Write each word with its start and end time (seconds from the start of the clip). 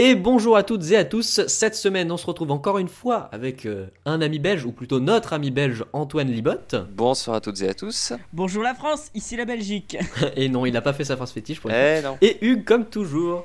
Et 0.00 0.14
bonjour 0.14 0.56
à 0.56 0.62
toutes 0.62 0.92
et 0.92 0.96
à 0.96 1.04
tous. 1.04 1.44
Cette 1.48 1.74
semaine, 1.74 2.12
on 2.12 2.16
se 2.16 2.24
retrouve 2.24 2.52
encore 2.52 2.78
une 2.78 2.86
fois 2.86 3.28
avec 3.32 3.66
euh, 3.66 3.88
un 4.04 4.20
ami 4.20 4.38
belge, 4.38 4.64
ou 4.64 4.70
plutôt 4.70 5.00
notre 5.00 5.32
ami 5.32 5.50
belge 5.50 5.84
Antoine 5.92 6.30
Libotte. 6.30 6.76
Bonsoir 6.92 7.38
à 7.38 7.40
toutes 7.40 7.60
et 7.62 7.68
à 7.68 7.74
tous. 7.74 8.12
Bonjour 8.32 8.62
la 8.62 8.76
France, 8.76 9.10
ici 9.16 9.36
la 9.36 9.44
Belgique. 9.44 9.98
et 10.36 10.48
non, 10.48 10.66
il 10.66 10.72
n'a 10.72 10.82
pas 10.82 10.92
fait 10.92 11.02
sa 11.02 11.16
phrase 11.16 11.32
fétiche 11.32 11.60
pour 11.60 11.72
Eh 11.72 12.00
non. 12.00 12.16
Et 12.20 12.38
Hugues, 12.46 12.62
comme 12.62 12.84
toujours. 12.84 13.44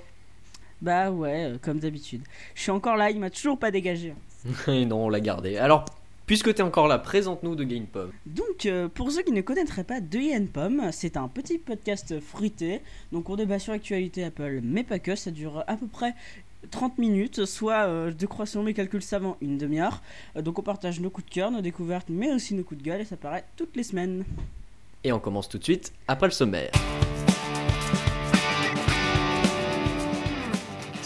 Bah 0.79 1.09
ouais, 1.09 1.53
euh, 1.53 1.57
comme 1.59 1.79
d'habitude. 1.79 2.21
Je 2.53 2.61
suis 2.61 2.71
encore 2.71 2.97
là, 2.97 3.09
il 3.09 3.19
m'a 3.19 3.31
toujours 3.31 3.57
pas 3.57 3.71
dégagé. 3.71 4.13
et 4.67 4.85
non, 4.85 5.05
on 5.05 5.09
l'a 5.09 5.21
gardé. 5.21 5.57
Alors, 5.57 5.85
puisque 6.27 6.53
tu 6.53 6.61
es 6.61 6.63
encore 6.63 6.87
là, 6.87 6.99
présente-nous 6.99 7.55
de 7.55 7.63
Game 7.63 7.85
Pop. 7.85 8.11
Donc, 8.25 8.65
euh, 8.65 8.87
pour 8.87 9.11
ceux 9.11 9.23
qui 9.23 9.31
ne 9.31 9.41
connaîtraient 9.41 9.83
pas 9.83 10.01
De 10.01 10.19
Yen 10.19 10.47
Pomme, 10.47 10.89
c'est 10.91 11.17
un 11.17 11.27
petit 11.27 11.57
podcast 11.57 12.19
fruité. 12.19 12.81
Donc, 13.11 13.29
on 13.29 13.35
débat 13.35 13.59
sur 13.59 13.73
l'actualité 13.73 14.23
Apple, 14.23 14.59
mais 14.63 14.83
pas 14.83 14.99
que. 14.99 15.15
Ça 15.15 15.31
dure 15.31 15.63
à 15.67 15.75
peu 15.77 15.87
près 15.87 16.13
30 16.71 16.97
minutes, 16.97 17.45
soit 17.45 17.87
euh, 17.87 18.11
de 18.11 18.25
croissance 18.25 18.63
mes 18.63 18.73
calculs 18.73 19.01
savants, 19.01 19.37
une 19.41 19.57
demi-heure. 19.57 20.01
Euh, 20.35 20.41
donc, 20.41 20.59
on 20.59 20.61
partage 20.61 20.99
nos 20.99 21.09
coups 21.09 21.27
de 21.27 21.33
cœur, 21.33 21.51
nos 21.51 21.61
découvertes, 21.61 22.07
mais 22.09 22.33
aussi 22.33 22.53
nos 22.53 22.63
coups 22.63 22.81
de 22.81 22.85
gueule, 22.85 23.01
et 23.01 23.05
ça 23.05 23.17
paraît 23.17 23.45
toutes 23.55 23.75
les 23.75 23.83
semaines. 23.83 24.23
Et 25.03 25.11
on 25.11 25.19
commence 25.19 25.49
tout 25.49 25.57
de 25.57 25.63
suite 25.63 25.93
après 26.07 26.27
le 26.27 26.31
sommaire. 26.31 26.71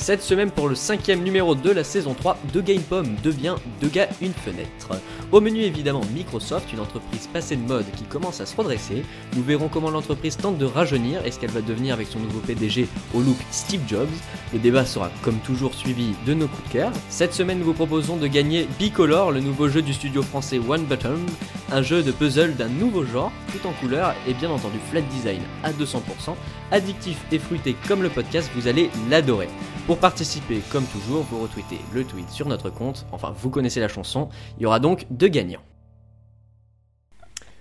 Cette 0.08 0.22
semaine 0.22 0.52
pour 0.52 0.70
le 0.70 0.76
cinquième 0.76 1.22
numéro 1.22 1.54
de 1.54 1.70
la 1.70 1.84
saison 1.84 2.14
3 2.14 2.38
de 2.54 2.62
GamePom 2.62 3.18
devient 3.24 3.56
deux 3.82 3.90
gars 3.90 4.08
une 4.22 4.32
fenêtre. 4.32 5.02
Au 5.34 5.42
menu 5.42 5.60
évidemment 5.60 6.04
Microsoft, 6.16 6.72
une 6.72 6.80
entreprise 6.80 7.28
passée 7.28 7.58
de 7.58 7.68
mode 7.68 7.86
qui 7.98 8.06
commence 8.06 8.40
à 8.40 8.46
se 8.46 8.56
redresser. 8.56 9.04
Nous 9.36 9.44
verrons 9.44 9.68
comment 9.68 9.90
l'entreprise 9.90 10.38
tente 10.38 10.58
de 10.58 10.64
rajeunir 10.64 11.26
et 11.26 11.32
ce 11.32 11.40
qu'elle 11.40 11.52
va 11.52 11.60
devenir 11.60 11.94
avec 11.94 12.08
son 12.08 12.20
nouveau 12.20 12.40
PDG 12.40 12.88
au 13.14 13.20
look 13.20 13.36
Steve 13.52 13.82
Jobs? 13.86 14.08
Le 14.54 14.60
débat 14.60 14.86
sera 14.86 15.12
comme 15.24 15.40
toujours 15.40 15.74
suivi 15.74 16.14
de 16.26 16.34
nos 16.34 16.48
coups 16.48 16.70
de 16.70 16.74
cœur. 16.74 16.92
Cette 17.10 17.34
semaine 17.34 17.60
nous 17.60 17.66
vous 17.66 17.74
proposons 17.74 18.16
de 18.16 18.28
gagner 18.28 18.70
Bicolor, 18.80 19.34
le 19.34 19.42
nouveau 19.42 19.68
jeu 19.68 19.82
du 19.82 19.94
studio 19.94 20.22
français 20.22 20.62
One 20.66 20.86
Button, 20.86 21.20
un 21.74 21.82
jeu 21.82 22.04
de 22.04 22.14
puzzle 22.14 22.56
d'un 22.56 22.70
nouveau 22.70 23.04
genre, 23.04 23.34
tout 23.52 23.68
en 23.68 23.74
couleur 23.74 24.16
et 24.30 24.34
bien 24.34 24.50
entendu 24.50 24.78
flat 24.90 25.02
design 25.02 25.42
à 25.62 25.74
200%, 25.74 26.36
addictif 26.72 27.18
et 27.34 27.40
fruité 27.40 27.76
comme 27.90 28.02
le 28.02 28.10
podcast, 28.10 28.50
vous 28.56 28.70
allez 28.70 28.90
l'adorer. 29.10 29.50
Pour 29.88 30.00
participer, 30.00 30.60
comme 30.70 30.84
toujours, 30.84 31.24
vous 31.24 31.40
retweetez 31.40 31.80
le 31.94 32.04
tweet 32.04 32.30
sur 32.30 32.50
notre 32.50 32.70
compte, 32.70 33.06
enfin 33.14 33.34
vous 33.38 33.50
connaissez 33.50 33.80
la 33.80 33.88
chanson, 33.88 34.28
il 34.58 34.64
y 34.64 34.66
aura 34.66 34.82
donc 34.82 35.08
deux 35.12 35.30
gagnants. 35.30 35.62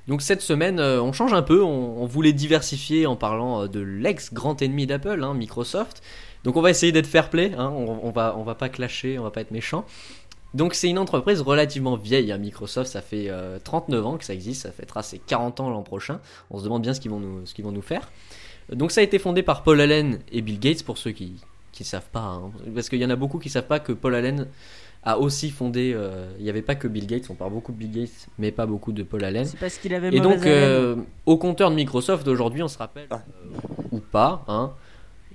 Donc 0.08 0.22
cette 0.22 0.40
semaine, 0.40 0.80
euh, 0.80 1.00
on 1.00 1.12
change 1.12 1.32
un 1.34 1.42
peu, 1.42 1.62
on, 1.62 2.04
voulait 2.06 2.32
diversifier 2.32 3.06
en 3.06 3.14
parlant 3.14 3.62
euh, 3.62 3.68
de 3.68 3.78
l'ex-grand 3.78 4.60
ennemi 4.60 4.88
d'Apple, 4.88 5.22
hein, 5.22 5.34
Microsoft. 5.34 6.02
Donc 6.42 6.56
on 6.56 6.62
va 6.62 6.70
essayer 6.70 6.90
d'être 6.90 7.06
fair 7.06 7.30
play, 7.30 7.52
hein, 7.56 7.68
on, 7.68 8.10
va, 8.10 8.54
pas 8.56 8.68
clasher, 8.70 9.20
on 9.20 9.22
va 9.22 9.30
pas 9.30 9.42
être 9.42 9.52
méchant. 9.52 9.84
Donc 10.52 10.74
c'est 10.74 10.88
une 10.88 10.98
entreprise 10.98 11.42
relativement 11.42 11.96
vieille, 11.96 12.32
hein. 12.32 12.38
Microsoft, 12.38 12.90
ça 12.90 13.02
fait 13.02 13.26
euh, 13.28 13.60
39 13.62 14.04
ans 14.04 14.16
que 14.16 14.24
ça 14.24 14.34
existe, 14.34 14.62
ça 14.62 14.72
fêtera 14.72 15.04
ses 15.04 15.20
40 15.20 15.60
ans 15.60 15.70
l'an 15.70 15.84
prochain. 15.84 16.18
On 16.50 16.58
se 16.58 16.64
demande 16.64 16.82
bien 16.82 16.92
ce 16.92 17.00
qu'ils 17.00 17.12
vont 17.12 17.20
nous, 17.20 17.46
ce 17.46 17.54
qu'ils 17.54 17.64
vont 17.64 17.70
nous 17.72 17.82
faire. 17.82 18.10
Donc 18.72 18.90
ça 18.90 19.00
a 19.00 19.04
été 19.04 19.20
fondé 19.20 19.44
par 19.44 19.62
Paul 19.62 19.80
Allen 19.80 20.18
et 20.32 20.42
Bill 20.42 20.58
Gates 20.58 20.82
pour 20.82 20.98
ceux 20.98 21.12
qui 21.12 21.36
qui 21.76 21.84
savent 21.84 22.08
pas, 22.10 22.20
hein. 22.20 22.50
parce 22.74 22.88
qu'il 22.88 23.00
y 23.00 23.04
en 23.04 23.10
a 23.10 23.16
beaucoup 23.16 23.38
qui 23.38 23.50
savent 23.50 23.66
pas 23.66 23.78
que 23.80 23.92
Paul 23.92 24.14
Allen 24.14 24.46
a 25.02 25.18
aussi 25.18 25.50
fondé. 25.50 25.92
euh, 25.94 26.26
il 26.38 26.44
n'y 26.44 26.50
avait 26.50 26.62
pas 26.62 26.74
que 26.74 26.88
Bill 26.88 27.06
Gates, 27.06 27.26
on 27.30 27.34
parle 27.34 27.52
beaucoup 27.52 27.70
de 27.72 27.76
Bill 27.76 27.92
Gates, 27.92 28.26
mais 28.38 28.50
pas 28.50 28.66
beaucoup 28.66 28.92
de 28.92 29.02
Paul 29.04 29.22
Allen. 29.24 29.44
C'est 29.44 29.58
parce 29.60 29.78
qu'il 29.78 29.94
avait 29.94 30.08
Et 30.14 30.20
donc, 30.20 30.44
euh, 30.46 30.96
au 31.26 31.36
compteur 31.36 31.70
de 31.70 31.76
Microsoft 31.76 32.24
d'aujourd'hui, 32.26 32.62
on 32.62 32.68
se 32.68 32.78
rappelle, 32.78 33.06
Ah. 33.10 33.22
euh, 33.44 33.82
ou 33.92 34.00
pas, 34.00 34.44
hein, 34.48 34.72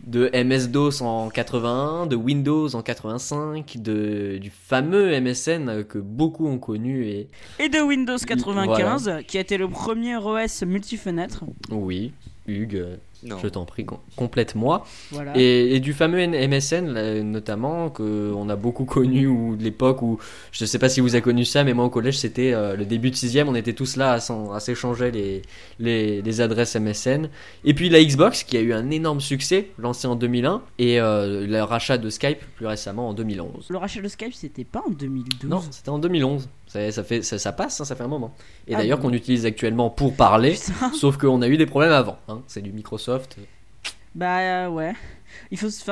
de 0.06 0.30
MS-DOS 0.34 1.02
en 1.04 1.30
81, 1.30 2.08
de 2.08 2.16
Windows 2.16 2.74
en 2.76 2.82
85, 2.82 3.78
de, 3.78 4.40
du 4.40 4.50
fameux 4.50 5.12
MSN 5.22 5.84
que 5.84 6.00
beaucoup 6.00 6.48
ont 6.48 6.58
connu 6.58 7.06
et 7.06 7.28
Et 7.60 7.70
de 7.70 7.80
Windows 7.80 8.18
95, 8.18 9.20
qui 9.28 9.38
a 9.38 9.42
été 9.42 9.58
le 9.58 9.68
premier 9.70 10.18
OS 10.18 10.64
multi-fenêtre. 10.64 11.44
oui, 11.70 12.14
Hugues, 12.60 12.76
euh, 12.76 12.96
Non. 13.24 13.38
je 13.42 13.48
t'en 13.48 13.66
prie, 13.66 13.86
com- 13.86 13.98
complète-moi. 14.16 14.86
Voilà. 15.12 15.32
Et, 15.38 15.76
et 15.76 15.80
du 15.80 15.94
fameux 15.94 16.20
N- 16.20 16.36
MSN, 16.50 17.22
notamment, 17.24 17.90
qu'on 17.90 18.50
a 18.50 18.56
beaucoup 18.56 18.86
connu, 18.86 19.28
ou 19.28 19.56
de 19.56 19.64
l'époque 19.64 20.02
où, 20.02 20.20
je 20.52 20.66
sais 20.66 20.80
pas 20.80 20.90
si 20.90 21.00
vous 21.02 21.16
avez 21.16 21.22
connu 21.22 21.46
ça, 21.46 21.64
mais 21.64 21.74
moi 21.74 21.86
au 21.86 21.90
collège, 21.90 22.18
c'était 22.20 22.54
euh, 22.54 22.76
le 22.76 22.86
début 22.86 23.12
de 23.12 23.16
6ème, 23.16 23.46
on 23.48 23.56
était 23.56 23.74
tous 23.74 23.96
là 23.96 24.14
à 24.14 24.60
s'échanger 24.60 25.12
les, 25.12 25.42
les, 25.80 26.22
les 26.22 26.42
adresses 26.42 26.76
MSN. 26.76 27.30
Et 27.66 27.74
puis 27.74 27.90
la 27.90 28.04
Xbox, 28.04 28.44
qui 28.44 28.58
a 28.58 28.62
eu 28.62 28.74
un 28.74 28.90
énorme 28.90 29.22
succès, 29.22 29.70
lancée 29.78 30.08
en 30.08 30.16
2001, 30.16 30.62
et 30.80 31.00
euh, 31.00 31.46
le 31.48 31.64
rachat 31.64 31.98
de 31.98 32.10
Skype 32.10 32.40
plus 32.56 32.66
récemment 32.68 33.10
en 33.10 33.14
2011. 33.14 33.68
Le 33.70 33.78
rachat 33.78 34.02
de 34.02 34.08
Skype, 34.08 34.34
c'était 34.34 34.64
pas 34.64 34.82
en 34.88 34.92
2012. 34.92 35.50
Non, 35.50 35.62
c'était 35.70 35.90
en 35.90 36.00
2011. 36.00 36.50
Ça, 36.72 36.90
ça, 36.92 37.04
fait, 37.04 37.22
ça, 37.22 37.38
ça 37.38 37.52
passe, 37.52 37.82
hein, 37.82 37.86
ça 37.86 37.96
fait 37.96 38.04
un 38.04 38.08
moment. 38.08 38.34
Et 38.68 38.74
Ah 38.74 38.78
d'ailleurs 38.78 39.00
bon 39.00 39.10
qu'on 39.10 39.14
utilise 39.14 39.46
actuellement 39.46 39.90
pour 39.90 40.16
parler, 40.16 40.52
Putain. 40.66 40.94
sauf 40.94 41.18
qu'on 41.18 41.42
a 41.42 41.48
eu 41.50 41.58
des 41.58 41.66
problèmes 41.66 41.92
avant. 41.92 42.18
hein. 42.30 42.42
C'est 42.48 42.62
du 42.62 42.72
Microsoft. 42.72 43.38
Bah 44.16 44.40
euh, 44.40 44.70
ouais. 44.70 44.94
Il 45.52 45.58
faut 45.58 45.70
se 45.70 45.84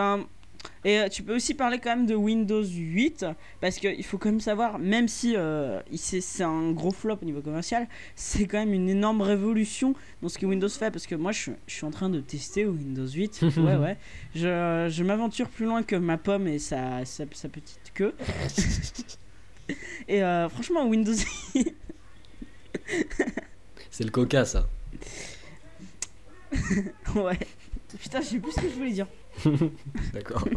et 0.85 0.99
euh, 0.99 1.07
tu 1.09 1.23
peux 1.23 1.35
aussi 1.35 1.53
parler 1.53 1.79
quand 1.79 1.89
même 1.89 2.05
de 2.05 2.15
Windows 2.15 2.63
8 2.63 3.25
parce 3.61 3.77
qu'il 3.77 4.03
faut 4.03 4.17
quand 4.17 4.29
même 4.29 4.39
savoir 4.41 4.77
même 4.79 5.07
si 5.09 5.35
euh, 5.35 5.79
c'est 5.95 6.43
un 6.43 6.71
gros 6.71 6.91
flop 6.91 7.17
au 7.21 7.25
niveau 7.25 7.41
commercial, 7.41 7.87
c'est 8.15 8.45
quand 8.45 8.59
même 8.59 8.73
une 8.73 8.89
énorme 8.89 9.21
révolution 9.21 9.93
dans 10.21 10.29
ce 10.29 10.37
que 10.37 10.45
Windows 10.45 10.69
fait 10.69 10.91
parce 10.91 11.05
que 11.07 11.15
moi 11.15 11.31
je, 11.33 11.39
suis- 11.41 11.51
je 11.67 11.73
suis 11.75 11.85
en 11.85 11.91
train 11.91 12.09
de 12.09 12.19
tester 12.21 12.65
Windows 12.65 13.07
8. 13.07 13.41
ouais 13.57 13.75
ouais. 13.75 13.97
Je, 14.35 14.87
je 14.89 15.03
m'aventure 15.03 15.49
plus 15.49 15.65
loin 15.65 15.83
que 15.83 15.95
ma 15.97 16.17
pomme 16.17 16.47
et 16.47 16.59
sa, 16.59 17.03
sa, 17.05 17.23
sa 17.33 17.49
petite 17.49 17.91
queue. 17.93 18.13
et 20.07 20.23
euh, 20.23 20.49
franchement 20.49 20.87
Windows 20.87 21.13
C'est 23.91 24.03
le 24.03 24.11
coca, 24.11 24.45
ça. 24.45 24.67
ouais. 27.15 27.39
Putain, 27.99 28.21
je 28.21 28.25
sais 28.25 28.39
plus 28.39 28.51
ce 28.51 28.61
que 28.61 28.69
je 28.69 28.75
voulais 28.75 28.91
dire. 28.91 29.07
D'accord. 30.13 30.47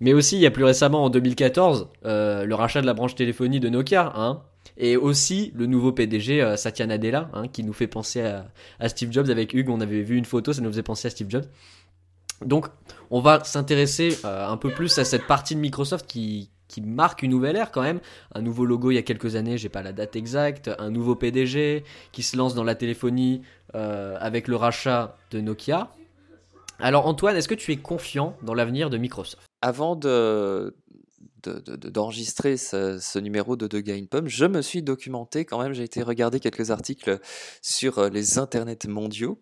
Mais 0.00 0.12
aussi, 0.12 0.36
il 0.36 0.40
y 0.40 0.46
a 0.46 0.50
plus 0.50 0.64
récemment, 0.64 1.04
en 1.04 1.10
2014, 1.10 1.88
euh, 2.04 2.44
le 2.44 2.54
rachat 2.54 2.80
de 2.80 2.86
la 2.86 2.94
branche 2.94 3.14
téléphonie 3.14 3.60
de 3.60 3.68
Nokia, 3.68 4.12
hein, 4.14 4.42
et 4.76 4.96
aussi 4.96 5.52
le 5.56 5.66
nouveau 5.66 5.92
PDG 5.92 6.42
euh, 6.42 6.56
Satya 6.56 6.86
Nadella, 6.86 7.30
hein, 7.32 7.48
qui 7.48 7.64
nous 7.64 7.72
fait 7.72 7.86
penser 7.86 8.20
à, 8.20 8.46
à 8.78 8.88
Steve 8.88 9.10
Jobs. 9.10 9.30
Avec 9.30 9.54
Hugues, 9.54 9.70
on 9.70 9.80
avait 9.80 10.02
vu 10.02 10.16
une 10.16 10.26
photo, 10.26 10.52
ça 10.52 10.60
nous 10.60 10.70
faisait 10.70 10.82
penser 10.82 11.08
à 11.08 11.10
Steve 11.10 11.30
Jobs. 11.30 11.46
Donc, 12.44 12.66
on 13.10 13.20
va 13.20 13.42
s'intéresser 13.44 14.18
euh, 14.24 14.46
un 14.46 14.58
peu 14.58 14.70
plus 14.70 14.98
à 14.98 15.04
cette 15.04 15.26
partie 15.26 15.54
de 15.54 15.60
Microsoft 15.60 16.06
qui, 16.06 16.50
marque 16.82 17.22
une 17.22 17.30
nouvelle 17.30 17.56
ère 17.56 17.70
quand 17.70 17.82
même. 17.82 18.00
Un 18.34 18.42
nouveau 18.42 18.64
logo 18.64 18.90
il 18.90 18.94
y 18.94 18.98
a 18.98 19.02
quelques 19.02 19.36
années, 19.36 19.58
j'ai 19.58 19.68
pas 19.68 19.82
la 19.82 19.92
date 19.92 20.16
exacte. 20.16 20.70
Un 20.78 20.90
nouveau 20.90 21.14
PDG 21.14 21.84
qui 22.12 22.22
se 22.22 22.36
lance 22.36 22.54
dans 22.54 22.64
la 22.64 22.74
téléphonie 22.74 23.42
euh, 23.74 24.16
avec 24.20 24.48
le 24.48 24.56
rachat 24.56 25.16
de 25.30 25.40
Nokia. 25.40 25.90
Alors 26.78 27.06
Antoine, 27.06 27.36
est-ce 27.36 27.48
que 27.48 27.54
tu 27.54 27.72
es 27.72 27.76
confiant 27.76 28.36
dans 28.42 28.54
l'avenir 28.54 28.90
de 28.90 28.98
Microsoft? 28.98 29.46
Avant 29.62 29.96
de 29.96 30.74
de- 31.42 31.60
de- 31.60 31.76
de- 31.76 31.88
d'enregistrer 31.88 32.56
ce, 32.56 33.18
numéro 33.18 33.56
de 33.56 33.66
The 33.66 33.76
Game 33.76 34.06
Pomme, 34.06 34.28
je 34.28 34.44
me 34.46 34.62
suis 34.62 34.82
documenté 34.82 35.44
quand 35.44 35.60
même, 35.62 35.72
j'ai 35.72 35.84
été 35.84 36.02
regarder 36.02 36.40
quelques 36.40 36.70
articles 36.70 37.18
sur 37.62 37.98
euh, 37.98 38.08
les 38.08 38.38
internets 38.38 38.86
mondiaux. 38.88 39.38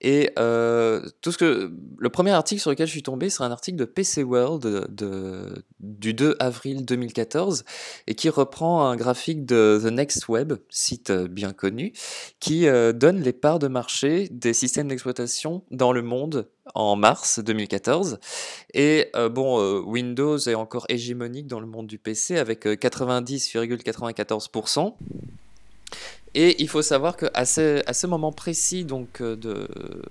Et 0.00 0.30
euh, 0.38 1.02
tout 1.22 1.32
ce 1.32 1.38
que 1.38 1.72
le 1.98 2.08
premier 2.10 2.30
article 2.30 2.60
sur 2.60 2.70
lequel 2.70 2.86
je 2.86 2.92
suis 2.92 3.02
tombé, 3.02 3.30
c'est 3.30 3.42
un 3.42 3.50
article 3.50 3.76
de 3.78 3.84
PC 3.84 4.22
World 4.22 4.86
du 5.80 6.14
2 6.14 6.36
avril 6.38 6.84
2014 6.84 7.64
et 8.06 8.14
qui 8.14 8.28
reprend 8.28 8.88
un 8.88 8.96
graphique 8.96 9.44
de 9.44 9.80
The 9.82 9.86
Next 9.92 10.28
Web, 10.28 10.54
site 10.68 11.10
euh, 11.10 11.28
bien 11.28 11.52
connu, 11.52 11.92
qui 12.40 12.66
donne 12.94 13.20
les 13.20 13.32
parts 13.32 13.58
de 13.58 13.68
marché 13.68 14.28
des 14.30 14.52
systèmes 14.52 14.88
d'exploitation 14.88 15.64
dans 15.70 15.92
le 15.92 16.02
monde 16.02 16.48
en 16.74 16.96
mars 16.96 17.38
2014. 17.38 18.18
Et 18.74 19.10
euh, 19.14 19.28
bon, 19.28 19.60
euh, 19.60 19.78
Windows 19.80 20.38
est 20.38 20.54
encore 20.54 20.86
hégémonique 20.88 21.46
dans 21.46 21.60
le 21.60 21.66
monde 21.66 21.86
du 21.86 21.98
PC 21.98 22.38
avec 22.38 22.66
euh, 22.66 22.74
90,94%. 22.74 24.94
Et 26.38 26.62
il 26.62 26.68
faut 26.68 26.82
savoir 26.82 27.16
qu'à 27.16 27.46
ce, 27.46 27.80
à 27.88 27.94
ce 27.94 28.06
moment 28.06 28.30
précis, 28.30 28.84
donc, 28.84 29.22
euh, 29.22 29.36
de, 29.36 29.66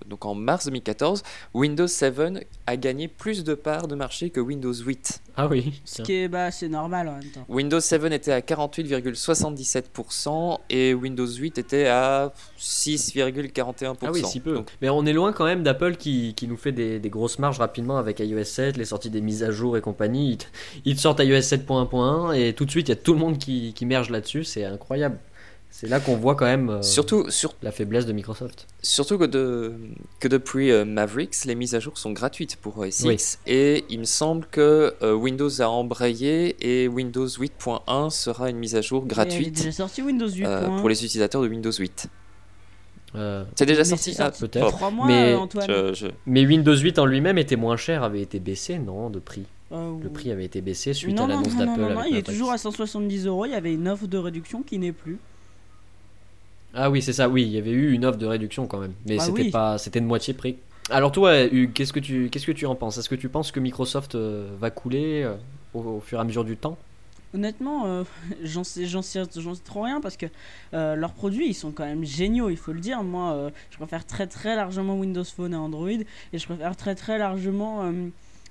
donc 0.07 0.25
en 0.25 0.33
mars 0.33 0.65
2014, 0.65 1.21
Windows 1.53 1.85
7 1.87 2.47
a 2.65 2.77
gagné 2.77 3.07
plus 3.07 3.43
de 3.43 3.53
parts 3.53 3.87
de 3.87 3.93
marché 3.93 4.31
que 4.31 4.39
Windows 4.39 4.73
8. 4.73 5.21
Ah 5.37 5.47
oui. 5.47 5.81
Ce 5.85 6.01
qui 6.01 6.13
est 6.15 6.27
bah 6.27 6.49
c'est 6.49 6.67
normal 6.67 7.09
en 7.09 7.17
même 7.17 7.29
temps. 7.29 7.45
Windows 7.47 7.79
7 7.79 8.05
était 8.11 8.31
à 8.31 8.39
48,77% 8.41 10.57
et 10.69 10.93
Windows 10.95 11.27
8 11.27 11.57
était 11.59 11.87
à 11.87 12.33
6,41%. 12.59 13.95
Ah 14.01 14.11
oui, 14.11 14.23
si 14.25 14.39
peu. 14.39 14.55
Donc, 14.55 14.69
Mais 14.81 14.89
on 14.89 15.05
est 15.05 15.13
loin 15.13 15.33
quand 15.33 15.45
même 15.45 15.63
d'Apple 15.63 15.95
qui, 15.95 16.33
qui 16.35 16.47
nous 16.47 16.57
fait 16.57 16.71
des, 16.71 16.99
des 16.99 17.09
grosses 17.09 17.39
marges 17.39 17.59
rapidement 17.59 17.97
avec 17.97 18.19
iOS 18.19 18.43
7, 18.45 18.77
les 18.77 18.85
sorties 18.85 19.09
des 19.09 19.21
mises 19.21 19.43
à 19.43 19.51
jour 19.51 19.77
et 19.77 19.81
compagnie. 19.81 20.31
Ils, 20.31 20.37
te- 20.37 20.45
ils 20.85 20.95
te 20.95 21.01
sortent 21.01 21.19
iOS 21.19 21.39
7.1.1 21.39 22.33
et 22.35 22.53
tout 22.53 22.65
de 22.65 22.71
suite 22.71 22.87
il 22.87 22.91
y 22.91 22.93
a 22.93 23.01
tout 23.01 23.13
le 23.13 23.19
monde 23.19 23.37
qui, 23.37 23.73
qui 23.73 23.85
merge 23.85 24.09
là-dessus. 24.09 24.43
C'est 24.43 24.63
incroyable. 24.65 25.19
C'est 25.77 25.89
là 25.89 25.99
qu'on 25.99 26.15
voit 26.15 26.35
quand 26.35 26.45
même 26.45 26.69
euh, 26.69 26.81
Surtout, 26.81 27.29
sur, 27.29 27.53
la 27.61 27.69
faiblesse 27.69 28.05
de 28.05 28.13
Microsoft. 28.13 28.65
surtout 28.81 29.17
que, 29.17 29.25
de, 29.25 29.73
que 30.21 30.29
depuis 30.29 30.71
euh, 30.71 30.85
Mavericks, 30.85 31.43
les 31.43 31.53
mises 31.53 31.75
à 31.75 31.81
jour 31.81 31.97
sont 31.97 32.13
gratuites 32.13 32.55
pour 32.55 32.77
OS 32.77 33.01
Oui. 33.03 33.15
X. 33.15 33.39
Et 33.45 33.83
il 33.89 33.99
me 33.99 34.05
semble 34.05 34.45
que 34.47 34.93
euh, 35.01 35.13
Windows 35.13 35.49
a 35.61 35.65
embrayé 35.67 36.55
et 36.61 36.87
Windows 36.87 37.27
8.1 37.27 38.09
sera 38.09 38.49
une 38.49 38.55
mise 38.57 38.75
à 38.75 38.81
jour 38.81 39.05
gratuite 39.05 39.57
déjà 39.57 39.71
sorti 39.73 40.01
Windows 40.01 40.29
8. 40.29 40.45
euh, 40.45 40.65
point. 40.65 40.79
pour 40.79 40.87
les 40.87 41.03
utilisateurs 41.03 41.41
de 41.41 41.49
Windows 41.49 41.73
8. 41.73 42.07
Euh, 43.15 43.43
C'est 43.55 43.65
déjà 43.65 43.79
Mais 43.81 43.83
sorti, 43.85 44.13
c'est 44.13 44.21
Ah, 44.21 44.31
sorti 44.31 44.41
peut-être. 44.47 44.77
Mais 45.05 45.33
euh, 45.33 45.39
Antoine. 45.39 45.65
je- 45.67 45.93
je- 45.93 46.07
Mais 46.25 46.45
Windows 46.45 46.75
8 46.77 46.99
en 46.99 47.05
lui-même 47.05 47.37
était 47.37 47.57
moins 47.57 47.75
cher, 47.77 48.03
avait 48.03 48.21
été 48.21 48.39
baissé, 48.39 48.79
non, 48.79 49.09
de 49.09 49.19
prix? 49.19 49.43
Euh, 49.73 49.91
Le 50.01 50.09
prix 50.09 50.31
avait 50.31 50.45
été 50.45 50.61
baissé 50.61 50.93
suite 50.93 51.17
non, 51.17 51.23
à 51.23 51.27
non, 51.27 51.33
l'annonce 51.35 51.53
non, 51.53 51.59
non, 51.59 51.65
d'Apple. 51.65 51.81
non, 51.81 51.89
non, 51.95 51.99
avec 51.99 52.11
il 52.13 52.17
est 52.17 52.23
toujours 52.23 52.51
à 52.51 52.57
170 52.57 53.25
euros. 53.25 53.45
Il 53.45 53.51
y 53.51 53.55
avait 53.55 53.73
une 53.73 53.89
offre 53.89 54.07
de 54.07 54.17
réduction 54.17 54.63
qui 54.63 54.79
n'est 54.79 54.93
plus. 54.93 55.17
Ah 56.75 56.89
oui, 56.91 57.01
c'est 57.01 57.13
ça, 57.13 57.29
oui, 57.29 57.43
il 57.43 57.49
y 57.51 57.57
avait 57.57 57.71
eu 57.71 57.93
une 57.93 58.05
offre 58.05 58.17
de 58.17 58.25
réduction 58.25 58.67
quand 58.67 58.79
même. 58.79 58.93
Mais 59.05 59.17
Ah 59.19 59.23
c'était 59.23 59.43
oui. 59.43 59.49
pas 59.51 59.77
c'était 59.77 60.01
de 60.01 60.05
moitié 60.05 60.33
prix. 60.33 60.57
Alors 60.89 61.11
toi, 61.11 61.43
Hugues, 61.45 61.73
qu'est-ce 61.73 61.93
que 61.93 61.99
tu 61.99 62.29
qu'est-ce 62.29 62.45
que 62.45 62.51
tu 62.51 62.65
en 62.65 62.75
penses? 62.75 62.97
Est-ce 62.97 63.09
que 63.09 63.15
tu 63.15 63.29
penses 63.29 63.51
que 63.51 63.59
Microsoft 63.59 64.15
euh, 64.15 64.49
va 64.59 64.69
couler 64.69 65.23
euh, 65.23 65.33
au, 65.73 65.79
au 65.79 65.99
fur 65.99 66.19
et 66.19 66.21
à 66.21 66.23
mesure 66.25 66.43
du 66.43 66.57
temps? 66.57 66.77
Honnêtement, 67.33 67.85
euh, 67.87 68.03
j'en 68.43 68.63
sais, 68.63 68.85
j'en 68.85 69.01
sais, 69.01 69.23
j'en 69.37 69.55
sais 69.55 69.63
trop 69.63 69.81
rien 69.83 69.99
parce 70.01 70.15
que 70.17 70.25
euh, 70.73 70.95
leurs 70.95 71.13
produits 71.13 71.47
ils 71.47 71.53
sont 71.53 71.71
quand 71.71 71.85
même 71.85 72.03
géniaux, 72.05 72.49
il 72.49 72.57
faut 72.57 72.71
le 72.73 72.79
dire. 72.81 73.01
Moi, 73.03 73.33
euh, 73.33 73.49
je 73.71 73.77
préfère 73.77 74.05
très 74.05 74.27
très 74.27 74.55
largement 74.55 74.95
Windows 74.99 75.23
Phone 75.23 75.53
à 75.53 75.59
Android 75.59 75.89
et 75.89 76.37
je 76.37 76.45
préfère 76.45 76.75
très 76.75 76.93
très 76.93 77.17
largement 77.17 77.91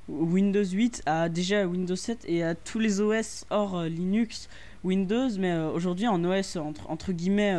Windows 0.08 0.64
8 0.64 1.02
à 1.06 1.28
déjà 1.28 1.66
Windows 1.66 1.96
7 1.96 2.24
et 2.26 2.42
à 2.42 2.54
tous 2.54 2.78
les 2.78 3.00
OS 3.00 3.44
hors 3.50 3.82
Linux, 3.84 4.48
Windows. 4.82 5.28
Mais 5.38 5.56
aujourd'hui, 5.56 6.08
en 6.08 6.22
OS 6.24 6.56
entre, 6.56 6.90
entre 6.90 7.12
guillemets, 7.12 7.56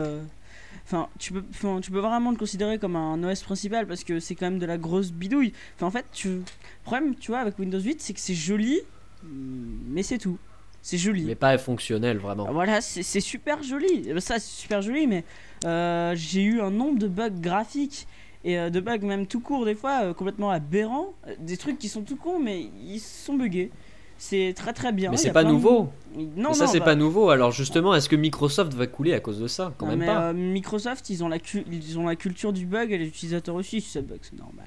enfin, 0.86 1.10
tu 1.20 1.34
peux, 1.34 1.44
tu 1.82 1.92
peux 1.92 2.00
vraiment 2.00 2.32
le 2.32 2.38
considérer 2.38 2.80
comme 2.80 2.96
un 2.96 3.22
OS 3.24 3.42
principal 3.44 3.88
parce 3.88 4.04
que 4.04 4.20
c'est 4.20 4.36
quand 4.36 4.46
même 4.46 4.60
de 4.60 4.66
la 4.66 4.78
grosse 4.78 5.12
bidouille. 5.12 5.54
Enfin, 5.76 5.88
en 5.88 5.92
fait, 5.92 6.06
tu, 6.14 6.30
le 6.30 6.44
problème, 6.84 7.16
tu 7.16 7.32
vois, 7.32 7.40
avec 7.40 7.58
Windows 7.60 7.80
8, 7.80 8.02
c'est 8.02 8.14
que 8.14 8.20
c'est 8.20 8.36
joli, 8.36 8.80
mais 9.24 10.04
c'est 10.04 10.18
tout. 10.18 10.38
C'est 10.82 10.98
joli. 11.00 11.24
Mais 11.24 11.34
pas 11.34 11.58
fonctionnel 11.58 12.20
vraiment. 12.20 12.52
Voilà, 12.52 12.80
c'est 12.80 13.20
super 13.20 13.64
joli. 13.64 14.04
Ben, 14.04 14.20
Ça, 14.20 14.36
c'est 14.38 14.62
super 14.62 14.84
joli, 14.84 15.08
mais 15.08 15.24
euh, 15.66 16.14
j'ai 16.16 16.44
eu 16.44 16.62
un 16.62 16.70
nombre 16.70 17.00
de 17.00 17.08
bugs 17.08 17.30
graphiques 17.32 18.08
et 18.44 18.60
euh, 18.60 18.70
de 18.70 18.80
bugs 18.80 19.00
même 19.00 19.26
tout 19.26 19.40
court, 19.40 19.66
des 19.66 19.74
fois 19.74 20.02
euh, 20.04 20.14
complètement 20.14 20.52
aberrants. 20.52 21.16
Euh, 21.28 21.34
Des 21.40 21.58
trucs 21.58 21.80
qui 21.80 21.90
sont 21.90 22.04
tout 22.04 22.16
cons, 22.16 22.40
mais 22.40 22.62
ils 22.62 23.00
sont 23.00 23.34
buggés. 23.34 23.72
C'est 24.18 24.54
très 24.56 24.74
très 24.74 24.92
bien. 24.92 25.12
Mais 25.12 25.18
c'est 25.18 25.32
pas 25.34 25.44
de- 25.44 25.50
nouveau. 25.50 25.90
Non, 26.16 26.50
Mais 26.50 26.54
ça 26.54 26.68
c'est 26.68 26.80
bah, 26.80 26.86
pas 26.86 26.96
nouveau. 26.96 27.30
Alors 27.30 27.52
justement, 27.52 27.94
est-ce 27.94 28.08
que 28.08 28.16
Microsoft 28.16 28.74
va 28.74 28.88
couler 28.88 29.14
à 29.14 29.20
cause 29.20 29.40
de 29.40 29.48
ça? 29.48 29.74
Quand 29.78 29.86
non, 29.88 29.92
même 29.92 30.00
mais, 30.00 30.06
pas. 30.06 30.22
euh, 30.30 30.34
Microsoft, 30.34 31.10
ils 31.10 31.24
ont, 31.24 31.28
la 31.28 31.40
cu- 31.40 31.66
ils 31.70 32.00
ont 32.00 32.06
la 32.08 32.16
culture 32.16 32.54
du 32.54 32.66
bug 32.66 32.92
et 32.92 32.98
les 32.98 33.08
utilisateurs 33.08 33.56
aussi. 33.56 33.82
Si 33.82 33.90
ça 33.92 34.02
bug, 34.02 34.20
c'est 34.22 34.38
normal. 34.40 34.66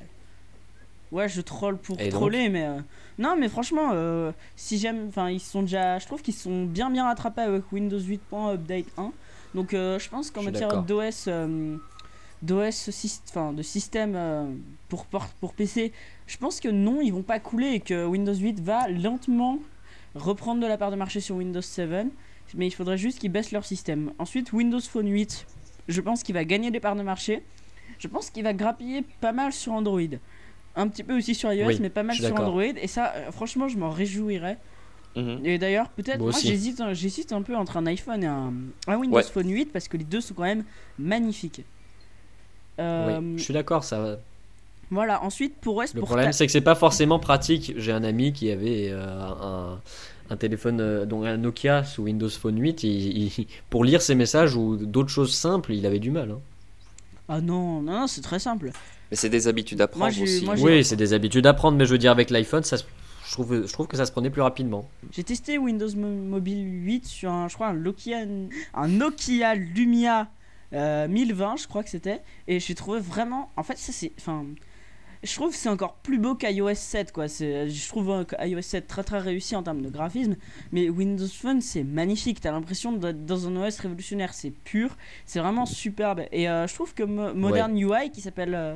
Ouais, 1.10 1.26
je 1.28 1.40
troll 1.40 1.78
pour 1.78 1.98
Et 1.98 2.10
troller, 2.10 2.50
mais 2.50 2.66
euh, 2.66 2.78
non, 3.18 3.34
mais 3.40 3.48
franchement, 3.48 3.92
euh, 3.94 4.30
si 4.56 4.76
j'aime, 4.78 5.06
enfin, 5.08 5.30
ils 5.30 5.40
sont 5.40 5.62
déjà, 5.62 5.98
je 5.98 6.04
trouve 6.06 6.20
qu'ils 6.20 6.34
sont 6.34 6.64
bien 6.66 6.90
bien 6.90 7.04
rattrapés 7.04 7.40
avec 7.40 7.72
Windows 7.72 7.98
8. 7.98 8.20
Update 8.52 8.84
1. 8.98 9.10
Donc, 9.54 9.68
je 9.72 10.08
pense 10.10 10.30
qu'en 10.30 10.42
matière 10.42 10.82
d'OS, 10.82 11.30
d'OS, 12.42 12.90
enfin, 13.30 13.52
de 13.54 13.62
système 13.62 14.58
pour 14.90 15.06
port- 15.06 15.30
pour 15.40 15.54
PC, 15.54 15.92
je 16.28 16.36
pense 16.36 16.60
que 16.60 16.68
non, 16.68 17.00
ils 17.00 17.10
vont 17.12 17.22
pas 17.24 17.40
couler 17.40 17.70
et 17.72 17.80
que 17.80 18.04
Windows 18.06 18.34
8 18.34 18.60
va 18.60 18.86
lentement 18.88 19.58
reprendre 20.14 20.60
de 20.62 20.66
la 20.66 20.76
part 20.78 20.90
de 20.92 20.96
marché 20.96 21.20
sur 21.20 21.34
Windows 21.36 21.60
7. 21.60 22.06
Mais 22.54 22.66
il 22.66 22.70
faudrait 22.70 22.96
juste 22.98 23.18
qu'ils 23.18 23.32
baissent 23.32 23.50
leur 23.52 23.64
système. 23.66 24.12
Ensuite, 24.18 24.52
Windows 24.52 24.80
Phone 24.80 25.08
8, 25.08 25.46
je 25.88 26.00
pense 26.00 26.22
qu'il 26.22 26.34
va 26.34 26.44
gagner 26.44 26.70
des 26.70 26.80
parts 26.80 26.96
de 26.96 27.02
marché. 27.02 27.42
Je 27.98 28.06
pense 28.08 28.30
qu'il 28.30 28.44
va 28.44 28.52
grappiller 28.54 29.04
pas 29.20 29.32
mal 29.32 29.52
sur 29.52 29.72
Android. 29.72 30.00
Un 30.76 30.86
petit 30.88 31.02
peu 31.02 31.16
aussi 31.16 31.34
sur 31.34 31.52
iOS, 31.52 31.66
Oui, 31.66 31.78
mais 31.80 31.90
pas 31.90 32.02
mal 32.04 32.14
sur. 32.16 32.38
Android. 32.40 32.62
Et 32.62 32.86
ça, 32.86 33.12
euh, 33.16 33.32
franchement, 33.32 33.66
je 33.68 33.76
m'en 33.76 33.90
réjouirais. 33.90 34.56
Mhm. 35.16 35.40
Et 35.44 35.58
d'ailleurs, 35.58 35.88
peut-être, 35.90 36.20
Moi 36.20 36.30
j'hésite, 36.30 36.80
un- 36.80 36.92
j'hésite 36.92 37.32
un 37.32 37.42
peu 37.42 37.56
entre 37.56 37.76
un 37.76 37.86
iPhone 37.86 38.22
et 38.22 38.26
un, 38.26 38.52
un 38.86 38.96
Windows 38.96 39.16
Ouais. 39.16 39.22
Phone 39.24 39.50
8 39.50 39.72
parce 39.72 39.88
que 39.88 39.96
les 39.96 40.04
deux 40.04 40.20
sont 40.20 40.34
quand 40.34 40.44
même 40.44 40.64
magnifiques. 40.98 41.62
Euh, 42.78 43.18
Oui, 43.20 43.38
je 43.38 43.42
suis 43.42 43.54
d'accord. 43.54 43.82
Ça. 43.84 44.18
Voilà, 44.90 45.22
ensuite 45.22 45.56
pour 45.60 45.76
OS 45.76 45.92
Le 45.94 46.00
pour 46.00 46.08
problème 46.08 46.26
ta- 46.28 46.32
c'est 46.32 46.46
que 46.46 46.52
c'est 46.52 46.60
pas 46.60 46.74
forcément 46.74 47.18
pratique. 47.18 47.74
J'ai 47.76 47.92
un 47.92 48.04
ami 48.04 48.32
qui 48.32 48.50
avait 48.50 48.88
euh, 48.90 49.20
un, 49.20 49.80
un 50.30 50.36
téléphone, 50.36 50.80
euh, 50.80 51.04
donc 51.06 51.26
un 51.26 51.36
Nokia 51.36 51.84
sous 51.84 52.02
Windows 52.04 52.28
Phone 52.30 52.58
8. 52.60 52.84
il- 52.84 53.16
il- 53.38 53.46
pour 53.70 53.84
lire 53.84 54.00
ses 54.02 54.14
messages 54.14 54.54
ou 54.56 54.76
d'autres 54.76 55.10
choses 55.10 55.34
simples, 55.34 55.72
il 55.74 55.84
avait 55.86 55.98
du 55.98 56.10
mal. 56.10 56.30
hein. 56.30 56.40
Ah 57.28 57.40
non, 57.42 57.82
non, 57.82 58.00
non, 58.00 58.06
c'est 58.06 58.22
très 58.22 58.38
simple. 58.38 58.70
Mais 59.10 59.16
c'est 59.16 59.28
des 59.28 59.48
habitudes 59.48 59.80
à 59.82 59.88
prendre 59.88 60.22
aussi. 60.22 60.44
moi, 60.44 60.54
Oui, 60.58 60.84
c'est 60.84 60.96
des 60.96 61.12
habitudes 61.12 61.46
à 61.46 61.52
prendre, 61.54 61.76
mais 61.76 61.84
je 61.84 61.92
veux 61.92 61.98
dire 61.98 62.10
avec 62.12 62.30
l'iPhone, 62.30 62.62
ça, 62.62 62.78
se- 62.78 62.84
je 63.26 63.32
trouve, 63.32 63.66
je 63.66 63.72
trouve 63.72 63.86
que 63.86 63.96
ça 63.98 64.06
se 64.06 64.12
prenait 64.12 64.30
plus 64.30 64.40
rapidement. 64.42 64.88
J'ai 65.12 65.24
testé 65.24 65.58
Windows 65.58 65.90
Mo- 65.94 66.08
Mobile 66.08 66.64
8 66.86 67.04
sur 67.06 67.30
un, 67.30 67.48
je 67.48 67.54
crois, 67.54 67.68
un 67.68 67.74
Nokia, 67.74 68.20
un 68.74 68.88
Nokia 68.88 69.54
Lumia 69.54 70.28
euh, 70.74 71.08
1020, 71.08 71.56
je 71.56 71.66
crois 71.68 71.82
que 71.82 71.90
c'était, 71.90 72.20
et 72.46 72.60
j'ai 72.60 72.74
trouvé 72.74 73.00
vraiment, 73.00 73.50
en 73.56 73.62
fait, 73.62 73.76
ça 73.78 73.92
c'est, 73.92 74.12
enfin, 74.18 74.44
je 75.22 75.34
trouve 75.34 75.50
que 75.50 75.56
c'est 75.56 75.68
encore 75.68 75.94
plus 75.96 76.18
beau 76.18 76.34
qu'iOS 76.34 76.74
7, 76.74 77.12
quoi. 77.12 77.26
Je 77.26 77.88
trouve 77.88 78.10
euh, 78.10 78.24
iOS 78.46 78.62
7 78.62 78.86
très 78.86 79.02
très 79.02 79.18
réussi 79.18 79.56
en 79.56 79.62
termes 79.62 79.82
de 79.82 79.88
graphisme, 79.90 80.36
mais 80.72 80.88
Windows 80.88 81.26
Phone 81.26 81.60
c'est 81.60 81.82
magnifique. 81.84 82.40
T'as 82.40 82.52
l'impression 82.52 82.92
d'être 82.92 83.26
dans 83.26 83.46
un 83.48 83.56
OS 83.66 83.78
révolutionnaire, 83.80 84.32
c'est 84.34 84.50
pur, 84.50 84.96
c'est 85.26 85.40
vraiment 85.40 85.66
superbe. 85.66 86.22
Et 86.32 86.48
euh, 86.48 86.66
je 86.66 86.74
trouve 86.74 86.94
que 86.94 87.02
Mo- 87.02 87.34
Modern 87.34 87.76
UI, 87.76 88.10
qui 88.12 88.20
s'appelle 88.20 88.54
euh, 88.54 88.74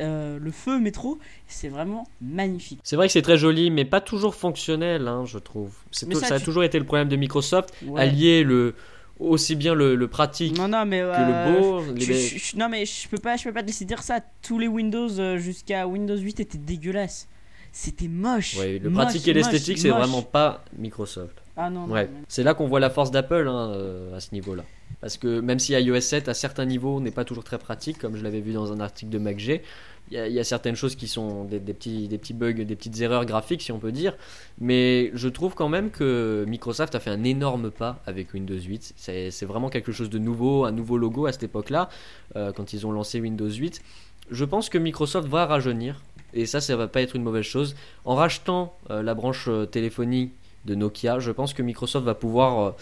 euh, 0.00 0.38
le 0.40 0.50
feu 0.50 0.78
métro, 0.78 1.18
c'est 1.46 1.68
vraiment 1.68 2.06
magnifique. 2.20 2.80
C'est 2.82 2.96
vrai 2.96 3.06
que 3.08 3.12
c'est 3.12 3.22
très 3.22 3.36
joli, 3.38 3.70
mais 3.70 3.84
pas 3.84 4.00
toujours 4.00 4.34
fonctionnel, 4.34 5.06
hein, 5.08 5.24
je 5.26 5.38
trouve. 5.38 5.74
Mais 6.06 6.14
ça, 6.14 6.26
ça, 6.26 6.34
a 6.34 6.38
tu- 6.38 6.44
toujours 6.44 6.64
été 6.64 6.78
le 6.78 6.84
problème 6.84 7.08
de 7.08 7.16
Microsoft, 7.16 7.74
Ouais. 7.86 8.00
allier 8.00 8.42
le 8.44 8.74
aussi 9.20 9.54
bien 9.56 9.74
le, 9.74 9.94
le 9.94 10.08
pratique 10.08 10.56
Non, 10.58 10.68
non, 10.68 10.84
mais 10.84 11.00
que 11.00 11.04
euh, 11.04 11.54
le 11.54 11.60
beau. 11.60 11.92
les- 11.94 12.00
Je- 12.04 12.12
je- 12.12 12.38
je- 12.38 12.56
non 12.56 12.68
mais 12.68 12.84
je 12.86 13.08
peux 13.08 13.18
pas 13.18 13.36
je 13.36 13.44
peux 13.44 13.52
pas 13.52 13.62
te 13.62 13.66
laisser 13.68 13.84
dire 13.84 14.02
ça 14.02 14.20
tous 14.42 14.58
les 14.58 14.68
Windows 14.68 15.08
euh, 15.18 15.38
jusqu'à 15.38 15.86
Windows 15.86 16.16
8 16.16 16.40
étaient 16.40 16.58
dégueulasses 16.58 17.28
c'était 17.72 18.06
moche 18.08 18.56
Ouais, 18.56 18.78
le 18.78 18.88
Moche, 18.90 19.04
pratique 19.04 19.26
et 19.28 19.32
l'esthétique, 19.32 19.78
c'est 19.78 19.88
vraiment 19.90 20.22
pas 20.22 20.64
Microsoft. 20.78 21.36
ah 21.56 21.70
non, 21.70 21.86
Ouais, 21.86 22.08
c'est 22.28 22.44
là 22.44 22.54
qu'on 22.54 22.68
voit 22.68 22.78
la 22.80 22.88
force 22.90 23.10
d'Apple 23.10 23.48
hein, 23.48 23.70
euh, 23.72 24.16
à 24.16 24.20
ce 24.20 24.32
niveau-là. 24.32 24.62
Parce 25.00 25.18
que 25.18 25.40
même 25.40 25.58
si 25.58 25.72
iOS 25.74 26.00
7 26.00 26.28
à 26.28 26.34
certains 26.34 26.64
niveaux 26.64 26.98
n'est 27.00 27.10
pas 27.10 27.24
toujours 27.24 27.44
très 27.44 27.58
pratique, 27.58 27.98
comme 27.98 28.16
je 28.16 28.22
l'avais 28.22 28.40
vu 28.40 28.52
dans 28.52 28.72
un 28.72 28.80
article 28.80 29.10
de 29.10 29.18
MacG, 29.18 29.60
il 30.10 30.18
y, 30.18 30.38
a- 30.38 30.44
certaines 30.44 30.76
choses 30.76 30.96
qui 30.96 31.08
sont 31.08 31.44
des, 31.44 31.60
petits, 31.60 32.08
bugs, 32.34 32.52
des 32.52 32.76
petites 32.76 33.00
erreurs 33.00 33.24
graphiques 33.24 33.62
si 33.62 33.72
on 33.72 33.78
peut 33.78 33.92
dire. 33.92 34.14
Mais 34.60 35.10
je 35.14 35.28
trouve 35.28 35.54
quand 35.54 35.68
même 35.68 35.90
que 35.90 36.44
Microsoft 36.46 36.94
a 36.94 37.00
fait 37.00 37.10
un 37.10 37.24
énorme 37.24 37.70
pas 37.70 38.02
avec 38.06 38.32
Windows 38.34 38.58
8. 38.58 38.94
C'est 38.96 39.44
vraiment 39.44 39.68
quelque 39.70 39.92
chose 39.92 40.10
de 40.10 40.18
nouveau, 40.18 40.64
un 40.64 40.72
nouveau 40.72 40.98
logo 40.98 41.26
à 41.26 41.32
cette 41.32 41.42
époque-là, 41.44 41.88
euh, 42.36 42.52
quand 42.52 42.72
ils 42.72 42.86
ont 42.86 42.92
lancé 42.92 43.20
Windows 43.20 43.50
8. 43.50 43.82
Je 44.30 44.44
pense 44.44 44.68
que 44.68 44.78
Microsoft 44.78 45.28
va 45.28 45.46
rajeunir. 45.46 46.00
Et 46.32 46.46
ça, 46.46 46.60
ça 46.60 46.76
va 46.76 46.88
pas 46.88 47.00
être 47.02 47.14
une 47.16 47.22
mauvaise 47.22 47.44
chose. 47.44 47.74
En 48.04 48.14
rachetant 48.14 48.76
euh, 48.90 49.02
la 49.02 49.14
branche 49.14 49.46
euh, 49.48 49.66
téléphonie 49.66 50.32
de 50.64 50.74
Nokia, 50.74 51.18
je 51.18 51.30
pense 51.30 51.52
que 51.54 51.62
Microsoft 51.62 52.04
va 52.06 52.14
pouvoir 52.14 52.74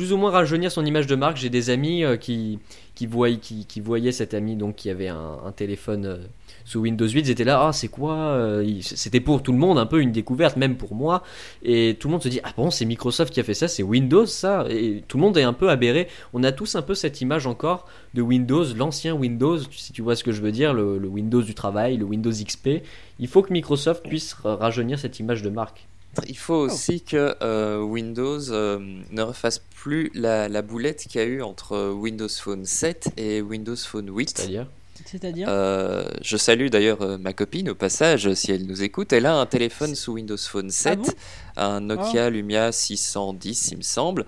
plus 0.00 0.14
ou 0.14 0.16
moins 0.16 0.30
rajeunir 0.30 0.72
son 0.72 0.86
image 0.86 1.06
de 1.06 1.14
marque. 1.14 1.36
J'ai 1.36 1.50
des 1.50 1.68
amis 1.68 2.04
euh, 2.04 2.16
qui, 2.16 2.58
qui, 2.94 3.04
voyaient, 3.06 3.36
qui, 3.36 3.80
voyaient 3.82 4.12
cet 4.12 4.32
ami 4.32 4.56
donc, 4.56 4.76
qui 4.76 4.88
avait 4.88 5.08
un, 5.08 5.52
téléphone 5.54 6.06
euh, 6.06 6.16
sous 6.64 6.80
Windows 6.80 7.06
8. 7.06 7.20
Ils 7.20 7.30
étaient 7.30 7.44
là, 7.44 7.66
ah, 7.66 7.72
c'est 7.74 7.88
quoi 7.88 8.14
euh, 8.14 8.78
C'était 8.80 9.20
pour 9.20 9.42
tout 9.42 9.52
le 9.52 9.58
monde 9.58 9.78
un 9.78 9.84
peu 9.84 10.00
une 10.00 10.10
découverte, 10.10 10.56
même 10.56 10.78
pour 10.78 10.94
moi. 10.94 11.22
Et 11.62 11.98
tout 12.00 12.08
le 12.08 12.12
monde 12.12 12.22
se 12.22 12.30
dit, 12.30 12.40
ah 12.44 12.52
bon, 12.56 12.70
c'est 12.70 12.86
Microsoft 12.86 13.30
qui 13.30 13.40
a 13.40 13.42
fait 13.42 13.52
ça, 13.52 13.68
c'est 13.68 13.82
Windows 13.82 14.24
ça. 14.24 14.64
Et 14.70 15.04
tout 15.06 15.18
le 15.18 15.20
monde 15.20 15.36
est 15.36 15.42
un 15.42 15.52
peu 15.52 15.68
aberré. 15.68 16.08
On 16.32 16.44
a 16.44 16.50
tous 16.50 16.76
un 16.76 16.82
peu 16.82 16.94
cette 16.94 17.20
image 17.20 17.46
encore 17.46 17.84
de 18.14 18.22
Windows, 18.22 18.64
l'ancien 18.74 19.12
Windows, 19.12 19.58
si 19.70 19.92
tu 19.92 20.00
vois 20.00 20.16
ce 20.16 20.24
que 20.24 20.32
je 20.32 20.40
veux 20.40 20.50
dire, 20.50 20.72
le, 20.72 20.96
le 20.96 21.08
Windows 21.08 21.42
du 21.42 21.54
travail, 21.54 21.98
le 21.98 22.06
Windows 22.06 22.32
XP. 22.32 22.82
Il 23.18 23.28
faut 23.28 23.42
que 23.42 23.52
Microsoft 23.52 24.08
puisse 24.08 24.32
ra- 24.32 24.56
rajeunir 24.56 24.98
cette 24.98 25.20
image 25.20 25.42
de 25.42 25.50
marque. 25.50 25.89
Il 26.28 26.36
faut 26.36 26.54
aussi 26.54 27.02
que 27.02 27.36
euh, 27.42 27.80
Windows 27.80 28.50
euh, 28.50 28.78
ne 29.10 29.22
refasse 29.22 29.58
plus 29.58 30.10
la, 30.14 30.48
la 30.48 30.62
boulette 30.62 31.06
qu'il 31.08 31.20
y 31.20 31.24
a 31.24 31.26
eu 31.26 31.42
entre 31.42 31.90
Windows 31.90 32.28
Phone 32.28 32.64
7 32.64 33.12
et 33.16 33.40
Windows 33.40 33.76
Phone 33.76 34.10
8. 34.14 34.36
C'est-à-dire? 34.36 34.66
C'est-à-dire? 35.04 35.46
Euh, 35.48 36.04
je 36.22 36.36
salue 36.36 36.68
d'ailleurs 36.68 37.02
euh, 37.02 37.16
ma 37.18 37.32
copine 37.32 37.70
au 37.70 37.74
passage, 37.74 38.32
si 38.34 38.52
elle 38.52 38.66
nous 38.66 38.82
écoute. 38.82 39.12
Elle 39.12 39.26
a 39.26 39.34
un 39.34 39.46
téléphone 39.46 39.94
sous 39.94 40.12
Windows 40.12 40.36
Phone 40.36 40.70
7, 40.70 40.98
bon? 40.98 41.04
un 41.56 41.80
Nokia 41.80 42.28
Lumia 42.30 42.72
610, 42.72 43.70
il 43.72 43.78
me 43.78 43.82
semble. 43.82 44.26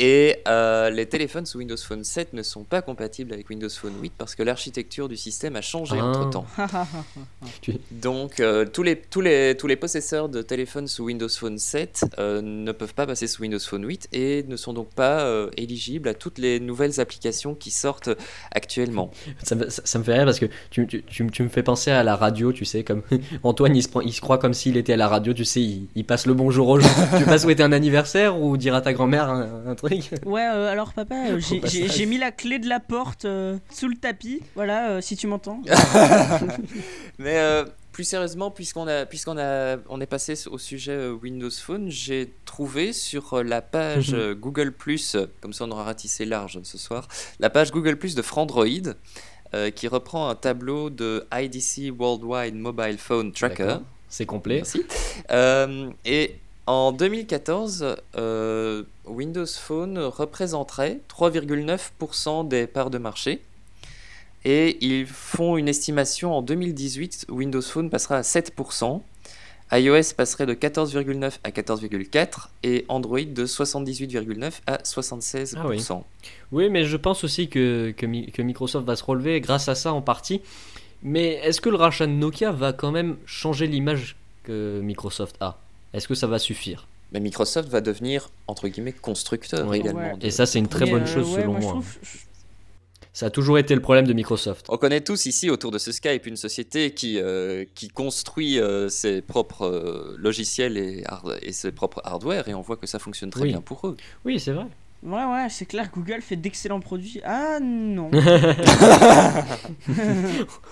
Et 0.00 0.36
euh, 0.46 0.90
les 0.90 1.06
téléphones 1.06 1.44
sous 1.44 1.58
Windows 1.58 1.76
Phone 1.76 2.04
7 2.04 2.32
ne 2.32 2.42
sont 2.44 2.62
pas 2.62 2.82
compatibles 2.82 3.32
avec 3.32 3.50
Windows 3.50 3.68
Phone 3.68 3.94
8 4.00 4.12
parce 4.16 4.36
que 4.36 4.44
l'architecture 4.44 5.08
du 5.08 5.16
système 5.16 5.56
a 5.56 5.60
changé 5.60 5.96
Ah. 6.00 6.04
entre 6.04 6.30
temps. 6.30 6.46
Tu- 7.62 7.74
Donc 7.90 8.38
euh, 8.40 8.64
tous, 8.64 8.82
les, 8.82 8.96
tous, 8.96 9.20
les, 9.20 9.56
tous 9.58 9.66
les 9.66 9.76
possesseurs 9.76 10.28
de 10.28 10.40
téléphones 10.42 10.86
sous 10.86 11.04
Windows 11.04 11.28
Phone 11.28 11.58
7 11.58 12.04
euh, 12.18 12.40
ne 12.42 12.70
peuvent 12.72 12.94
pas 12.94 13.06
passer 13.06 13.26
sous 13.26 13.42
Windows 13.42 13.58
Phone 13.58 13.84
8 13.86 14.08
et 14.12 14.44
ne 14.46 14.56
sont 14.56 14.72
donc 14.72 14.88
pas 14.90 15.22
euh, 15.22 15.50
éligibles 15.56 16.08
à 16.08 16.14
toutes 16.14 16.38
les 16.38 16.60
nouvelles 16.60 17.00
applications 17.00 17.54
qui 17.54 17.70
sortent 17.70 18.10
actuellement. 18.52 19.10
Ça, 19.42 19.54
me- 19.56 19.68
ça- 19.68 19.82
ça 19.84 19.98
me 19.98 20.04
fait 20.04 20.14
rire 20.14 20.24
parce 20.26 20.38
que 20.38 20.46
tu, 20.70 20.86
tu- 20.86 21.02
tu 21.02 21.24
me- 21.24 21.30
tu 21.30 21.42
me 21.42 21.48
fais 21.48 21.62
penser 21.62 21.90
à 21.90 22.02
la 22.04 22.14
radio, 22.16 22.52
tu 22.52 22.64
sais, 22.64 22.84
comme 22.84 23.02
Antoine, 23.42 23.74
il 23.74 23.82
se, 23.82 23.88
prend, 23.88 24.00
il 24.00 24.12
se 24.12 24.20
croit 24.20 24.38
comme 24.38 24.54
s'il 24.54 24.76
était 24.76 24.92
à 24.92 24.96
la 24.96 25.08
radio, 25.08 25.32
tu 25.32 25.44
sais, 25.44 25.60
il, 25.60 25.88
il 25.96 26.04
passe 26.04 26.26
le 26.26 26.34
bonjour 26.34 26.68
aux 26.68 26.78
gens. 26.80 26.88
tu 27.12 27.20
veux 27.20 27.24
pas 27.26 27.38
souhaiter 27.38 27.62
un 27.62 27.72
anniversaire 27.72 28.38
ou 28.40 28.56
dire 28.56 28.74
à 28.74 28.80
ta 28.80 28.92
grand-mère 28.92 29.28
un, 29.28 29.66
un 29.68 29.74
truc 29.74 29.87
Ouais, 30.24 30.42
euh, 30.46 30.70
alors 30.70 30.92
papa, 30.92 31.14
euh, 31.30 31.38
j'ai- 31.40 31.60
passage. 31.60 31.78
j'ai 31.78 31.88
j'ai 31.88 32.06
mis 32.06 32.18
la 32.18 32.30
clé 32.32 32.58
de 32.58 32.68
la 32.68 32.80
porte 32.80 33.24
euh, 33.24 33.58
sous 33.70 33.88
le 33.88 33.96
tapis. 33.96 34.42
Voilà, 34.54 34.90
euh, 34.90 35.00
si 35.00 35.16
tu 35.16 35.26
m'entends. 35.26 35.62
Mais 37.18 37.38
euh, 37.38 37.64
plus 37.92 38.04
sérieusement, 38.04 38.50
puisqu'on 38.50 38.86
a, 38.86 39.06
puisqu'on 39.06 39.38
a, 39.38 39.76
on 39.88 40.00
est 40.00 40.06
passé 40.06 40.34
au 40.50 40.58
sujet 40.58 40.92
euh, 40.92 41.12
Windows 41.12 41.50
Phone, 41.50 41.90
j'ai 41.90 42.32
trouvé 42.44 42.92
sur 42.92 43.34
euh, 43.34 43.42
la 43.42 43.60
page 43.62 44.14
euh, 44.14 44.34
Google 44.34 44.72
euh, 45.14 45.26
comme 45.40 45.52
ça 45.52 45.64
on 45.64 45.70
aura 45.70 45.84
ratissé 45.84 46.24
large 46.24 46.60
ce 46.62 46.78
soir, 46.78 47.08
la 47.40 47.50
page 47.50 47.70
Google 47.72 47.96
de 48.14 48.22
Frandroid, 48.22 48.66
euh, 49.54 49.70
qui 49.70 49.88
reprend 49.88 50.28
un 50.28 50.34
tableau 50.34 50.90
de 50.90 51.26
IDC 51.32 51.92
Worldwide 51.98 52.54
Mobile 52.54 52.98
Phone 52.98 53.32
Tracker. 53.32 53.64
D'accord. 53.64 53.82
C'est 54.10 54.26
complet. 54.26 54.56
Merci. 54.56 54.84
Euh, 55.32 55.90
et 56.06 56.36
en 56.68 56.92
2014, 56.92 57.96
euh, 58.16 58.82
Windows 59.06 59.46
Phone 59.46 59.98
représenterait 59.98 61.00
3,9% 61.08 62.46
des 62.46 62.66
parts 62.66 62.90
de 62.90 62.98
marché. 62.98 63.40
Et 64.44 64.78
ils 64.84 65.06
font 65.06 65.56
une 65.56 65.66
estimation 65.68 66.32
en 66.36 66.42
2018, 66.42 67.26
Windows 67.28 67.60
Phone 67.62 67.90
passera 67.90 68.16
à 68.18 68.20
7%, 68.20 69.00
iOS 69.72 70.14
passerait 70.16 70.46
de 70.46 70.54
14,9 70.54 71.38
à 71.42 71.50
14,4 71.50 72.48
et 72.62 72.84
Android 72.88 73.20
de 73.20 73.46
78,9 73.46 74.60
à 74.66 74.76
76%. 74.78 75.54
Ah 75.58 75.66
oui. 75.68 75.82
Oui, 76.52 76.70
mais 76.70 76.84
je 76.84 76.96
pense 76.96 77.24
aussi 77.24 77.48
que, 77.48 77.92
que, 77.96 78.06
Mi- 78.06 78.30
que 78.30 78.40
Microsoft 78.42 78.86
va 78.86 78.94
se 78.96 79.04
relever 79.04 79.40
grâce 79.40 79.68
à 79.68 79.74
ça 79.74 79.92
en 79.92 80.00
partie. 80.02 80.40
Mais 81.02 81.34
est-ce 81.44 81.60
que 81.60 81.68
le 81.68 81.76
rachat 81.76 82.06
de 82.06 82.12
Nokia 82.12 82.52
va 82.52 82.72
quand 82.72 82.90
même 82.92 83.16
changer 83.26 83.66
l'image 83.66 84.16
que 84.44 84.80
Microsoft 84.82 85.36
a? 85.40 85.58
Est-ce 85.92 86.08
que 86.08 86.14
ça 86.14 86.26
va 86.26 86.38
suffire? 86.38 86.86
Mais 87.12 87.20
Microsoft 87.20 87.68
va 87.70 87.80
devenir, 87.80 88.28
entre 88.46 88.68
guillemets, 88.68 88.92
constructeur 88.92 89.66
Oui. 89.68 89.78
également. 89.78 90.00
Ouais. 90.12 90.16
de- 90.18 90.26
Et 90.26 90.30
ça, 90.30 90.44
c'est 90.46 90.58
une 90.58 90.68
très 90.68 90.84
Mais, 90.84 90.90
bonne 90.92 91.02
euh, 91.04 91.06
chose 91.06 91.28
ouais, 91.34 91.40
selon 91.40 91.52
moi, 91.54 91.70
trouve- 91.72 91.96
Ça 93.14 93.26
a 93.26 93.30
toujours 93.30 93.58
été 93.58 93.74
le 93.74 93.80
problème 93.80 94.06
de 94.06 94.12
Microsoft. 94.12 94.66
On 94.68 94.76
connaît 94.76 95.00
tous 95.00 95.26
ici 95.26 95.50
autour 95.50 95.70
de 95.72 95.78
ce 95.78 95.90
Skype 95.90 96.26
une 96.26 96.36
société 96.36 96.92
qui, 96.92 97.18
euh, 97.18 97.64
qui 97.74 97.88
construit 97.88 98.60
euh, 98.60 98.88
ses 98.90 99.22
propres 99.22 99.62
euh, 99.66 100.14
logiciels 100.18 100.76
et, 100.76 101.02
ses 101.50 101.72
propres 101.72 102.00
hardware 102.04 102.46
et 102.48 102.54
on 102.54 102.60
voit 102.60 102.76
que 102.76 102.86
ça 102.86 102.98
fonctionne 103.00 103.30
très 103.30 103.42
Oui. 103.42 103.48
bien 103.48 103.60
pour 103.60 103.86
eux. 103.88 103.96
Oui, 104.24 104.38
c'est 104.38 104.52
vrai. 104.52 104.66
Ouais, 105.02 105.24
ouais, 105.24 105.46
c'est 105.48 105.64
clair, 105.66 105.88
Google 105.94 106.20
fait 106.22 106.34
d'excellents 106.34 106.80
produits. 106.80 107.20
Ah 107.24 107.58
non. 107.60 108.10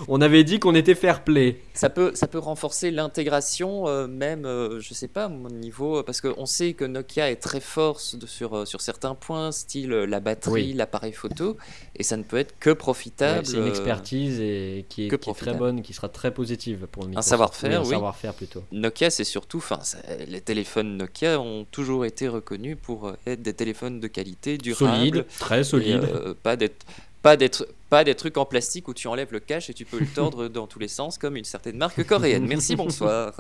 On 0.09 0.21
avait 0.21 0.42
dit 0.45 0.59
qu'on 0.59 0.75
était 0.75 0.95
fair 0.97 1.23
play. 1.23 1.61
Ça 1.75 1.90
peut, 1.90 2.11
ça 2.14 2.26
peut 2.26 2.38
renforcer 2.38 2.90
l'intégration, 2.90 3.87
euh, 3.87 4.06
même, 4.09 4.45
euh, 4.45 4.80
je 4.80 4.95
sais 4.95 5.09
pas, 5.09 5.25
à 5.25 5.28
mon 5.28 5.49
niveau, 5.49 6.02
parce 6.02 6.21
qu'on 6.21 6.47
sait 6.47 6.73
que 6.73 6.85
Nokia 6.85 7.30
est 7.30 7.37
très 7.37 7.61
fort 7.61 8.00
sur, 8.00 8.56
euh, 8.56 8.64
sur 8.64 8.80
certains 8.80 9.14
points, 9.14 9.52
style 9.52 9.92
euh, 9.92 10.06
la 10.06 10.21
batterie, 10.21 10.52
Oui. 10.52 10.73
l'appareil 10.73 11.12
photo, 11.12 11.56
et 11.95 12.02
ça 12.02 12.16
ne 12.16 12.23
peut 12.23 12.37
être 12.38 12.59
que 12.59 12.71
profitable. 12.71 13.38
Ouais, 13.40 13.45
c'est 13.45 13.56
une 13.56 13.62
euh, 13.64 13.68
expertise 13.68 14.40
et 14.40 14.87
qui 14.88 15.06
est, 15.06 15.09
que 15.09 15.16
qui 15.16 15.30
est 15.30 15.35
très 15.35 15.54
bonne, 15.54 15.83
qui 15.83 15.92
sera 15.92 16.09
très 16.09 16.33
positive 16.33 16.87
pour 16.90 17.04
Microsoft. 17.06 17.28
savoir-faire, 17.28 17.80
un 17.80 17.85
oui. 17.85 17.90
savoir-faire 17.90 18.35
plutôt. 18.35 18.62
Nokia, 18.73 19.11
c'est 19.11 19.25
surtout, 19.25 19.59
enfin, 19.59 19.78
les 20.26 20.40
téléphones 20.40 20.97
Nokia 20.97 21.40
ont 21.40 21.64
toujours 21.71 22.04
été 22.04 22.26
reconnus 22.28 22.76
pour 22.83 23.09
euh, 23.09 23.12
être 23.26 23.42
des 23.42 23.54
téléphones 23.54 24.00
de 24.00 24.06
qualité, 24.16 24.56
durables, 24.58 24.96
Solide, 24.96 25.26
très 25.38 25.61
et, 25.61 25.64
solide. 25.64 26.04
euh, 26.04 26.35
pas 26.42 26.56
d'être 26.56 26.87
pas 27.23 27.37
d'être 27.37 27.66
pas 27.90 28.02
des 28.04 28.14
trucs 28.14 28.37
en 28.38 28.44
plastique 28.44 28.88
où 28.88 28.94
tu 28.94 29.08
enlèves 29.08 29.32
le 29.32 29.40
cache 29.40 29.68
et 29.70 29.75
tu 29.75 29.85
peux 29.85 29.99
le 29.99 30.06
tordre 30.06 30.49
dans 30.56 30.66
tous 30.66 30.78
les 30.78 30.88
sens 30.88 31.18
comme 31.18 31.37
une 31.37 31.44
certaine 31.44 31.76
marque 31.76 32.02
coréenne. 32.06 32.46
Merci, 32.46 32.76
bonsoir. 32.82 33.32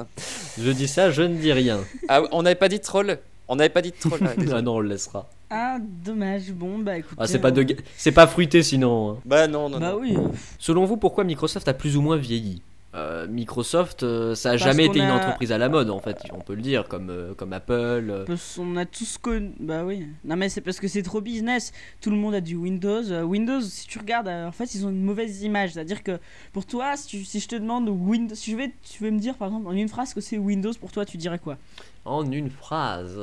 Je 0.60 0.70
dis 0.70 0.88
ça, 0.88 1.10
je 1.10 1.22
ne 1.22 1.36
dis 1.36 1.52
rien. 1.52 1.80
Ah, 2.08 2.22
on 2.32 2.42
n'avait 2.42 2.54
pas 2.56 2.68
dit 2.68 2.78
de 2.78 2.82
troll. 2.84 3.18
On 3.48 3.56
n'avait 3.56 3.70
pas 3.70 3.82
dit 3.82 3.92
de 3.92 3.96
troll. 4.08 4.20
ah, 4.22 4.32
ah 4.54 4.62
non, 4.62 4.76
on 4.76 4.80
le 4.80 4.88
laissera. 4.88 5.28
Ah, 5.50 5.78
dommage. 5.80 6.50
Bon, 6.52 6.78
bah 6.78 6.98
écoute. 6.98 7.16
Ah, 7.16 7.26
c'est 7.28 7.38
pas 7.38 7.52
de, 7.52 7.64
c'est 7.96 8.10
pas 8.12 8.26
fruité 8.26 8.62
sinon. 8.64 9.12
hein. 9.12 9.16
bah 9.24 9.46
non, 9.46 9.68
non, 9.68 9.78
Bah 9.78 9.92
non. 9.92 9.98
oui. 10.00 10.16
Selon 10.58 10.84
vous, 10.84 10.96
pourquoi 10.96 11.22
Microsoft 11.24 11.68
a 11.68 11.74
plus 11.74 11.96
ou 11.96 12.02
moins 12.02 12.16
vieilli? 12.16 12.60
Euh, 12.94 13.26
Microsoft, 13.26 14.04
euh, 14.04 14.34
ça 14.34 14.50
a 14.50 14.52
Parce 14.52 14.64
jamais 14.64 14.86
été 14.86 15.00
une 15.00 15.10
entreprise 15.10 15.52
à 15.52 15.58
la 15.58 15.68
mode 15.68 15.90
en 15.90 15.98
fait, 15.98 16.16
on 16.32 16.40
peut 16.40 16.54
le 16.54 16.62
dire, 16.62 16.88
comme, 16.88 17.10
euh, 17.10 17.34
comme 17.34 17.52
Apple. 17.52 18.24
parce 18.26 18.56
qu'on 18.56 18.74
a 18.76 18.86
tous 18.86 19.18
connu. 19.18 19.50
Bah 19.60 19.84
oui. 19.84 20.06
Non, 20.24 20.36
mais 20.36 20.48
c'est 20.48 20.62
parce 20.62 20.80
que 20.80 20.88
c'est 20.88 21.02
trop 21.02 21.20
business. 21.20 21.72
Tout 22.00 22.10
le 22.10 22.16
monde 22.16 22.34
a 22.34 22.40
du 22.40 22.56
Windows. 22.56 23.02
Windows, 23.24 23.60
si 23.60 23.86
tu 23.86 23.98
regardes, 23.98 24.28
en 24.28 24.52
fait, 24.52 24.74
ils 24.74 24.86
ont 24.86 24.90
une 24.90 25.02
mauvaise 25.02 25.42
image. 25.42 25.72
C'est-à-dire 25.74 26.02
que 26.02 26.18
pour 26.54 26.64
toi, 26.64 26.96
si, 26.96 27.06
tu- 27.08 27.24
si 27.24 27.38
je 27.40 27.48
te 27.48 27.56
demande 27.56 27.86
Windows. 27.90 28.34
Si 28.34 28.52
je 28.52 28.56
vais, 28.56 28.72
tu 28.82 29.02
veux 29.02 29.10
me 29.10 29.18
dire 29.18 29.34
par 29.34 29.48
exemple 29.48 29.66
en 29.68 29.72
une 29.72 29.88
phrase 29.88 30.14
que 30.14 30.22
c'est 30.22 30.38
Windows, 30.38 30.72
pour 30.80 30.90
toi, 30.90 31.04
tu 31.04 31.18
dirais 31.18 31.38
quoi? 31.38 31.58
En 32.06 32.30
une 32.32 32.48
phrase, 32.50 33.18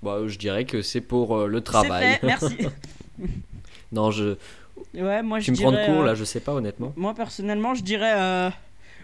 bah, 0.00 0.18
je 0.28 0.38
dirais 0.38 0.64
que 0.64 0.80
c'est 0.80 1.00
pour 1.00 1.46
le 1.48 1.60
travail. 1.60 2.14
fait, 2.20 2.26
merci. 2.26 2.56
non, 3.92 4.10
je, 4.12 4.36
ouais, 4.94 5.22
moi 5.22 5.40
je 5.40 5.46
tu 5.46 5.50
me 5.52 5.56
prends 5.56 5.72
de 5.72 5.84
court 5.86 6.02
là, 6.04 6.14
je 6.14 6.22
sais 6.24 6.40
pas 6.40 6.52
honnêtement. 6.52 6.92
Moi 6.96 7.14
personnellement, 7.14 7.74
je 7.74 7.82
dirais 7.82 8.50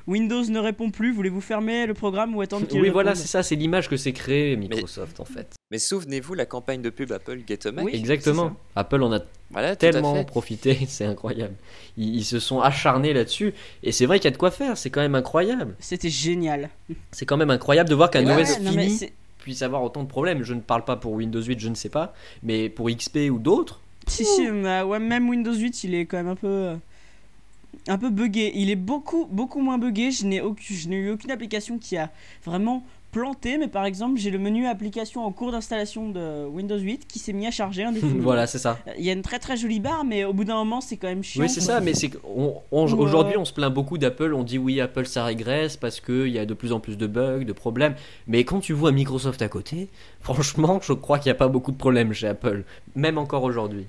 Windows 0.07 0.45
ne 0.45 0.59
répond 0.59 0.91
plus. 0.91 1.13
Voulez-vous 1.13 1.41
fermer 1.41 1.87
le 1.87 1.95
programme 1.95 2.35
ou 2.37 2.41
attendre 2.41 2.67
qu'il 2.67 2.81
Oui, 2.81 2.91
voilà, 2.91 3.11
réponde 3.11 3.23
c'est 3.23 3.29
ça, 3.29 3.43
c'est 3.43 3.55
l'image 3.57 3.89
que 3.89 3.97
s'est 3.97 4.13
créée 4.13 4.57
Microsoft 4.57 5.21
en 5.21 5.25
fait. 5.25 5.55
Mais 5.71 5.79
souvenez-vous 5.79 6.35
la 6.35 6.47
campagne 6.47 6.83
de 6.83 6.91
pub 6.91 7.13
Apple 7.13 7.41
Get 7.47 7.67
a 7.67 7.73
Mac. 7.73 7.85
Oui, 7.87 7.93
Exactement. 7.95 8.55
Apple 8.77 9.03
en 9.03 9.13
a 9.13 9.21
Voilà, 9.51 9.77
tellement 9.77 10.23
profité, 10.25 10.79
c'est 10.89 11.05
incroyable. 11.07 11.55
Ils, 11.97 12.17
ils 12.17 12.25
se 12.25 12.39
sont 12.39 12.61
acharnés 12.61 13.13
là-dessus 13.13 13.55
et 13.83 13.93
c'est 13.93 14.07
vrai 14.07 14.19
qu'il 14.19 14.27
y 14.27 14.29
a 14.29 14.33
de 14.33 14.37
quoi 14.37 14.51
faire, 14.51 14.77
c'est 14.77 14.91
quand 14.91 15.01
même 15.01 15.15
incroyable. 15.15 15.75
C'était 15.79 16.11
génial. 16.11 16.71
C'est 17.13 17.27
quand 17.27 17.37
même 17.37 17.51
incroyable 17.51 17.89
de 17.89 17.95
voir 17.95 18.11
qu'un 18.11 18.25
Ouais, 18.27 18.43
OS 18.43 18.59
mais 18.61 18.71
fini 18.89 19.11
puisse 19.39 19.61
avoir 19.63 19.83
autant 19.83 20.03
de 20.03 20.09
problèmes. 20.09 20.43
Je 20.43 20.55
ne 20.55 20.61
parle 20.61 20.85
pas 20.85 20.97
pour 20.97 21.13
Windows 21.13 21.43
8, 21.43 21.61
je 21.61 21.69
ne 21.69 21.75
sais 21.75 21.91
pas, 21.91 22.15
mais 22.43 22.71
pour 22.71 22.89
XP 22.91 23.29
ou 23.31 23.39
d'autres, 23.39 23.81
Si, 24.07 24.25
si, 24.25 24.47
mais, 24.51 24.81
ouais, 24.83 24.99
même 24.99 25.29
Windows 25.29 25.55
8, 25.55 25.85
il 25.85 25.95
est 25.95 26.07
quand 26.07 26.17
même 26.17 26.29
un 26.29 26.35
peu. 26.37 26.73
Euh, 27.89 27.93
un 27.93 27.99
peu 27.99 28.11
buggé. 28.11 28.53
Il 28.55 28.71
est 28.71 28.77
beaucoup, 28.77 29.27
beaucoup 29.31 29.61
moins 29.61 29.79
buggé. 29.79 30.11
Je 30.11 30.27
n'ai 30.27 30.97
eu 30.97 31.11
aucune 31.11 31.31
application 31.31 31.79
qui 31.79 31.97
a 31.97 32.11
vraiment 32.45 32.85
planté, 33.15 33.59
mais 33.59 33.69
par 33.69 33.85
exemple, 33.85 34.19
j'ai 34.19 34.31
le 34.31 34.39
menu 34.39 34.67
application 34.67 35.25
en 35.25 35.31
cours 35.31 35.53
d'installation 35.53 36.11
de 36.11 36.47
Windows 36.47 36.79
8 36.79 37.07
qui 37.07 37.21
s'est 37.21 37.33
mis 37.33 37.47
à 37.47 37.53
charger 37.53 37.87
voilà, 38.19 38.49
c'est 38.49 38.59
ça. 38.59 38.79
Il 38.99 39.05
y 39.05 39.11
a 39.11 39.13
une 39.13 39.23
très 39.23 39.39
très 39.39 39.57
jolie 39.57 39.79
barre, 39.79 40.05
mais 40.05 40.25
au 40.25 40.33
bout 40.33 40.45
d'un 40.45 40.57
moment, 40.57 40.81
c'est 40.81 40.97
quand 40.97 41.07
même 41.07 41.23
chiant. 41.23 41.43
Oui, 41.43 41.49
c'est 41.49 41.61
ça, 41.61 41.81
mais 41.81 41.95
c'est 41.95 42.11
aujourd'hui 42.73 43.37
euh, 43.37 43.41
on 43.41 43.45
se 43.45 43.53
plaint 43.53 43.73
beaucoup 43.73 43.99
d'Apple, 43.99 44.35
on 44.35 44.43
dit 44.43 44.59
oui, 44.59 44.81
Apple 44.81 45.07
ça 45.07 45.25
régresse 45.25 45.77
parce 45.77 46.01
qu'il 46.01 46.29
y 46.29 46.41
a 46.41 46.45
de 46.45 46.55
plus 46.55 46.73
en 46.73 46.81
plus 46.81 46.99
de 46.99 47.07
bugs, 47.07 47.45
de 47.45 47.53
problèmes. 47.53 47.95
Mais 48.27 48.43
quand 48.43 48.59
tu 48.59 48.73
vois 48.73 48.91
Microsoft 48.91 49.41
à 49.43 49.49
côté, 49.49 49.89
franchement, 50.21 50.81
je 50.83 50.93
crois 50.93 51.19
qu'il 51.19 51.31
n'y 51.31 51.37
a 51.37 51.39
pas 51.39 51.49
beaucoup 51.49 51.71
de 51.71 51.77
problèmes 51.77 52.13
chez 52.13 52.27
Apple, 52.27 52.65
même 52.97 53.19
encore 53.19 53.45
aujourd'hui. 53.45 53.87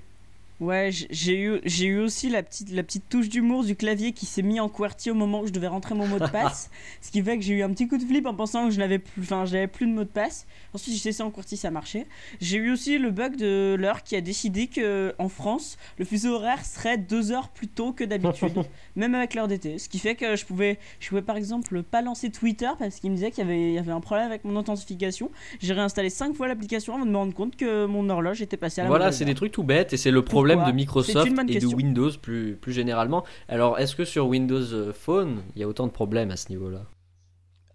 Ouais, 0.58 0.88
j'ai 0.90 1.38
eu, 1.38 1.60
j'ai 1.64 1.84
eu 1.84 1.98
aussi 1.98 2.30
la 2.30 2.42
petite, 2.42 2.70
la 2.70 2.82
petite 2.82 3.10
touche 3.10 3.28
d'humour 3.28 3.62
du 3.62 3.76
clavier 3.76 4.12
qui 4.12 4.24
s'est 4.24 4.40
mis 4.40 4.58
en 4.58 4.70
QWERTY 4.70 5.10
au 5.10 5.14
moment 5.14 5.42
où 5.42 5.46
je 5.46 5.52
devais 5.52 5.66
rentrer 5.66 5.94
mon 5.94 6.06
mot 6.06 6.18
de 6.18 6.28
passe. 6.28 6.70
ce 7.02 7.10
qui 7.10 7.22
fait 7.22 7.36
que 7.36 7.44
j'ai 7.44 7.52
eu 7.52 7.62
un 7.62 7.68
petit 7.68 7.86
coup 7.88 7.98
de 7.98 8.02
flip 8.02 8.24
en 8.24 8.34
pensant 8.34 8.66
que 8.66 8.70
je 8.70 8.78
n'avais 8.78 8.98
plus, 8.98 9.20
enfin, 9.20 9.44
j'avais 9.44 9.66
plus 9.66 9.86
de 9.86 9.92
mot 9.92 10.04
de 10.04 10.08
passe. 10.08 10.46
Ensuite, 10.72 10.96
j'ai 10.96 11.10
laissé 11.10 11.22
en 11.22 11.30
QWERTY, 11.30 11.58
ça 11.58 11.70
marchait. 11.70 12.06
J'ai 12.40 12.56
eu 12.56 12.72
aussi 12.72 12.96
le 12.96 13.10
bug 13.10 13.36
de 13.36 13.76
l'heure 13.78 14.02
qui 14.02 14.16
a 14.16 14.22
décidé 14.22 14.66
que 14.66 15.14
en 15.18 15.28
France, 15.28 15.76
le 15.98 16.06
fuseau 16.06 16.36
horaire 16.36 16.64
serait 16.64 16.96
deux 16.96 17.32
heures 17.32 17.50
plus 17.50 17.68
tôt 17.68 17.92
que 17.92 18.04
d'habitude, 18.04 18.54
même 18.96 19.14
avec 19.14 19.34
l'heure 19.34 19.48
d'été. 19.48 19.78
Ce 19.78 19.90
qui 19.90 19.98
fait 19.98 20.14
que 20.14 20.36
je 20.36 20.46
pouvais, 20.46 20.78
je 21.00 21.10
pouvais 21.10 21.22
par 21.22 21.36
exemple 21.36 21.82
pas 21.82 22.00
lancer 22.00 22.30
Twitter 22.30 22.70
parce 22.78 22.96
qu'il 22.96 23.10
me 23.10 23.16
disait 23.16 23.30
qu'il 23.30 23.44
y 23.44 23.46
avait, 23.46 23.68
il 23.68 23.74
y 23.74 23.78
avait 23.78 23.92
un 23.92 24.00
problème 24.00 24.26
avec 24.26 24.44
mon 24.44 24.56
authentification. 24.56 25.30
J'ai 25.60 25.74
réinstallé 25.74 26.08
cinq 26.08 26.34
fois 26.34 26.48
l'application 26.48 26.94
avant 26.94 27.04
de 27.04 27.10
me 27.10 27.16
rendre 27.16 27.34
compte 27.34 27.56
que 27.56 27.84
mon 27.84 28.08
horloge 28.08 28.40
était 28.40 28.56
passée 28.56 28.80
à 28.80 28.84
la 28.84 28.88
Voilà, 28.88 29.12
c'est 29.12 29.26
des 29.26 29.34
trucs 29.34 29.52
tout 29.52 29.62
bêtes 29.62 29.92
et 29.92 29.98
c'est 29.98 30.10
le 30.10 30.22
problème 30.22 30.45
Pourquoi 30.54 30.72
de 30.72 30.76
Microsoft 30.76 31.26
et 31.26 31.30
de 31.30 31.52
question. 31.52 31.76
Windows 31.76 32.10
plus, 32.20 32.56
plus 32.56 32.72
généralement. 32.72 33.24
Alors, 33.48 33.78
est-ce 33.78 33.96
que 33.96 34.04
sur 34.04 34.26
Windows 34.26 34.92
Phone, 34.92 35.42
il 35.54 35.60
y 35.60 35.64
a 35.64 35.68
autant 35.68 35.86
de 35.86 35.92
problèmes 35.92 36.30
à 36.30 36.36
ce 36.36 36.48
niveau-là? 36.50 36.86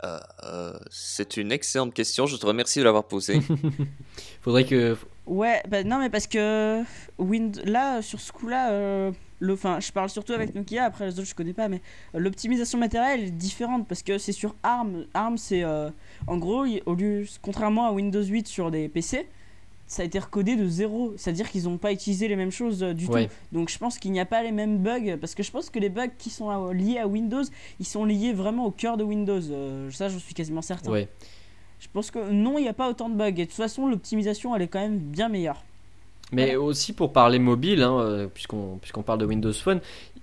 Euh, 0.03 0.19
euh, 0.43 0.73
c'est 0.89 1.37
une 1.37 1.51
excellente 1.51 1.93
question. 1.93 2.25
Je 2.25 2.35
te 2.35 2.45
remercie 2.45 2.79
de 2.79 2.83
l'avoir 2.83 3.03
posée. 3.05 3.41
Faudrait 4.41 4.65
que. 4.65 4.97
Ouais, 5.27 5.61
bah 5.69 5.83
non, 5.83 5.99
mais 5.99 6.09
parce 6.09 6.27
que 6.27 6.81
Wind... 7.19 7.61
là, 7.65 8.01
sur 8.01 8.19
ce 8.19 8.31
coup-là, 8.31 8.71
euh, 8.71 9.11
le... 9.39 9.53
enfin, 9.53 9.79
je 9.79 9.91
parle 9.91 10.09
surtout 10.09 10.33
avec 10.33 10.55
Nokia, 10.55 10.85
après 10.85 11.05
les 11.05 11.19
autres 11.19 11.29
je 11.29 11.35
connais 11.35 11.53
pas, 11.53 11.69
mais 11.69 11.81
l'optimisation 12.13 12.79
matérielle 12.79 13.25
est 13.25 13.31
différente 13.31 13.87
parce 13.87 14.01
que 14.01 14.17
c'est 14.17 14.31
sur 14.31 14.55
ARM. 14.63 15.05
ARM, 15.13 15.37
c'est 15.37 15.63
euh, 15.63 15.89
en 16.25 16.37
gros, 16.37 16.65
au 16.85 16.95
lieu, 16.95 17.25
contrairement 17.41 17.87
à 17.87 17.91
Windows 17.91 18.23
8 18.23 18.47
sur 18.47 18.71
des 18.71 18.89
PC, 18.89 19.27
ça 19.91 20.03
a 20.03 20.05
été 20.05 20.19
recodé 20.19 20.55
de 20.55 20.69
zéro. 20.69 21.13
C'est-à-dire 21.17 21.51
qu'ils 21.51 21.65
n'ont 21.65 21.77
pas 21.77 21.91
utilisé 21.91 22.29
les 22.29 22.37
mêmes 22.37 22.49
choses 22.49 22.81
euh, 22.81 22.93
du 22.93 23.07
Ouais. 23.07 23.27
tout. 23.27 23.33
Donc 23.51 23.69
je 23.69 23.77
pense 23.77 23.99
qu'il 23.99 24.13
n'y 24.13 24.21
a 24.21 24.25
pas 24.25 24.41
les 24.41 24.53
mêmes 24.53 24.77
bugs. 24.77 25.17
Parce 25.19 25.35
que 25.35 25.43
je 25.43 25.51
pense 25.51 25.69
que 25.69 25.79
les 25.79 25.89
bugs 25.89 26.07
qui 26.17 26.29
sont 26.29 26.49
euh, 26.49 26.71
liés 26.71 26.97
à 26.97 27.07
Windows, 27.07 27.43
ils 27.77 27.85
sont 27.85 28.05
liés 28.05 28.31
vraiment 28.31 28.65
au 28.67 28.71
cœur 28.71 28.95
de 28.95 29.03
Windows. 29.03 29.41
Euh, 29.51 29.91
ça, 29.91 30.07
je 30.07 30.17
suis 30.17 30.33
quasiment 30.33 30.61
certain. 30.61 30.91
Ouais. 30.91 31.09
Je 31.81 31.87
pense 31.91 32.09
que 32.09 32.31
non, 32.31 32.57
il 32.57 32.61
n'y 32.61 32.69
a 32.69 32.73
pas 32.73 32.89
autant 32.89 33.09
de 33.09 33.15
bugs. 33.15 33.27
Et 33.27 33.31
de 33.33 33.43
toute 33.43 33.51
façon, 33.51 33.85
l'optimisation, 33.85 34.55
elle 34.55 34.61
est 34.61 34.69
quand 34.69 34.79
même 34.79 34.97
bien 34.97 35.27
meilleure. 35.27 35.61
Mais 36.31 36.55
aussi 36.55 36.93
pour 36.93 37.11
parler 37.11 37.39
mobile, 37.39 37.81
hein, 37.81 38.29
puisqu'on 38.33 38.77
puisqu'on 38.81 39.03
parle 39.03 39.19
de 39.19 39.25
Windows 39.25 39.51
Phone, 39.51 39.81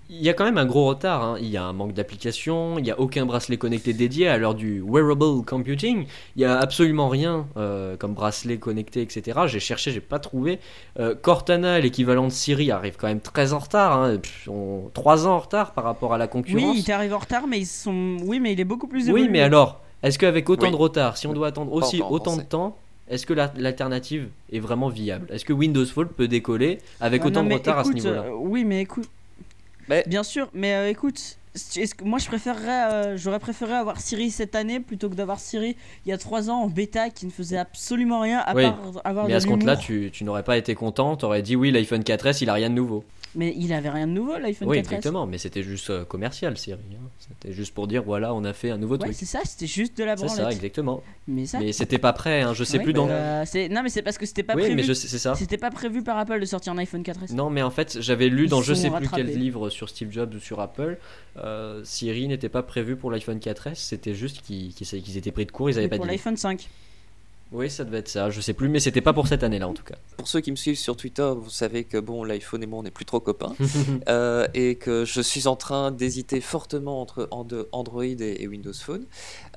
il 0.09 0.21
y 0.23 0.29
a 0.29 0.33
quand 0.33 0.43
même 0.43 0.57
un 0.57 0.65
gros 0.65 0.87
retard. 0.87 1.23
hein. 1.23 1.37
Il 1.39 1.47
y 1.47 1.57
a 1.57 1.63
un 1.63 1.73
manque 1.73 1.93
d'applications, 1.93 2.79
il 2.79 2.83
n'y 2.83 2.91
a 2.91 2.99
aucun 2.99 3.25
bracelet 3.25 3.57
connecté 3.57 3.93
dédié 3.93 4.27
à 4.27 4.37
l'heure 4.37 4.55
du 4.55 4.81
wearable 4.81 5.45
computing. 5.45 6.05
Il 6.35 6.39
n'y 6.39 6.45
a 6.45 6.57
absolument 6.57 7.09
rien 7.09 7.45
euh, 7.57 7.95
comme 7.95 8.13
bracelet 8.15 8.57
connecté, 8.57 9.01
etc. 9.01 9.41
J'ai 9.47 9.59
cherché, 9.59 9.91
j'ai 9.91 10.01
pas 10.01 10.17
trouvé. 10.19 10.59
Euh, 10.99 11.13
Cortana, 11.13 11.79
l'équivalent 11.79 12.25
de 12.25 12.31
Siri, 12.31 12.71
arrive 12.71 12.95
quand 12.97 13.07
même 13.07 13.21
très 13.21 13.53
en 13.53 13.59
retard. 13.59 14.01
Hein, 14.01 14.17
Pff, 14.17 14.47
on- 14.49 14.89
trois 14.93 15.27
ans 15.27 15.33
en 15.35 15.39
retard 15.39 15.73
par 15.73 15.83
rapport 15.83 16.13
à 16.13 16.17
la 16.17 16.27
concurrence. 16.27 16.63
Oui, 16.73 16.79
il 16.79 16.83
t'arrive 16.83 17.13
en 17.13 17.19
retard, 17.19 17.45
mais 17.47 17.59
ils 17.59 17.65
sont. 17.67 18.17
Oui, 18.23 18.39
mais 18.39 18.53
il 18.53 18.59
est 18.59 18.63
beaucoup 18.65 18.87
plus 18.87 19.03
Oui, 19.05 19.09
évolué. 19.21 19.29
mais 19.29 19.41
alors, 19.41 19.79
est-ce 20.01 20.17
qu'avec 20.17 20.49
autant 20.49 20.65
Oui. 20.67 20.71
de 20.71 20.75
retard, 20.77 21.17
si 21.17 21.27
on 21.27 21.33
doit 21.33 21.47
attendre 21.47 21.71
aussi 21.73 22.01
autant 22.01 22.35
de 22.35 22.41
temps, 22.41 22.77
est-ce 23.09 23.25
que 23.25 23.33
la- 23.33 23.51
l'alternative 23.57 24.27
est 24.51 24.59
vraiment 24.59 24.89
viable? 24.89 25.27
Est-ce 25.31 25.45
que 25.45 25.53
Windows 25.53 25.85
Phone 25.85 26.07
peut 26.07 26.27
décoller 26.27 26.79
avec 26.99 27.21
Ah, 27.23 27.27
autant 27.27 27.43
non, 27.43 27.49
de 27.49 27.53
retard 27.53 27.79
à 27.79 27.83
ce 27.83 27.91
niveau-là? 27.91 28.21
euh, 28.23 28.31
oui, 28.39 28.65
mais 28.65 28.81
écoute. 28.81 29.07
Mais- 29.89 30.03
Bien 30.07 30.23
sûr, 30.23 30.49
mais 30.53 30.73
euh, 30.75 30.89
écoute, 30.89 31.37
est-ce 31.55 31.95
que 31.95 32.03
moi 32.03 32.19
je 32.19 32.27
préférerais, 32.27 32.93
euh, 32.93 33.17
j'aurais 33.17 33.39
préféré 33.39 33.73
avoir 33.73 33.99
Siri 33.99 34.29
cette 34.29 34.55
année 34.55 34.79
plutôt 34.79 35.09
que 35.09 35.15
d'avoir 35.15 35.39
Siri 35.39 35.75
il 36.05 36.09
y 36.09 36.11
a 36.13 36.17
3 36.17 36.49
ans 36.49 36.61
en 36.61 36.67
bêta 36.67 37.09
qui 37.09 37.25
ne 37.25 37.31
faisait 37.31 37.57
absolument 37.57 38.19
rien 38.21 38.39
à 38.39 38.55
Oui, 38.55 38.63
part 38.63 38.79
avoir 39.03 39.25
Mais 39.25 39.31
de 39.31 39.37
à 39.37 39.39
ce 39.39 39.47
compte-là, 39.47 39.75
tu, 39.75 40.09
tu 40.13 40.23
n'aurais 40.23 40.43
pas 40.43 40.57
été 40.57 40.75
content, 40.75 41.17
tu 41.17 41.25
aurais 41.25 41.41
dit 41.41 41.55
oui, 41.55 41.71
l'iPhone 41.71 42.01
4S, 42.03 42.37
il 42.41 42.49
a 42.49 42.53
rien 42.53 42.69
de 42.69 42.75
nouveau. 42.75 43.03
Mais 43.35 43.53
il 43.55 43.71
avait 43.73 43.89
rien 43.89 44.07
de 44.07 44.13
nouveau 44.13 44.37
l'iPhone 44.39 44.67
oui, 44.69 44.77
4S. 44.77 44.79
exactement, 44.79 45.27
mais 45.27 45.37
c'était 45.37 45.61
juste 45.61 45.91
euh, 45.91 46.03
commercial, 46.03 46.57
Siri. 46.57 46.79
hein. 46.93 47.09
C'était 47.19 47.53
juste 47.53 47.73
pour 47.75 47.85
dire 47.87 48.01
voilà, 48.03 48.33
on 48.33 48.43
a 48.43 48.53
fait 48.53 48.71
un 48.71 48.77
nouveau 48.77 48.95
Ouais, 48.95 48.99
truc. 49.01 49.13
c'est 49.13 49.25
ça, 49.25 49.39
c'était 49.45 49.67
juste 49.67 49.95
de 49.97 50.03
la 50.03 50.17
C'est 50.17 50.25
branlette. 50.25 50.45
ça, 50.45 50.51
exactement. 50.51 51.03
mais 51.27 51.45
ça. 51.45 51.59
Mais 51.59 51.71
c'était 51.71 51.99
pas 51.99 52.11
prêt, 52.13 52.41
hein, 52.41 52.53
je 52.55 52.63
sais 52.63 52.77
Ouais, 52.79 52.83
plus 52.83 52.93
dans. 52.93 53.07
euh, 53.07 53.43
c'est- 53.45 53.69
non, 53.69 53.83
mais 53.83 53.89
c'est 53.89 54.01
parce 54.01 54.17
que 54.17 54.25
c'était 54.25 54.41
pas 54.41 54.55
oui, 54.55 54.61
prévu. 54.63 54.75
mais 54.75 54.83
je 54.83 54.93
c'est 54.93 55.19
ça. 55.19 55.35
C'était 55.35 55.57
pas 55.57 55.69
prévu 55.69 56.01
par 56.03 56.17
Apple 56.17 56.39
de 56.39 56.45
sortir 56.45 56.73
un 56.73 56.77
iPhone 56.79 57.03
4S. 57.03 57.33
Non, 57.33 57.49
mais 57.51 57.61
en 57.61 57.69
fait, 57.69 57.97
j'avais 58.01 58.29
lu 58.29 58.45
Ils 58.45 58.49
dans 58.49 58.61
je 58.63 58.73
sais 58.73 58.89
plus 58.89 59.07
quel 59.13 59.27
livre 59.27 59.69
sur 59.69 59.89
Steve 59.89 60.11
Jobs 60.11 60.33
ou 60.33 60.39
sur 60.39 60.59
Apple, 60.59 60.97
euh, 61.37 61.81
Siri 61.83 62.27
n'était 62.27 62.49
pas 62.49 62.63
prévu 62.63 62.95
pour 62.95 63.11
l'iPhone 63.11 63.39
4S, 63.39 63.75
c'était 63.75 64.15
juste 64.15 64.41
qu'ils 64.41 64.73
étaient 65.17 65.31
pris 65.31 65.45
de 65.45 65.51
court, 65.51 65.69
ils 65.69 65.73
avaient 65.73 65.83
Mais 65.83 65.89
pas 65.89 65.95
pour 65.97 66.05
dit. 66.05 66.11
l'iPhone 66.11 66.35
5. 66.37 66.67
Oui, 67.51 67.69
ça 67.69 67.83
devait 67.83 67.97
être 67.97 68.09
ça, 68.09 68.29
je 68.29 68.41
sais 68.41 68.53
plus, 68.53 68.69
mais 68.69 68.79
c'était 68.79 69.01
pas 69.01 69.13
pour 69.13 69.27
cette 69.27 69.43
année-là 69.43 69.67
en 69.67 69.73
tout 69.73 69.83
cas. 69.83 69.95
Pour 70.17 70.27
ceux 70.27 70.39
qui 70.39 70.51
me 70.51 70.55
suivent 70.55 70.77
sur 70.77 70.95
Twitter, 70.95 71.31
vous 71.35 71.49
savez 71.49 71.83
que 71.83 71.97
bon, 71.97 72.23
l'iPhone 72.23 72.61
et 72.61 72.67
moi, 72.67 72.79
on 72.79 72.83
n'est 72.83 72.91
plus 72.91 73.05
trop 73.05 73.19
copains. 73.19 73.55
Euh, 74.07 74.47
et 74.53 74.75
que 74.75 75.05
je 75.05 75.21
suis 75.21 75.47
en 75.47 75.55
train 75.55 75.91
d'hésiter 75.91 76.41
fortement 76.41 77.01
entre 77.01 77.27
Android 77.31 78.03
et, 78.03 78.47
Windows 78.47 78.73
Phone. 78.73 79.05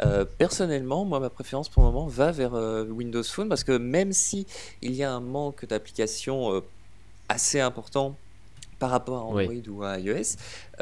Euh, 0.05 0.25
personnellement, 0.25 1.05
moi, 1.05 1.21
ma 1.21 1.31
préférence 1.31 1.69
pour 1.69 1.83
le 1.83 1.91
moment 1.91 2.07
va 2.07 2.33
vers 2.33 2.55
euh, 2.55 2.85
Windows 2.85 3.23
Phone 3.23 3.49
parce 3.49 3.65
que 3.65 3.77
même 3.77 4.13
si 4.13 4.47
il 4.81 4.95
y 4.95 5.03
a 5.03 5.13
un 5.13 5.21
manque 5.21 5.67
d'applications 5.67 6.63
assez 7.29 7.61
important 7.61 8.17
par 8.83 8.91
rapport 8.91 9.19
à 9.19 9.23
Android 9.23 9.69
ou 9.69 9.85
à 9.85 10.01
iOS, 10.01 10.35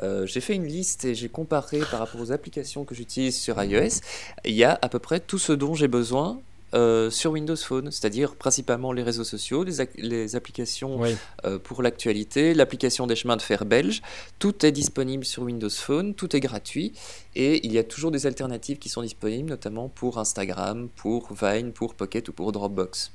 euh, 0.02 0.24
j'ai 0.24 0.40
fait 0.40 0.54
une 0.54 0.64
liste 0.64 1.04
et 1.04 1.14
j'ai 1.14 1.28
comparé 1.28 1.80
par 1.80 2.00
rapport 2.00 2.18
aux 2.18 2.32
applications 2.32 2.86
que 2.86 2.94
j'utilise 2.94 3.38
sur 3.38 3.62
iOS. 3.62 4.00
Il 4.46 4.54
y 4.54 4.64
a 4.64 4.78
à 4.80 4.88
peu 4.88 4.98
près 4.98 5.20
tout 5.20 5.38
ce 5.38 5.52
dont 5.52 5.74
j'ai 5.74 5.86
besoin. 5.86 6.40
Euh, 6.74 7.10
sur 7.10 7.32
Windows 7.32 7.56
Phone, 7.56 7.90
c'est-à-dire 7.90 8.36
principalement 8.36 8.92
les 8.92 9.02
réseaux 9.02 9.24
sociaux, 9.24 9.64
les, 9.64 10.36
applications 10.36 11.00
Oui. 11.00 11.16
euh, 11.44 11.58
pour 11.58 11.82
l'actualité, 11.82 12.54
l'application 12.54 13.06
des 13.06 13.16
chemins 13.16 13.36
de 13.36 13.42
fer 13.42 13.64
belges. 13.64 14.02
Tout 14.38 14.64
est 14.64 14.72
disponible 14.72 15.24
sur 15.24 15.42
Windows 15.42 15.70
Phone, 15.70 16.14
tout 16.14 16.34
est 16.36 16.40
gratuit 16.40 16.92
et 17.34 17.66
il 17.66 17.72
y 17.72 17.78
a 17.78 17.84
toujours 17.84 18.10
des 18.10 18.26
alternatives 18.26 18.78
qui 18.78 18.88
sont 18.88 19.02
disponibles, 19.02 19.48
notamment 19.50 19.88
pour 19.88 20.18
Instagram, 20.18 20.88
pour 20.96 21.28
Vine, 21.32 21.72
pour 21.72 21.94
Pocket 21.94 22.28
ou 22.28 22.32
pour 22.32 22.52
Dropbox. 22.52 23.10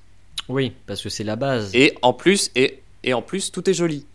Oui, 0.49 0.73
parce 0.85 1.01
que 1.01 1.09
c'est 1.09 1.23
la 1.23 1.35
base. 1.35 1.71
Et 1.73 1.93
en 2.01 2.13
plus, 2.13 2.51
et, 2.55 2.79
et 3.03 3.13
en 3.13 3.21
plus, 3.21 3.51
tout 3.51 3.69
est 3.69 3.73
joli. 3.73 4.05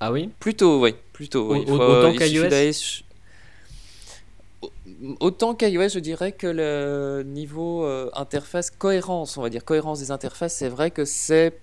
Ah 0.00 0.12
oui? 0.12 0.30
Plutôt, 0.40 0.80
oui, 0.82 0.94
plutôt. 1.12 1.52
Oui. 1.52 1.64
au- 1.68 1.74
autant 1.78 2.12
suffit 2.12 2.32
qu'iOS 2.32 3.02
Autant 5.20 5.54
qu'iOS, 5.54 5.88
je 5.88 5.98
dirais 5.98 6.32
que 6.32 6.46
le 6.46 7.22
niveau 7.24 7.84
euh, 7.84 8.10
interface, 8.14 8.70
cohérence, 8.70 9.36
on 9.36 9.42
va 9.42 9.50
dire, 9.50 9.64
cohérence 9.64 9.98
des 9.98 10.10
interfaces, 10.10 10.54
c'est 10.54 10.68
vrai 10.68 10.90
que 10.90 11.04
c'est 11.04 11.58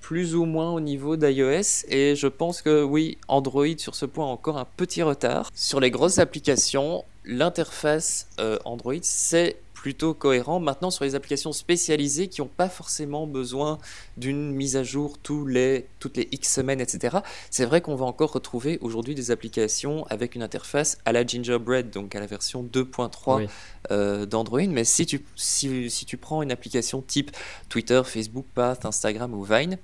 plus 0.00 0.34
ou 0.34 0.44
moins 0.44 0.72
au 0.72 0.80
niveau 0.80 1.16
d'iOS 1.16 1.86
et 1.88 2.16
je 2.16 2.26
pense 2.26 2.60
que 2.60 2.82
oui, 2.82 3.18
Android 3.28 3.78
sur 3.78 3.94
ce 3.94 4.04
point 4.04 4.26
a 4.26 4.28
encore 4.28 4.58
un 4.58 4.66
petit 4.76 5.02
retard. 5.02 5.48
Sur 5.54 5.80
les 5.80 5.90
grosses 5.90 6.18
applications, 6.18 7.04
l'interface 7.24 8.28
euh, 8.40 8.58
Android 8.64 8.94
c'est 9.00 9.56
plutôt 9.82 10.14
cohérent. 10.14 10.60
Maintenant 10.60 10.92
sur 10.92 11.02
les 11.02 11.16
applications 11.16 11.50
spécialisées 11.52 12.28
qui 12.28 12.40
n'ont 12.40 12.46
pas 12.46 12.68
forcément 12.68 13.26
besoin 13.26 13.78
d'une 14.16 14.52
mise 14.52 14.76
à 14.76 14.84
jour 14.84 15.18
tous 15.18 15.44
les, 15.44 15.88
toutes 15.98 16.16
les 16.16 16.28
X 16.30 16.54
semaines, 16.54 16.80
etc. 16.80 17.16
C'est 17.50 17.64
vrai 17.64 17.80
qu'on 17.80 17.96
va 17.96 18.04
encore 18.04 18.30
retrouver 18.30 18.78
aujourd'hui 18.80 19.16
des 19.16 19.32
applications 19.32 20.06
avec 20.06 20.36
une 20.36 20.42
interface 20.44 20.98
à 21.04 21.10
la 21.10 21.26
Gingerbread, 21.26 21.90
donc 21.90 22.14
à 22.14 22.20
la 22.20 22.26
version 22.26 22.62
2.3 22.62 23.38
Oui. 23.38 23.48
euh, 23.90 24.24
d'Android. 24.24 24.62
Mais 24.68 24.84
si 24.84 25.04
tu, 25.04 25.24
si, 25.34 25.90
si 25.90 26.06
tu 26.06 26.16
prends 26.16 26.42
une 26.42 26.52
application 26.52 27.02
type 27.02 27.32
Twitter, 27.68 28.02
Facebook, 28.04 28.46
Path, 28.54 28.86
Instagram 28.86 29.34
ou 29.34 29.42
Vine, 29.42 29.78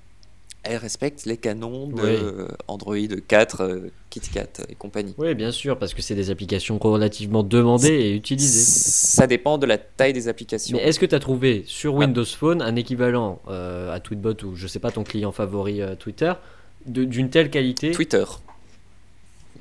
elle 0.69 0.77
respecte 0.77 1.25
les 1.25 1.37
canons 1.37 1.87
de 1.87 1.93
Oui. 2.01 2.01
euh, 2.09 2.47
Android 2.67 2.95
4, 3.27 3.61
euh, 3.61 3.79
KitKat 4.09 4.63
et 4.69 4.75
compagnie. 4.75 5.15
Oui, 5.17 5.33
bien 5.35 5.51
sûr, 5.51 5.77
parce 5.79 5.93
que 5.93 6.01
c'est 6.01 6.15
des 6.15 6.29
applications 6.29 6.77
relativement 6.77 7.43
demandées 7.43 7.87
et 7.89 8.13
utilisées. 8.15 8.59
Ça 8.61 9.25
dépend 9.27 9.57
de 9.57 9.65
la 9.65 9.77
taille 9.77 10.13
des 10.13 10.27
applications. 10.27 10.77
Mais 10.77 10.83
est-ce 10.83 10.99
que 10.99 11.05
tu 11.05 11.15
as 11.15 11.19
trouvé 11.19 11.63
sur 11.65 11.95
Ah. 11.95 11.99
Windows 11.99 12.23
Phone 12.25 12.61
un 12.61 12.75
équivalent 12.75 13.41
euh, 13.49 13.91
à 13.93 13.99
Tweetbot 13.99 14.35
ou 14.45 14.55
je 14.55 14.67
sais 14.67 14.79
pas 14.79 14.91
ton 14.91 15.03
client 15.03 15.31
favori 15.31 15.81
euh, 15.81 15.95
Twitter 15.95 16.33
d'une 16.85 17.29
telle 17.29 17.49
qualité? 17.49 17.91
Twitter. 17.91 18.23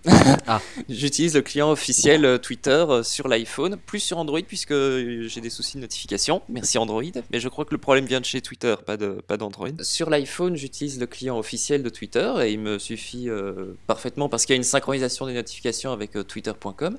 Ah. 0.46 0.60
J'utilise 0.88 1.34
le 1.34 1.42
client 1.42 1.70
officiel 1.70 2.24
euh, 2.24 2.38
Twitter 2.38 2.84
euh, 2.88 3.02
sur 3.02 3.28
l'iPhone, 3.28 3.76
plus 3.76 4.00
sur 4.00 4.18
Android 4.18 4.40
puisque 4.46 4.72
euh, 4.72 5.28
j'ai 5.28 5.40
des 5.40 5.50
soucis 5.50 5.76
de 5.76 5.82
notification. 5.82 6.42
Merci 6.48 6.78
Android, 6.78 7.02
mais 7.30 7.40
je 7.40 7.48
crois 7.48 7.64
que 7.64 7.72
le 7.74 7.78
problème 7.78 8.06
vient 8.06 8.20
de 8.20 8.24
chez 8.24 8.40
Twitter, 8.40 8.74
pas 8.84 8.96
de 8.96 9.20
pas 9.26 9.36
d'Android. 9.36 9.68
Sur 9.82 10.08
l'iPhone, 10.08 10.56
j'utilise 10.56 10.98
le 10.98 11.06
client 11.06 11.38
officiel 11.38 11.82
de 11.82 11.88
Twitter 11.88 12.32
et 12.42 12.52
il 12.52 12.60
me 12.60 12.78
suffit 12.78 13.28
euh, 13.28 13.74
parfaitement 13.86 14.28
parce 14.28 14.46
qu'il 14.46 14.54
y 14.54 14.56
a 14.56 14.58
une 14.58 14.62
synchronisation 14.62 15.26
des 15.26 15.34
notifications 15.34 15.92
avec 15.92 16.16
euh, 16.16 16.22
twitter.com. 16.22 16.98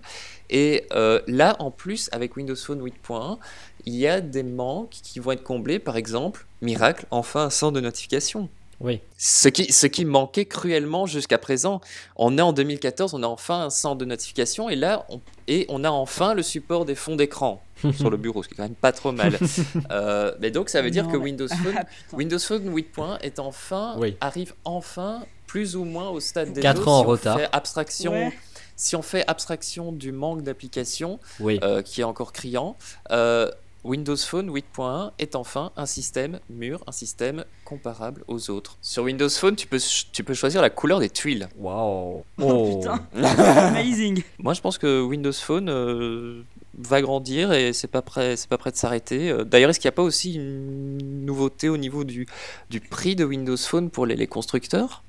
Et 0.49 0.85
euh, 0.93 1.21
là, 1.27 1.55
en 1.59 1.71
plus, 1.71 2.09
avec 2.11 2.35
Windows 2.35 2.55
Phone 2.55 2.83
8.1, 2.83 3.37
il 3.85 3.95
y 3.95 4.07
a 4.07 4.21
des 4.21 4.43
manques 4.43 4.95
qui 5.03 5.19
vont 5.19 5.31
être 5.31 5.43
comblés. 5.43 5.79
Par 5.79 5.97
exemple, 5.97 6.45
miracle, 6.61 7.05
enfin 7.11 7.45
un 7.45 7.49
centre 7.49 7.73
de 7.73 7.81
notification. 7.81 8.49
Oui. 8.81 9.01
Ce 9.17 9.49
qui, 9.49 9.71
ce 9.73 9.87
qui 9.87 10.05
manquait 10.05 10.45
cruellement 10.45 11.05
jusqu'à 11.05 11.37
présent. 11.37 11.81
On 12.15 12.37
est 12.37 12.41
en 12.41 12.53
2014, 12.53 13.13
on 13.13 13.23
a 13.23 13.27
enfin 13.27 13.63
un 13.65 13.69
centre 13.69 13.97
de 13.97 14.05
notification 14.05 14.69
et 14.69 14.75
là, 14.77 15.05
on, 15.09 15.19
et 15.47 15.65
on 15.69 15.83
a 15.83 15.89
enfin 15.89 16.33
le 16.33 16.41
support 16.43 16.85
des 16.85 16.95
fonds 16.95 17.17
d'écran 17.17 17.61
sur 17.97 18.09
le 18.09 18.15
bureau, 18.17 18.41
ce 18.43 18.47
qui 18.47 18.53
est 18.53 18.57
quand 18.57 18.63
même 18.63 18.75
pas 18.75 18.91
trop 18.93 19.11
mal. 19.11 19.37
Euh, 19.91 20.33
mais 20.39 20.51
donc 20.51 20.69
ça 20.69 20.81
veut 20.81 20.91
dire 20.91 21.05
Non, 21.05 21.11
que 21.11 21.17
mais- 21.17 21.23
Windows 21.23 21.47
Phone, 21.63 21.75
Ah. 21.77 21.85
Windows 22.13 22.39
Phone 22.39 22.73
8.1 22.73 23.19
est 23.21 23.39
enfin, 23.39 23.95
Oui. 23.97 24.15
arrive 24.21 24.53
enfin 24.65 25.23
plus 25.47 25.75
ou 25.75 25.83
moins 25.83 26.09
au 26.09 26.19
stade 26.19 26.53
des 26.53 26.61
Quatre 26.61 26.81
autres, 26.81 26.87
ans 26.89 26.99
en 26.99 27.03
si 27.03 27.07
retard. 27.09 27.37
fait 27.39 27.49
abstraction, 27.51 28.11
Ouais. 28.13 28.33
si 28.75 28.95
on 28.95 29.01
fait 29.01 29.23
abstraction 29.27 29.91
du 29.91 30.11
manque 30.11 30.43
d'applications, 30.43 31.19
Oui. 31.39 31.59
euh, 31.63 31.81
qui 31.81 32.01
est 32.01 32.05
encore 32.05 32.31
criant, 32.33 32.77
euh, 33.11 33.49
Windows 33.83 34.17
Phone 34.17 34.51
8.1 34.51 35.11
est 35.19 35.35
enfin 35.35 35.71
un 35.77 35.85
système 35.85 36.39
mûr, 36.49 36.83
un 36.87 36.91
système 36.91 37.45
comparable 37.63 38.23
aux 38.27 38.49
autres. 38.49 38.77
Sur 38.81 39.03
Windows 39.03 39.29
Phone, 39.29 39.55
tu 39.55 39.67
peux, 39.67 39.79
tu 40.11 40.23
peux 40.23 40.33
choisir 40.33 40.61
la 40.61 40.69
couleur 40.69 40.99
des 40.99 41.09
tuiles. 41.09 41.47
Waouh. 41.57 42.23
Oh, 42.41 42.77
putain. 42.77 43.05
Amazing. 43.15 44.21
Moi, 44.39 44.53
je 44.53 44.61
pense 44.61 44.77
que 44.77 45.01
Windows 45.01 45.31
Phone 45.31 45.69
euh, 45.69 46.43
va 46.77 47.01
grandir 47.01 47.53
et 47.53 47.71
c'est 47.71 47.87
pas 47.87 48.01
prêt, 48.01 48.35
c'est 48.35 48.49
pas 48.49 48.57
prêt 48.57 48.71
de 48.71 48.75
s'arrêter. 48.75 49.29
Euh, 49.29 49.45
D'ailleurs, 49.45 49.69
est-ce 49.69 49.79
qu'il 49.79 49.87
n'y 49.87 49.93
a 49.93 49.97
pas 49.97 50.03
aussi 50.03 50.33
une 50.33 51.25
nouveauté 51.25 51.69
au 51.69 51.77
niveau 51.77 52.03
du, 52.03 52.27
du 52.69 52.81
prix 52.81 53.15
de 53.15 53.23
Windows 53.23 53.57
Phone 53.57 53.89
pour 53.89 54.05
les, 54.05 54.15
les 54.17 54.27
constructeurs? 54.27 55.03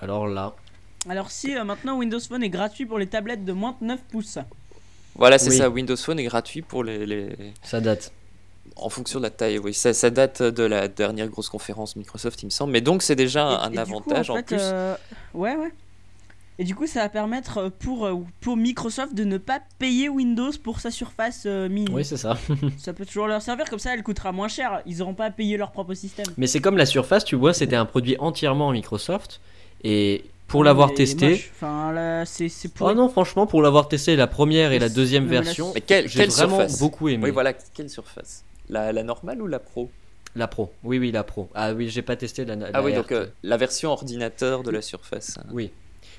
Alors 0.00 0.26
là, 0.26 0.54
Alors 1.08 1.30
si 1.30 1.56
euh, 1.56 1.62
maintenant 1.64 1.98
Windows 1.98 2.18
Phone 2.20 2.42
est 2.42 2.48
gratuit 2.50 2.86
pour 2.86 2.98
les 2.98 3.06
tablettes 3.06 3.44
de 3.44 3.52
moins 3.52 3.76
de 3.80 3.86
9 3.86 4.00
pouces. 4.10 4.38
Voilà, 5.16 5.38
c'est 5.38 5.50
Oui. 5.50 5.56
ça. 5.58 5.68
Windows 5.70 5.96
Phone 5.96 6.18
est 6.18 6.24
gratuit 6.24 6.62
pour 6.62 6.84
les, 6.84 7.04
les- 7.06 7.36
ça 7.62 7.80
date. 7.80 8.12
en 8.76 8.88
fonction 8.88 9.18
de 9.18 9.24
la 9.24 9.30
taille. 9.30 9.58
Oui, 9.58 9.74
ça, 9.74 9.92
ça 9.92 10.08
date 10.10 10.42
de 10.42 10.62
la 10.62 10.88
dernière 10.88 11.28
grosse 11.28 11.48
conférence 11.50 11.94
Microsoft, 11.96 12.42
il 12.42 12.46
me 12.46 12.50
semble. 12.50 12.72
Mais 12.72 12.80
donc, 12.80 13.02
c'est 13.02 13.16
déjà 13.16 13.44
un, 13.46 13.56
Et- 13.72 13.78
un 13.78 13.82
et 13.82 13.84
du 13.86 13.92
coup, 13.92 13.98
avantage 13.98 14.30
en, 14.30 14.36
fait, 14.36 14.42
plus. 14.46 14.56
euh, 14.60 14.94
Ouais, 15.34 15.54
ouais. 15.56 15.70
Et 16.58 16.64
du 16.64 16.74
coup, 16.74 16.86
ça 16.86 17.00
va 17.00 17.08
permettre 17.08 17.58
euh, 17.58 17.70
pour, 17.70 18.06
euh, 18.06 18.14
pour 18.40 18.56
Microsoft 18.56 19.14
de 19.14 19.24
ne 19.24 19.38
pas 19.38 19.60
payer 19.78 20.08
Windows 20.08 20.50
pour 20.62 20.80
sa 20.80 20.90
surface 20.90 21.44
euh, 21.46 21.68
mini. 21.68 21.90
Oui, 21.92 22.04
c'est 22.04 22.18
ça. 22.18 22.36
Ça 22.78 22.92
peut 22.92 23.06
toujours 23.06 23.26
leur 23.26 23.40
servir, 23.42 23.68
comme 23.70 23.78
ça 23.78 23.94
elle 23.94 24.02
coûtera 24.02 24.32
moins 24.32 24.48
cher. 24.48 24.82
Ils 24.86 24.98
n'auront 24.98 25.14
pas 25.14 25.24
à 25.26 25.30
payer 25.30 25.56
leur 25.56 25.72
propre 25.72 25.94
système. 25.94 26.26
Mais 26.36 26.46
c'est 26.46 26.60
comme 26.60 26.76
la 26.76 26.86
Surface, 26.86 27.24
tu 27.24 27.36
vois, 27.36 27.52
c'était 27.54 27.76
un 27.76 27.86
produit 27.86 28.16
entièrement 28.18 28.70
Microsoft. 28.70 29.40
Et 29.82 30.24
pour 30.52 30.64
l'avoir 30.64 30.94
testé. 30.94 31.44
Enfin, 31.56 31.92
là, 31.92 32.24
pour. 32.74 32.86
Oh 32.88 32.94
non, 32.94 33.08
franchement, 33.08 33.46
pour 33.46 33.62
l'avoir 33.62 33.88
testé 33.88 34.14
la 34.16 34.26
première 34.26 34.72
et 34.72 34.78
la 34.78 34.88
deuxième 34.88 35.26
version, 35.26 35.72
j'ai 35.74 35.80
quelle 35.80 36.06
vraiment 36.06 36.58
surface 36.58 36.78
beaucoup 36.78 37.08
aimé. 37.08 37.24
Oui, 37.24 37.30
voilà, 37.30 37.52
quelle 37.54 37.90
surface? 37.90 38.44
La, 38.68 38.92
la 38.92 39.02
normale 39.02 39.42
ou 39.42 39.46
la 39.46 39.58
pro? 39.58 39.90
La 40.34 40.46
Pro. 40.48 40.72
Oui, 40.82 40.98
oui, 40.98 41.12
la 41.12 41.24
Pro. 41.24 41.50
Ah 41.54 41.74
oui, 41.74 41.90
j'ai 41.90 42.00
pas 42.00 42.16
testé 42.16 42.44
la. 42.46 42.56
la 42.56 42.68
Ah 42.72 42.82
oui, 42.82 42.92
RT. 42.92 42.96
donc 42.96 43.12
euh, 43.12 43.26
la 43.42 43.56
version 43.58 43.90
ordinateur 43.90 44.62
de 44.62 44.70
la 44.70 44.80
surface. 44.80 45.36
hein. 45.38 45.46
Oui. 45.52 45.70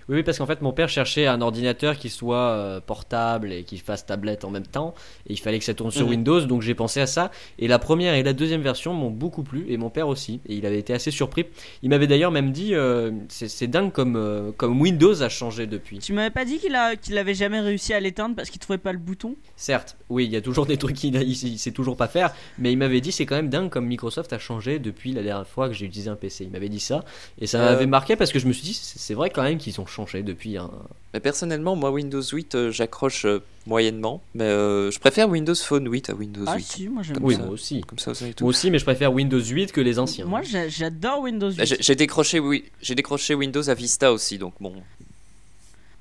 Oui, 0.09 0.15
oui, 0.17 0.23
parce 0.23 0.37
qu'en 0.37 0.45
fait, 0.45 0.61
mon 0.61 0.73
père 0.73 0.89
cherchait 0.89 1.27
un 1.27 1.41
ordinateur 1.41 1.97
qui 1.97 2.09
soit 2.09 2.37
euh, 2.37 2.79
portable 2.81 3.51
et 3.51 3.63
qui 3.63 3.77
fasse 3.77 4.05
tablette 4.05 4.43
en 4.45 4.51
même 4.51 4.65
temps. 4.67 4.93
Et 5.27 5.33
il 5.33 5.39
fallait 5.39 5.59
que 5.59 5.65
ça 5.65 5.73
tourne 5.73 5.91
sur 5.91 6.05
Mhm. 6.05 6.11
Windows, 6.11 6.41
donc 6.41 6.61
j'ai 6.61 6.75
pensé 6.75 6.99
à 7.01 7.07
ça. 7.07 7.31
Et 7.59 7.67
la 7.67 7.79
première 7.79 8.13
et 8.13 8.23
la 8.23 8.33
deuxième 8.33 8.61
version 8.61 8.93
m'ont 8.93 9.09
beaucoup 9.11 9.43
plu, 9.43 9.65
et 9.69 9.77
mon 9.77 9.89
père 9.89 10.07
aussi. 10.07 10.41
Et 10.47 10.55
il 10.55 10.65
avait 10.65 10.79
été 10.79 10.93
assez 10.93 11.11
surpris. 11.11 11.45
Il 11.81 11.89
m'avait 11.89 12.07
d'ailleurs 12.07 12.31
même 12.31 12.51
dit 12.51 12.75
euh, 12.75 13.11
c'est 13.29 13.67
dingue 13.67 13.91
comme, 13.91 14.15
euh, 14.15 14.51
comme 14.55 14.79
Windows 14.81 15.21
a 15.21 15.29
changé 15.29 15.67
depuis. 15.67 15.99
Tu 15.99 16.13
m'avais 16.13 16.29
pas 16.29 16.45
dit 16.45 16.57
qu'il 16.59 16.77
qu'il 17.01 17.17
avait 17.17 17.33
jamais 17.33 17.59
réussi 17.59 17.93
à 17.93 17.99
l'éteindre 17.99 18.35
parce 18.35 18.49
qu'il 18.49 18.59
trouvait 18.59 18.77
pas 18.77 18.91
le 18.91 18.99
bouton? 18.99 19.35
Certes, 19.55 19.97
oui, 20.09 20.25
il 20.25 20.31
y 20.31 20.35
a 20.35 20.41
toujours 20.41 20.65
des 20.65 20.77
trucs 20.77 20.95
qu'il 20.95 21.15
il, 21.15 21.35
sait 21.57 21.71
toujours 21.71 21.95
pas 21.95 22.07
faire. 22.07 22.33
Mais 22.57 22.71
il 22.71 22.77
m'avait 22.77 23.01
dit 23.01 23.11
c'est 23.11 23.25
quand 23.25 23.35
même 23.35 23.49
dingue 23.49 23.69
comme 23.69 23.85
Microsoft 23.85 24.33
a 24.33 24.39
changé 24.39 24.79
depuis 24.79 25.13
la 25.13 25.23
dernière 25.23 25.47
fois 25.47 25.67
que 25.67 25.73
j'ai 25.73 25.85
utilisé 25.85 26.09
un 26.09 26.15
PC. 26.15 26.43
Il 26.45 26.51
m'avait 26.51 26.69
dit 26.69 26.79
ça. 26.79 27.03
Et 27.39 27.47
ça 27.47 27.59
m'avait 27.59 27.85
marqué 27.85 28.15
parce 28.15 28.31
que 28.31 28.39
je 28.39 28.47
me 28.47 28.53
suis 28.53 28.63
dit 28.63 28.73
c'est 28.73 28.99
c'est 28.99 29.13
vrai 29.13 29.29
quand 29.29 29.43
même 29.43 29.57
qu'ils 29.57 29.79
ont 29.81 29.85
changé 29.93 30.23
depuis 30.23 30.57
un. 30.57 30.69
Mais 31.13 31.19
personnellement, 31.19 31.75
moi, 31.75 31.91
Windows 31.91 32.21
8, 32.21 32.55
euh, 32.55 32.71
j'accroche 32.71 33.25
euh, 33.25 33.39
moyennement. 33.67 34.21
Mais 34.33 34.45
euh, 34.45 34.89
je 34.91 34.99
préfère 34.99 35.29
Windows 35.29 35.53
Phone 35.55 35.87
8 35.89 36.09
à 36.09 36.13
Windows 36.15 36.43
Ah 36.47 36.55
8. 36.57 36.63
si, 36.63 36.87
moi 36.89 37.03
j'aime 37.03 37.17
Oui, 37.21 37.35
ça. 37.35 37.39
ça. 37.41 37.45
moi 37.45 37.53
aussi. 37.53 37.81
Comme 37.81 37.99
ça, 37.99 38.13
tout. 38.13 38.43
Moi 38.43 38.49
aussi, 38.49 38.71
mais 38.71 38.79
je 38.79 38.83
préfère 38.85 39.13
Windows 39.13 39.39
8 39.39 39.71
que 39.71 39.81
les 39.81 39.99
anciens. 39.99 40.25
Moi 40.25 40.41
j'a- 40.41 40.67
j'adore 40.67 41.19
Windows 41.21 41.49
8. 41.51 41.57
Bah, 41.57 41.65
J'ai 41.65 41.77
j'ai 41.79 41.95
décroché, 41.95 42.39
oui, 42.39 42.65
j'ai 42.81 42.95
décroché 42.95 43.35
Windows 43.35 43.69
à 43.69 43.73
Vista 43.75 44.11
aussi, 44.11 44.37
donc 44.39 44.53
bon. 44.59 44.73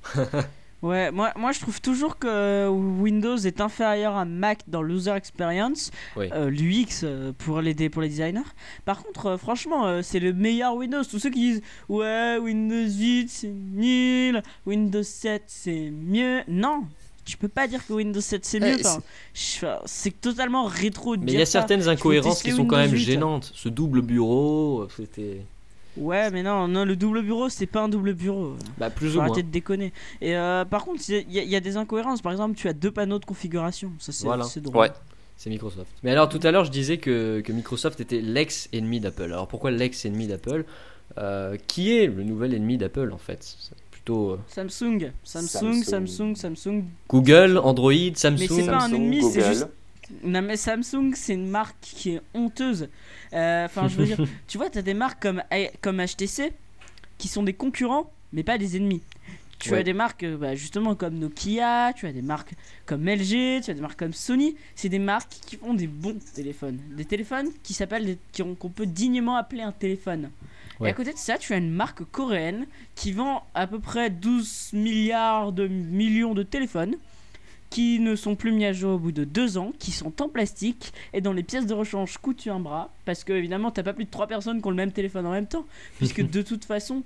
Ouais, 0.82 1.12
moi, 1.12 1.32
moi 1.36 1.52
je 1.52 1.60
trouve 1.60 1.80
toujours 1.80 2.18
que 2.18 2.68
Windows 2.68 3.36
est 3.36 3.60
inférieur 3.60 4.16
à 4.16 4.24
Mac 4.24 4.60
dans 4.66 4.82
l'user 4.82 5.12
experience, 5.12 5.92
Oui. 6.16 6.28
euh, 6.32 6.50
l'UX 6.50 7.04
euh, 7.04 7.32
pour 7.38 7.60
les, 7.60 7.74
pour 7.88 8.02
les 8.02 8.08
designers. 8.08 8.40
Par 8.84 9.02
contre, 9.04 9.26
euh, 9.26 9.36
franchement, 9.38 9.86
euh, 9.86 10.00
c'est 10.02 10.18
le 10.18 10.32
meilleur 10.32 10.74
Windows. 10.74 11.04
Tous 11.04 11.20
ceux 11.20 11.30
qui 11.30 11.38
disent 11.38 11.62
Ouais, 11.88 12.36
Windows 12.38 12.74
8 12.90 13.28
c'est 13.30 13.48
nul, 13.48 14.42
Windows 14.66 15.02
7 15.04 15.44
c'est 15.46 15.90
mieux. 15.92 16.40
Non, 16.48 16.82
tu 17.24 17.36
peux 17.36 17.46
pas 17.48 17.68
dire 17.68 17.86
que 17.86 17.92
Windows 17.92 18.20
7 18.20 18.44
c'est 18.44 18.58
mieux. 18.58 18.76
Eh, 18.80 18.84
enfin, 18.86 19.78
c'est 19.84 20.20
totalement 20.20 20.64
rétro 20.64 21.16
de 21.16 21.24
Mais 21.24 21.32
il 21.32 21.38
y 21.38 21.42
a 21.42 21.46
certaines 21.46 21.88
incohérences 21.88 22.42
qui 22.42 22.50
sont 22.50 22.66
quand 22.66 22.78
même 22.78 22.90
8. 22.90 22.98
gênantes. 22.98 23.52
Ce 23.54 23.68
double 23.68 24.02
bureau, 24.02 24.88
c'était. 24.96 25.46
Ouais, 25.96 26.30
mais 26.30 26.42
non, 26.42 26.68
non, 26.68 26.84
le 26.84 26.96
double 26.96 27.22
bureau 27.22 27.48
c'est 27.50 27.66
pas 27.66 27.82
un 27.82 27.88
double 27.88 28.14
bureau. 28.14 28.56
Bah, 28.78 28.88
plus 28.90 29.08
Faut 29.10 29.12
ou 29.14 29.16
moins. 29.16 29.24
arrêter 29.26 29.42
de 29.42 29.50
déconner. 29.50 29.92
Et 30.20 30.36
euh, 30.36 30.64
par 30.64 30.84
contre, 30.84 31.02
il 31.08 31.30
y, 31.30 31.38
a- 31.38 31.42
il 31.42 31.48
y 31.50 31.56
a 31.56 31.60
des 31.60 31.76
incohérences. 31.76 32.22
Par 32.22 32.32
exemple, 32.32 32.56
tu 32.56 32.66
as 32.68 32.72
deux 32.72 32.90
panneaux 32.90 33.18
de 33.18 33.24
configuration. 33.26 33.92
Ça, 33.98 34.10
c'est 34.12 34.24
Voilà. 34.24 34.46
drôle. 34.56 34.76
Ouais. 34.76 34.90
C'est 35.36 35.50
Microsoft. 35.50 35.90
Mais 36.02 36.12
alors, 36.12 36.28
tout 36.28 36.40
à 36.44 36.50
l'heure, 36.50 36.64
je 36.64 36.70
disais 36.70 36.98
que, 36.98 37.40
que 37.40 37.52
Microsoft 37.52 38.00
était 38.00 38.20
l'ex-ennemi 38.20 39.00
d'Apple. 39.00 39.24
Alors, 39.24 39.48
pourquoi 39.48 39.70
l'ex-ennemi 39.70 40.28
d'Apple? 40.28 40.64
Euh, 41.18 41.56
Qui 41.66 41.96
est 41.98 42.06
le 42.06 42.22
nouvel 42.22 42.54
ennemi 42.54 42.78
d'Apple, 42.78 43.10
en 43.12 43.18
fait? 43.18 43.56
Plutôt 43.90 44.30
euh, 44.32 44.38
Samsung. 44.48 45.10
Samsung, 45.24 45.82
Samsung. 45.82 45.82
Samsung, 45.84 46.34
Samsung. 46.36 46.84
Google, 47.08 47.58
Android, 47.58 47.92
Samsung. 48.14 48.38
Mais 48.40 48.46
c'est 48.48 48.66
pas 48.66 48.76
un 48.76 48.80
Samsung, 48.80 48.94
ennemi, 48.96 49.22
c'est 49.22 49.40
Google. 49.40 49.52
juste. 49.52 49.68
Non, 50.24 50.42
mais 50.42 50.56
Samsung, 50.56 51.12
c'est 51.14 51.34
une 51.34 51.48
marque 51.48 51.76
qui 51.80 52.10
est 52.14 52.20
honteuse. 52.34 52.88
Euh, 53.32 53.64
Enfin, 53.66 53.88
je 53.88 53.96
veux 53.96 54.04
dire, 54.06 54.18
tu 54.48 54.58
vois, 54.58 54.70
t'as 54.70 54.82
des 54.82 54.94
marques 54.94 55.22
comme, 55.22 55.42
comme 55.80 56.04
HTC 56.04 56.52
qui 57.18 57.28
sont 57.28 57.42
des 57.42 57.52
concurrents, 57.54 58.10
mais 58.32 58.42
pas 58.42 58.58
des 58.58 58.76
ennemis. 58.76 59.02
Tu 59.58 59.70
Ouais. 59.70 59.78
as 59.78 59.82
des 59.84 59.92
marques 59.92 60.24
euh, 60.24 60.36
bah, 60.36 60.56
justement 60.56 60.96
comme 60.96 61.14
Nokia, 61.20 61.92
tu 61.94 62.06
as 62.08 62.12
des 62.12 62.20
marques 62.22 62.52
comme 62.84 63.04
LG, 63.08 63.60
tu 63.62 63.70
as 63.70 63.74
des 63.74 63.80
marques 63.80 63.98
comme 63.98 64.12
Sony. 64.12 64.56
C'est 64.74 64.88
des 64.88 64.98
marques 64.98 65.30
qui 65.46 65.56
font 65.56 65.72
des 65.72 65.86
bons 65.86 66.18
téléphones. 66.34 66.78
Des 66.96 67.04
téléphones 67.04 67.48
qui 67.62 67.72
s'appellent, 67.72 68.16
qu'on 68.36 68.68
peut 68.70 68.86
dignement 68.86 69.36
appeler 69.36 69.62
un 69.62 69.70
téléphone. 69.70 70.30
Ouais. 70.80 70.88
Et 70.88 70.90
à 70.90 70.94
côté 70.94 71.12
de 71.12 71.18
ça, 71.18 71.38
tu 71.38 71.52
as 71.52 71.58
une 71.58 71.70
marque 71.70 72.02
coréenne 72.10 72.66
qui 72.96 73.12
vend 73.12 73.44
à 73.54 73.68
peu 73.68 73.78
près 73.78 74.10
12 74.10 74.70
milliards 74.72 75.52
de 75.52 75.68
millions 75.68 76.34
de 76.34 76.42
téléphones 76.42 76.96
qui 77.72 78.00
ne 78.00 78.16
sont 78.16 78.36
plus 78.36 78.52
mis 78.52 78.66
à 78.66 78.74
jour 78.74 78.96
au 78.96 78.98
bout 78.98 79.12
de 79.12 79.24
deux 79.24 79.56
ans, 79.56 79.72
qui 79.78 79.92
sont 79.92 80.20
en 80.20 80.28
plastique 80.28 80.92
et 81.14 81.22
dont 81.22 81.32
les 81.32 81.42
pièces 81.42 81.64
de 81.64 81.72
rechange 81.72 82.18
coûtent 82.18 82.46
un 82.46 82.60
bras, 82.60 82.92
parce 83.06 83.24
que 83.24 83.32
évidemment 83.32 83.70
t'as 83.70 83.82
pas 83.82 83.94
plus 83.94 84.04
de 84.04 84.10
trois 84.10 84.26
personnes 84.26 84.60
qui 84.60 84.66
ont 84.66 84.70
le 84.70 84.76
même 84.76 84.92
téléphone 84.92 85.24
en 85.24 85.30
même 85.30 85.46
temps, 85.46 85.64
puisque 85.96 86.20
de 86.30 86.42
toute 86.42 86.66
façon, 86.66 87.02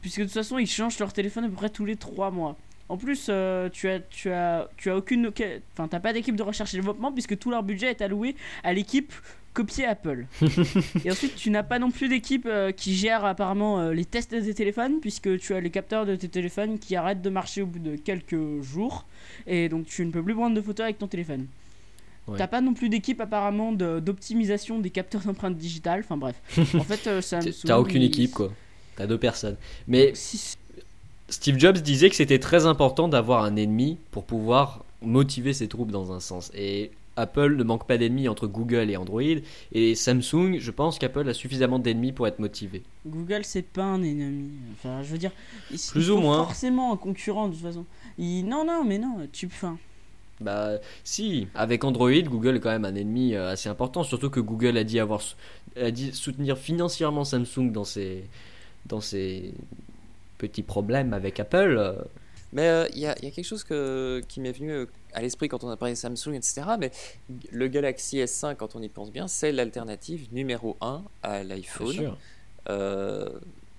puisque 0.00 0.20
de 0.20 0.24
toute 0.24 0.32
façon 0.32 0.56
ils 0.58 0.66
changent 0.66 0.98
leur 0.98 1.12
téléphone 1.12 1.44
à 1.44 1.48
peu 1.48 1.54
près 1.54 1.68
tous 1.68 1.84
les 1.84 1.96
trois 1.96 2.30
mois. 2.30 2.56
En 2.90 2.96
plus, 2.96 3.26
euh, 3.28 3.68
tu 3.70 3.88
as, 3.88 4.00
tu 4.00 4.30
as, 4.32 4.68
tu 4.76 4.90
as 4.90 4.96
aucune, 4.96 5.30
enfin 5.72 5.86
t'as 5.88 6.00
pas 6.00 6.12
d'équipe 6.12 6.34
de 6.36 6.42
recherche 6.42 6.74
et 6.74 6.76
développement 6.76 7.12
puisque 7.12 7.38
tout 7.38 7.50
leur 7.50 7.62
budget 7.62 7.86
est 7.90 8.02
alloué 8.02 8.34
à 8.64 8.72
l'équipe 8.72 9.12
copier 9.54 9.86
Apple. 9.86 10.26
et 11.04 11.10
ensuite, 11.10 11.36
tu 11.36 11.50
n'as 11.50 11.62
pas 11.62 11.78
non 11.78 11.90
plus 11.90 12.08
d'équipe 12.08 12.46
euh, 12.46 12.72
qui 12.72 12.94
gère 12.96 13.24
apparemment 13.24 13.78
euh, 13.80 13.92
les 13.92 14.04
tests 14.04 14.34
de 14.34 14.40
tes 14.40 14.54
téléphones, 14.54 15.00
puisque 15.00 15.38
tu 15.38 15.54
as 15.54 15.60
les 15.60 15.70
capteurs 15.70 16.04
de 16.04 16.16
tes 16.16 16.28
téléphones 16.28 16.78
qui 16.78 16.96
arrêtent 16.96 17.22
de 17.22 17.30
marcher 17.30 17.62
au 17.62 17.66
bout 17.66 17.78
de 17.78 17.96
quelques 17.96 18.60
jours, 18.62 19.06
et 19.46 19.68
donc 19.68 19.86
tu 19.86 20.04
ne 20.04 20.10
peux 20.10 20.22
plus 20.22 20.34
prendre 20.34 20.54
de 20.56 20.60
photos 20.60 20.84
avec 20.84 20.98
ton 20.98 21.06
téléphone. 21.08 21.46
Ouais. 22.28 22.38
T'as 22.38 22.46
pas 22.48 22.60
non 22.60 22.74
plus 22.74 22.88
d'équipe 22.88 23.20
apparemment 23.20 23.72
de- 23.72 23.98
d'optimisation 23.98 24.78
des 24.78 24.90
capteurs 24.90 25.22
d'empreintes 25.22 25.56
digitales, 25.56 26.00
enfin 26.04 26.16
bref. 26.16 26.36
en 26.74 26.84
fait, 26.84 27.06
euh, 27.08 27.20
T'as 27.64 27.78
aucune 27.78 28.02
équipe, 28.02 28.32
quoi. 28.32 28.52
T'as 28.96 29.06
deux 29.06 29.18
personnes. 29.18 29.56
Mais 29.88 30.12
Si- 30.14 30.56
Steve 31.30 31.58
Jobs 31.58 31.78
disait 31.78 32.10
que 32.10 32.16
c'était 32.16 32.40
très 32.40 32.66
important 32.66 33.08
d'avoir 33.08 33.44
un 33.44 33.56
ennemi 33.56 33.98
pour 34.10 34.24
pouvoir 34.24 34.84
motiver 35.00 35.52
ses 35.52 35.68
troupes 35.68 35.90
dans 35.90 36.12
un 36.12 36.20
sens. 36.20 36.50
Et 36.54 36.90
Apple 37.16 37.56
ne 37.56 37.62
manque 37.62 37.86
pas 37.86 37.98
d'ennemis 37.98 38.28
entre 38.28 38.46
Google 38.46 38.90
et 38.90 38.96
Android. 38.96 39.22
Et 39.72 39.94
Samsung, 39.94 40.58
je 40.58 40.70
pense 40.70 40.98
qu'Apple 40.98 41.28
a 41.28 41.34
suffisamment 41.34 41.78
d'ennemis 41.78 42.12
pour 42.12 42.26
être 42.26 42.40
motivé. 42.40 42.82
Google, 43.06 43.44
c'est 43.44 43.62
pas 43.62 43.84
un 43.84 44.02
ennemi. 44.02 44.50
Enfin, 44.72 45.02
je 45.02 45.12
veux 45.12 45.18
dire, 45.18 45.32
il, 45.70 45.78
Plus 45.78 46.10
ou 46.10 46.18
moins. 46.18 46.44
forcément 46.44 46.92
un 46.92 46.96
concurrent 46.96 47.48
de 47.48 47.54
toute 47.54 47.62
façon. 47.62 47.84
Non, 48.18 48.64
non, 48.64 48.84
mais 48.84 48.98
non, 48.98 49.16
tu. 49.32 49.46
Enfin, 49.46 49.78
Bah 50.40 50.72
si, 51.04 51.46
avec 51.54 51.84
Android, 51.84 52.22
Google 52.22 52.56
est 52.56 52.60
quand 52.60 52.70
même 52.70 52.84
un 52.84 52.94
ennemi 52.94 53.34
euh, 53.34 53.52
assez 53.52 53.68
important, 53.68 54.02
surtout 54.02 54.30
que 54.30 54.40
Google 54.40 54.76
a 54.76 54.84
dit 54.84 54.98
avoir 54.98 55.22
a 55.80 55.90
dit 55.92 56.12
soutenir 56.12 56.58
financièrement 56.58 57.24
Samsung 57.24 57.70
dans 57.70 57.84
ses 57.84 58.24
dans 58.86 59.00
ses 59.00 59.54
petits 60.40 60.62
problèmes 60.62 61.12
avec 61.12 61.38
Apple. 61.38 61.76
euh, 61.78 61.92
Mais 62.52 62.66
euh, 62.68 62.86
il 62.94 63.00
y, 63.00 63.06
a, 63.06 63.14
il 63.18 63.24
y 63.24 63.28
a 63.28 63.30
quelque 63.30 63.44
chose 63.46 63.64
que, 63.64 64.22
qui 64.28 64.40
m'est 64.40 64.52
venu 64.52 64.70
euh, 64.72 64.86
à 65.12 65.20
l'esprit 65.22 65.48
quand 65.48 65.62
on 65.64 65.68
a 65.70 65.76
parlé 65.76 65.94
de 65.94 65.98
Samsung, 65.98 66.34
etc. 66.34 66.62
Mais 66.78 66.90
le 67.52 67.68
Galaxy 67.68 68.18
S5, 68.18 68.56
quand 68.56 68.74
on 68.76 68.82
y 68.82 68.88
pense 68.88 69.10
bien, 69.12 69.28
c'est 69.28 69.52
l'alternative 69.52 70.28
numéro 70.32 70.76
1 70.80 71.02
à 71.22 71.40
bien 71.44 71.48
l'iPhone. 71.56 71.92
sûr. 71.92 72.18
Euh, 72.68 73.28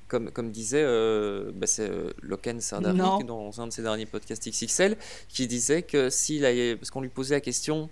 comme, 0.08 0.30
comme 0.32 0.52
disait 0.52 0.84
euh, 0.84 1.52
bah, 1.56 1.68
c'est 1.68 1.90
euh, 1.90 2.12
Loken 2.22 2.60
dans 3.26 3.62
un 3.62 3.68
de 3.68 3.72
ses 3.72 3.82
derniers 3.82 4.06
podcasts 4.06 4.46
XXL, 4.50 4.98
qui 5.30 5.48
disait 5.48 5.84
que 5.84 6.10
s'il 6.10 6.46
a, 6.46 6.52
parce 6.76 6.92
qu'on 6.92 7.02
lui 7.02 7.10
posait 7.10 7.36
la 7.36 7.42
question, 7.42 7.90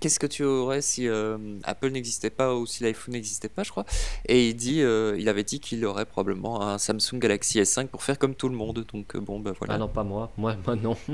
qu'est-ce 0.00 0.18
que 0.18 0.26
tu 0.26 0.44
aurais 0.44 0.82
si 0.82 1.08
euh, 1.08 1.36
Apple 1.64 1.88
n'existait 1.90 2.30
pas 2.30 2.54
ou 2.54 2.66
si 2.66 2.82
l'iPhone 2.84 3.14
n'existait 3.14 3.48
pas, 3.48 3.62
je 3.62 3.70
crois, 3.70 3.84
et 4.28 4.48
il 4.48 4.54
dit, 4.54 4.82
euh, 4.82 5.16
il 5.18 5.28
avait 5.28 5.44
dit 5.44 5.60
qu'il 5.60 5.84
aurait 5.84 6.04
probablement 6.06 6.62
un 6.62 6.78
Samsung 6.78 7.18
Galaxy 7.18 7.60
S5 7.60 7.86
pour 7.88 8.02
faire 8.02 8.18
comme 8.18 8.34
tout 8.34 8.48
le 8.48 8.56
monde. 8.56 8.84
Donc 8.92 9.14
euh, 9.16 9.20
bon, 9.20 9.40
bah 9.40 9.52
voilà. 9.58 9.74
Ah 9.74 9.78
non, 9.78 9.88
pas 9.88 10.04
moi. 10.04 10.30
Moi, 10.36 10.56
moi 10.66 10.76
non. 10.76 10.96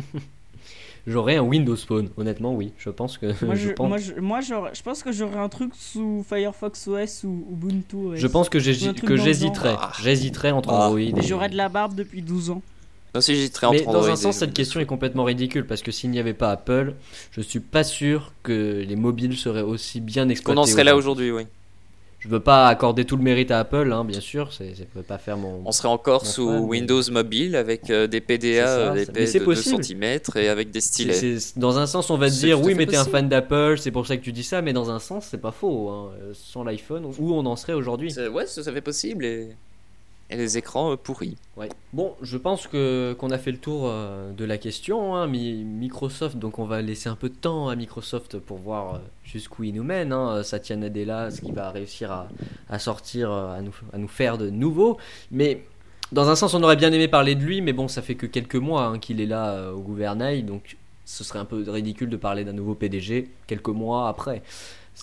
J'aurais 1.05 1.35
un 1.37 1.43
Windows 1.43 1.75
Phone, 1.77 2.11
honnêtement, 2.17 2.55
oui. 2.55 2.73
Je 2.79 2.89
pense 2.89 3.19
que. 3.19 3.27
moi, 3.45 3.55
je, 3.57 3.69
je, 3.69 3.73
pense, 3.73 3.89
moi, 3.89 3.99
je, 3.99 4.13
moi, 4.21 4.41
j'aurais- 4.41 4.75
je 4.75 4.83
pense 4.85 5.03
que 5.03 5.11
j'aurais 5.11 5.39
un 5.39 5.49
truc 5.49 5.73
sous 5.75 6.25
Firefox 6.29 6.87
OS 6.87 7.25
ou 7.25 7.45
Ubuntu 7.51 7.97
OS. 7.97 8.17
je 8.19 8.27
pense 8.29 8.49
que 8.49 8.61
j'hésiterais. 8.61 9.17
genre. 9.73 9.93
J'hésiterais 10.01 10.53
entre 10.53 10.71
Ah. 10.71 10.87
Android. 10.87 11.01
Et 11.01 11.23
j'aurais 11.23 11.49
de 11.49 11.57
la 11.57 11.69
barbe 11.69 11.97
depuis 11.97 12.23
12 12.23 12.51
ans. 12.51 12.63
Non, 13.15 13.21
si 13.21 13.35
j'hésiterais 13.35 13.67
entre 13.67 13.79
Mais 13.87 13.93
dans 13.93 14.07
un 14.07 14.15
et 14.15 14.17
sens, 14.17 14.37
cette 14.39 14.55
question 14.55 14.81
est 14.81 14.87
complètement 14.87 15.25
ridicule 15.25 15.67
parce 15.67 15.83
que 15.83 15.91
s'il 15.93 16.11
n'y 16.11 16.19
avait 16.19 16.33
pas 16.33 16.51
Apple, 16.51 16.95
je 17.33 17.41
suis 17.43 17.61
pas 17.61 17.85
sûr 17.85 18.33
que 18.43 18.83
les 18.87 18.97
mobiles 18.97 19.37
seraient 19.37 19.61
aussi 19.63 20.01
bien 20.01 20.25
Qu'on 20.25 20.31
exploités. 20.31 20.61
en 20.61 20.65
serait 20.67 20.85
là 20.85 20.97
aujourd'hui. 20.97 21.31
oui. 21.31 21.43
Je 22.21 22.29
veux 22.29 22.39
pas 22.39 22.69
accorder 22.69 23.05
tout 23.05 23.17
le 23.17 23.23
mérite 23.25 23.51
à 23.51 23.59
Apple, 23.59 23.91
hein, 23.93 24.05
bien 24.05 24.21
sûr, 24.21 24.53
c'est, 24.53 24.77
ça 24.77 24.85
peut 24.95 25.03
pas 25.03 25.19
faire 25.19 25.37
mon. 25.37 25.61
On 25.67 25.73
serait 25.73 25.89
encore 25.89 26.25
sous 26.25 26.47
fan, 26.49 26.61
mais- 26.61 26.69
Windows 26.69 27.03
Mobile 27.11 27.57
avec 27.57 27.91
euh, 27.91 28.07
des 28.07 28.21
PDA 28.21 28.65
ça, 28.65 28.73
euh, 28.79 28.95
mais 29.13 29.27
c'est 29.27 29.41
de 29.41 29.45
2 29.45 29.45
possible. 29.45 29.83
cm 29.85 30.21
et 30.37 30.47
avec 30.49 30.71
des 30.71 30.81
stylets. 30.81 31.39
dans 31.57 31.79
un 31.81 31.87
sens, 31.89 32.11
on 32.11 32.17
va 32.17 32.31
te 32.31 32.35
dire 32.37 32.61
oui, 32.63 32.75
mais 32.77 32.87
t'es 32.87 32.95
un 32.97 33.05
fan 33.05 33.29
d'Apple, 33.29 33.75
c'est 33.79 33.91
pour 33.91 34.07
ça 34.07 34.17
que 34.17 34.23
tu 34.23 34.31
dis 34.31 34.45
ça, 34.45 34.63
mais 34.63 34.73
dans 34.73 34.89
un 34.93 35.01
sens, 35.01 35.27
c'est 35.33 35.41
pas 35.41 35.51
faux. 35.51 35.89
hein. 35.91 36.11
Euh, 36.23 36.31
Sans 36.33 36.63
l'iPhone, 36.63 37.07
où 37.19 37.35
on 37.35 37.45
en 37.45 37.57
serait 37.57 37.73
aujourd'hui 37.73 38.15
Ouais, 38.33 38.47
ça, 38.47 38.63
ça 38.63 38.73
fait 38.73 38.81
possible 38.81 39.25
et, 39.25 39.49
et 40.33 40.37
les 40.37 40.59
écrans 40.59 40.97
pourris. 40.97 41.37
Ouais. 41.57 41.69
Bon, 41.93 42.15
je 42.23 42.37
pense 42.39 42.67
que 42.67 43.15
qu'on 43.19 43.31
a 43.31 43.39
fait 43.39 43.53
le 43.53 43.59
tour 43.59 43.93
de 44.37 44.45
la 44.45 44.59
question. 44.59 45.15
Hein. 45.15 45.27
Microsoft, 45.27 46.37
donc 46.37 46.59
on 46.59 46.65
va 46.65 46.81
laisser 46.83 47.09
un 47.09 47.17
peu 47.17 47.29
de 47.29 47.35
temps 47.35 47.69
à 47.69 47.77
Microsoft 47.77 48.39
pour 48.39 48.59
voir 48.59 49.01
jusqu'où 49.25 49.65
il 49.65 49.75
nous 49.75 49.85
mène. 49.85 50.13
Hein. 50.13 50.43
Satya 50.43 50.77
Nadella, 50.77 51.31
ce 51.31 51.41
qu'il 51.41 51.55
va 51.55 51.71
réussir 51.71 52.11
à, 52.11 52.29
à 52.71 52.79
sortir, 52.79 53.31
à 53.31 53.61
nous, 53.61 53.75
à 53.93 53.99
nous 53.99 54.09
faire 54.09 54.39
de 54.39 54.49
nouveau. 54.51 54.97
Mais 55.31 55.65
dans 56.13 56.29
un 56.29 56.37
sens, 56.37 56.55
on 56.55 56.63
aurait 56.63 56.77
bien 56.77 56.93
aimé 56.93 57.09
parler 57.09 57.35
de 57.35 57.43
lui, 57.43 57.61
mais 57.63 57.73
bon, 57.73 57.89
ça 57.89 58.03
fait 58.03 58.15
que 58.15 58.27
quelques 58.27 58.57
mois 58.57 58.85
hein, 58.85 58.99
qu'il 58.99 59.21
est 59.21 59.27
là 59.27 59.73
au 59.73 59.81
gouvernail, 59.81 60.43
donc 60.43 60.77
ce 61.05 61.25
serait 61.25 61.39
un 61.39 61.45
peu 61.45 61.65
ridicule 61.69 62.11
de 62.11 62.17
parler 62.17 62.45
d'un 62.45 62.53
nouveau 62.53 62.75
PDG 62.75 63.29
quelques 63.47 63.69
mois 63.69 64.09
après. 64.09 64.43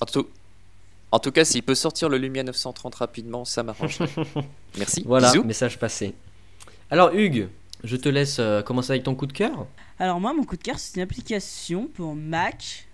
En 0.01 0.05
tout, 0.05 0.27
en 1.11 1.19
tout 1.19 1.31
cas, 1.31 1.45
s'il 1.45 1.63
peut 1.63 1.75
sortir 1.75 2.09
le 2.09 2.17
Lumia 2.17 2.43
930 2.43 2.95
rapidement, 2.95 3.45
ça 3.45 3.63
m'arrange. 3.63 3.99
Merci. 4.77 5.03
Voilà, 5.05 5.33
message 5.43 5.79
passé. 5.79 6.13
Alors 6.91 7.13
Hugues, 7.13 7.49
je 7.83 7.95
te 7.95 8.09
laisse 8.09 8.37
euh, 8.39 8.61
commencer 8.61 8.91
avec 8.91 9.03
ton 9.03 9.15
coup 9.15 9.25
de 9.25 9.33
cœur. 9.33 9.67
Alors 9.99 10.19
moi, 10.19 10.33
mon 10.33 10.43
coup 10.43 10.57
de 10.57 10.63
cœur, 10.63 10.79
c'est 10.79 10.95
une 10.95 11.03
application 11.03 11.87
pour 11.87 12.15
Mac. 12.15 12.87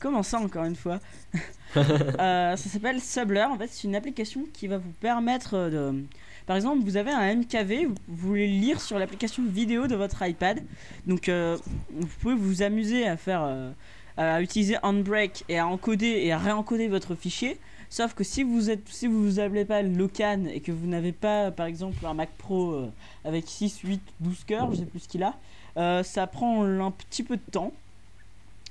Comment 0.00 0.22
ça, 0.22 0.38
encore 0.38 0.64
une 0.64 0.76
fois 0.76 1.00
euh, 1.76 2.56
Ça 2.56 2.56
s'appelle 2.56 3.00
Subler. 3.00 3.44
En 3.44 3.56
fait, 3.56 3.68
c'est 3.70 3.84
une 3.84 3.96
application 3.96 4.44
qui 4.52 4.66
va 4.66 4.78
vous 4.78 4.92
permettre 5.00 5.70
de 5.70 6.04
par 6.46 6.56
exemple, 6.56 6.84
vous 6.84 6.96
avez 6.98 7.10
un 7.10 7.36
MKV, 7.36 7.86
vous 7.86 8.28
voulez 8.28 8.46
lire 8.46 8.80
sur 8.80 8.98
l'application 8.98 9.42
vidéo 9.46 9.86
de 9.86 9.96
votre 9.96 10.22
iPad. 10.22 10.62
Donc, 11.06 11.28
euh, 11.28 11.56
vous 11.90 12.06
pouvez 12.20 12.34
vous 12.34 12.62
amuser 12.62 13.06
à 13.06 13.16
faire, 13.16 13.42
euh, 13.42 13.70
à 14.16 14.40
utiliser 14.40 14.76
Handbrake 14.82 15.44
et 15.48 15.58
à 15.58 15.66
encoder 15.66 16.06
et 16.06 16.32
à 16.32 16.38
réencoder 16.38 16.88
votre 16.88 17.14
fichier. 17.14 17.58
Sauf 17.90 18.14
que 18.14 18.24
si 18.24 18.42
vous 18.42 18.70
êtes, 18.70 18.88
si 18.88 19.06
vous 19.06 19.32
n'avez 19.32 19.64
pas 19.64 19.82
Locan 19.82 20.44
et 20.52 20.60
que 20.60 20.72
vous 20.72 20.86
n'avez 20.86 21.12
pas, 21.12 21.50
par 21.50 21.66
exemple, 21.66 22.04
un 22.04 22.14
Mac 22.14 22.30
Pro 22.38 22.72
euh, 22.72 22.92
avec 23.24 23.44
6, 23.46 23.80
8, 23.80 24.00
12 24.20 24.44
cœurs, 24.44 24.72
je 24.72 24.80
sais 24.80 24.86
plus 24.86 25.00
ce 25.00 25.08
qu'il 25.08 25.22
a, 25.22 26.02
ça 26.02 26.26
prend 26.26 26.64
un 26.64 26.90
petit 26.90 27.22
peu 27.22 27.36
de 27.36 27.50
temps. 27.50 27.72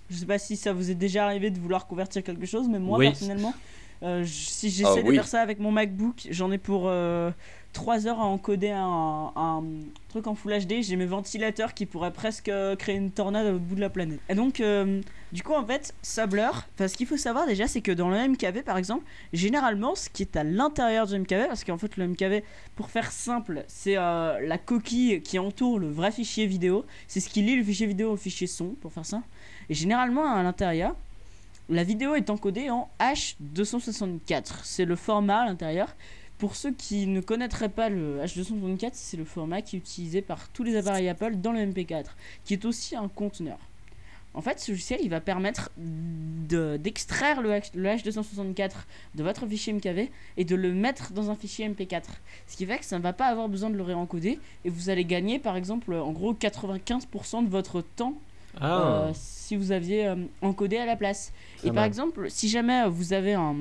Je 0.10 0.17
sais 0.17 0.25
pas 0.25 0.39
si 0.39 0.58
ça 0.58 0.73
vous 0.73 0.91
est 0.91 0.95
déjà 0.95 1.25
arrivé 1.25 1.49
de 1.49 1.60
vouloir 1.60 1.88
convertir 1.88 2.23
quelque 2.23 2.45
chose, 2.45 2.67
mais 2.67 2.79
moi 2.79 2.99
personnellement, 2.99 3.53
si 4.25 4.69
j'essaie 4.69 4.99
ah 4.99 5.03
de 5.03 5.12
faire 5.13 5.27
ça 5.27 5.41
avec 5.41 5.60
mon 5.60 5.71
MacBook, 5.71 6.27
j'en 6.29 6.51
ai 6.51 6.58
pour 6.58 6.91
3 7.73 8.07
heures 8.07 8.19
à 8.19 8.25
encoder 8.25 8.71
un, 8.71 9.63
truc 10.09 10.27
en 10.27 10.36
Full 10.36 10.53
HD. 10.65 10.81
J'ai 10.81 10.95
mes 10.95 11.05
ventilateurs 11.05 11.73
qui 11.73 11.86
pourraient 11.86 12.13
presque 12.13 12.49
euh, 12.49 12.75
créer 12.75 12.95
une 12.95 13.12
tornade 13.12 13.47
au 13.47 13.59
bout 13.59 13.75
de 13.75 13.81
la 13.81 13.89
planète. 13.89 14.19
Et 14.29 14.36
donc, 14.36 14.59
euh, 14.59 15.01
du 15.31 15.43
coup, 15.43 15.53
en 15.53 15.65
fait, 15.65 15.93
ça 16.03 16.27
blur. 16.27 16.67
Ce 16.77 16.95
qu'il 16.95 17.07
faut 17.07 17.17
savoir 17.17 17.47
déjà, 17.47 17.67
c'est 17.67 17.81
que 17.81 17.91
dans 17.91 18.09
le 18.09 18.27
MKV, 18.27 18.62
par 18.63 18.77
exemple, 18.77 19.03
généralement, 19.33 19.95
ce 19.95 20.09
qui 20.09 20.21
est 20.21 20.36
à 20.36 20.43
l'intérieur 20.43 21.07
du 21.07 21.17
MKV, 21.17 21.47
parce 21.47 21.63
qu'en 21.63 21.77
fait, 21.77 21.97
le 21.97 22.07
MKV, 22.07 22.43
pour 22.75 22.89
faire 22.89 23.12
simple, 23.12 23.65
c'est 23.67 23.97
euh, 23.97 24.39
la 24.41 24.57
coquille 24.57 25.21
qui 25.21 25.39
entoure 25.39 25.79
le 25.79 25.89
vrai 25.89 26.12
fichier 26.12 26.45
vidéo. 26.45 26.86
C'est 27.07 27.19
ce 27.19 27.29
qui 27.29 27.41
lie 27.41 27.55
le 27.55 27.63
fichier 27.63 27.88
vidéo 27.88 28.12
au 28.12 28.17
fichier 28.17 28.47
son, 28.47 28.75
pour 28.81 28.93
faire 28.93 29.05
ça. 29.05 29.23
Et 29.69 29.73
généralement, 29.73 30.31
à 30.31 30.43
l'intérieur, 30.43 30.95
la 31.69 31.83
vidéo 31.83 32.15
est 32.15 32.29
encodée 32.29 32.69
en 32.69 32.89
H264. 32.99 34.43
C'est 34.63 34.86
le 34.86 34.95
format 34.95 35.41
à 35.41 35.45
l'intérieur. 35.45 35.95
Pour 36.43 36.58
ceux 36.58 36.73
qui 36.73 37.08
ne 37.08 37.21
connaîtraient 37.21 37.69
pas 37.69 37.88
le 37.88 38.19
H264, 38.19 38.89
c'est 38.91 39.15
le 39.15 39.23
format 39.23 39.62
qui 39.62 39.77
est 39.77 39.79
utilisé 39.79 40.21
par 40.21 40.49
tous 40.49 40.63
les 40.63 40.75
appareils 40.75 41.08
Apple 41.08 41.36
dans 41.38 41.53
le 41.53 41.60
MP4, 41.60 42.08
qui 42.43 42.51
est 42.51 42.65
aussi 42.65 42.97
un 42.97 43.08
conteneur. 43.08 43.58
En 44.34 44.41
fait, 44.41 44.60
ce 44.60 44.71
logiciel, 44.71 44.99
il 45.01 45.10
va 45.10 45.21
permettre 45.21 45.71
d'extraire 45.77 47.41
le, 47.41 47.62
le, 47.75 47.88
H264 47.88 48.71
de 49.15 49.23
votre 49.23 49.47
fichier 49.47 49.71
MKV 49.71 50.12
et 50.36 50.43
de 50.43 50.56
le 50.58 50.73
mettre 50.73 51.13
dans 51.13 51.32
un 51.32 51.36
fichier 51.36 51.65
MP4. 51.69 52.01
Ce 52.47 52.58
qui 52.58 52.65
fait 52.65 52.79
que 52.79 52.84
ça 52.84 52.97
ne 52.97 53.03
va 53.03 53.13
pas 53.13 53.27
avoir 53.27 53.47
besoin 53.47 53.69
de 53.69 53.77
le 53.77 53.84
réencoder 53.84 54.38
et 54.65 54.69
vous 54.69 54.89
allez 54.89 55.06
gagner, 55.06 55.39
par 55.39 55.56
exemple, 55.56 55.93
en 55.93 56.12
gros 56.12 56.34
95% 56.34 57.45
de 57.45 57.49
votre 57.49 57.79
temps 57.79 58.15
ah. 58.60 58.82
euh, 58.82 59.12
si 59.13 59.56
vous 59.56 59.71
aviez 59.71 60.08
euh, 60.08 60.15
encodé 60.41 60.75
à 60.75 60.86
la 60.86 60.97
place. 60.97 61.32
et 61.63 61.71
par 61.71 61.86
exemple, 61.86 62.29
si 62.29 62.49
jamais 62.49 62.86
vous 62.89 63.13
avez 63.13 63.34
un, 63.34 63.56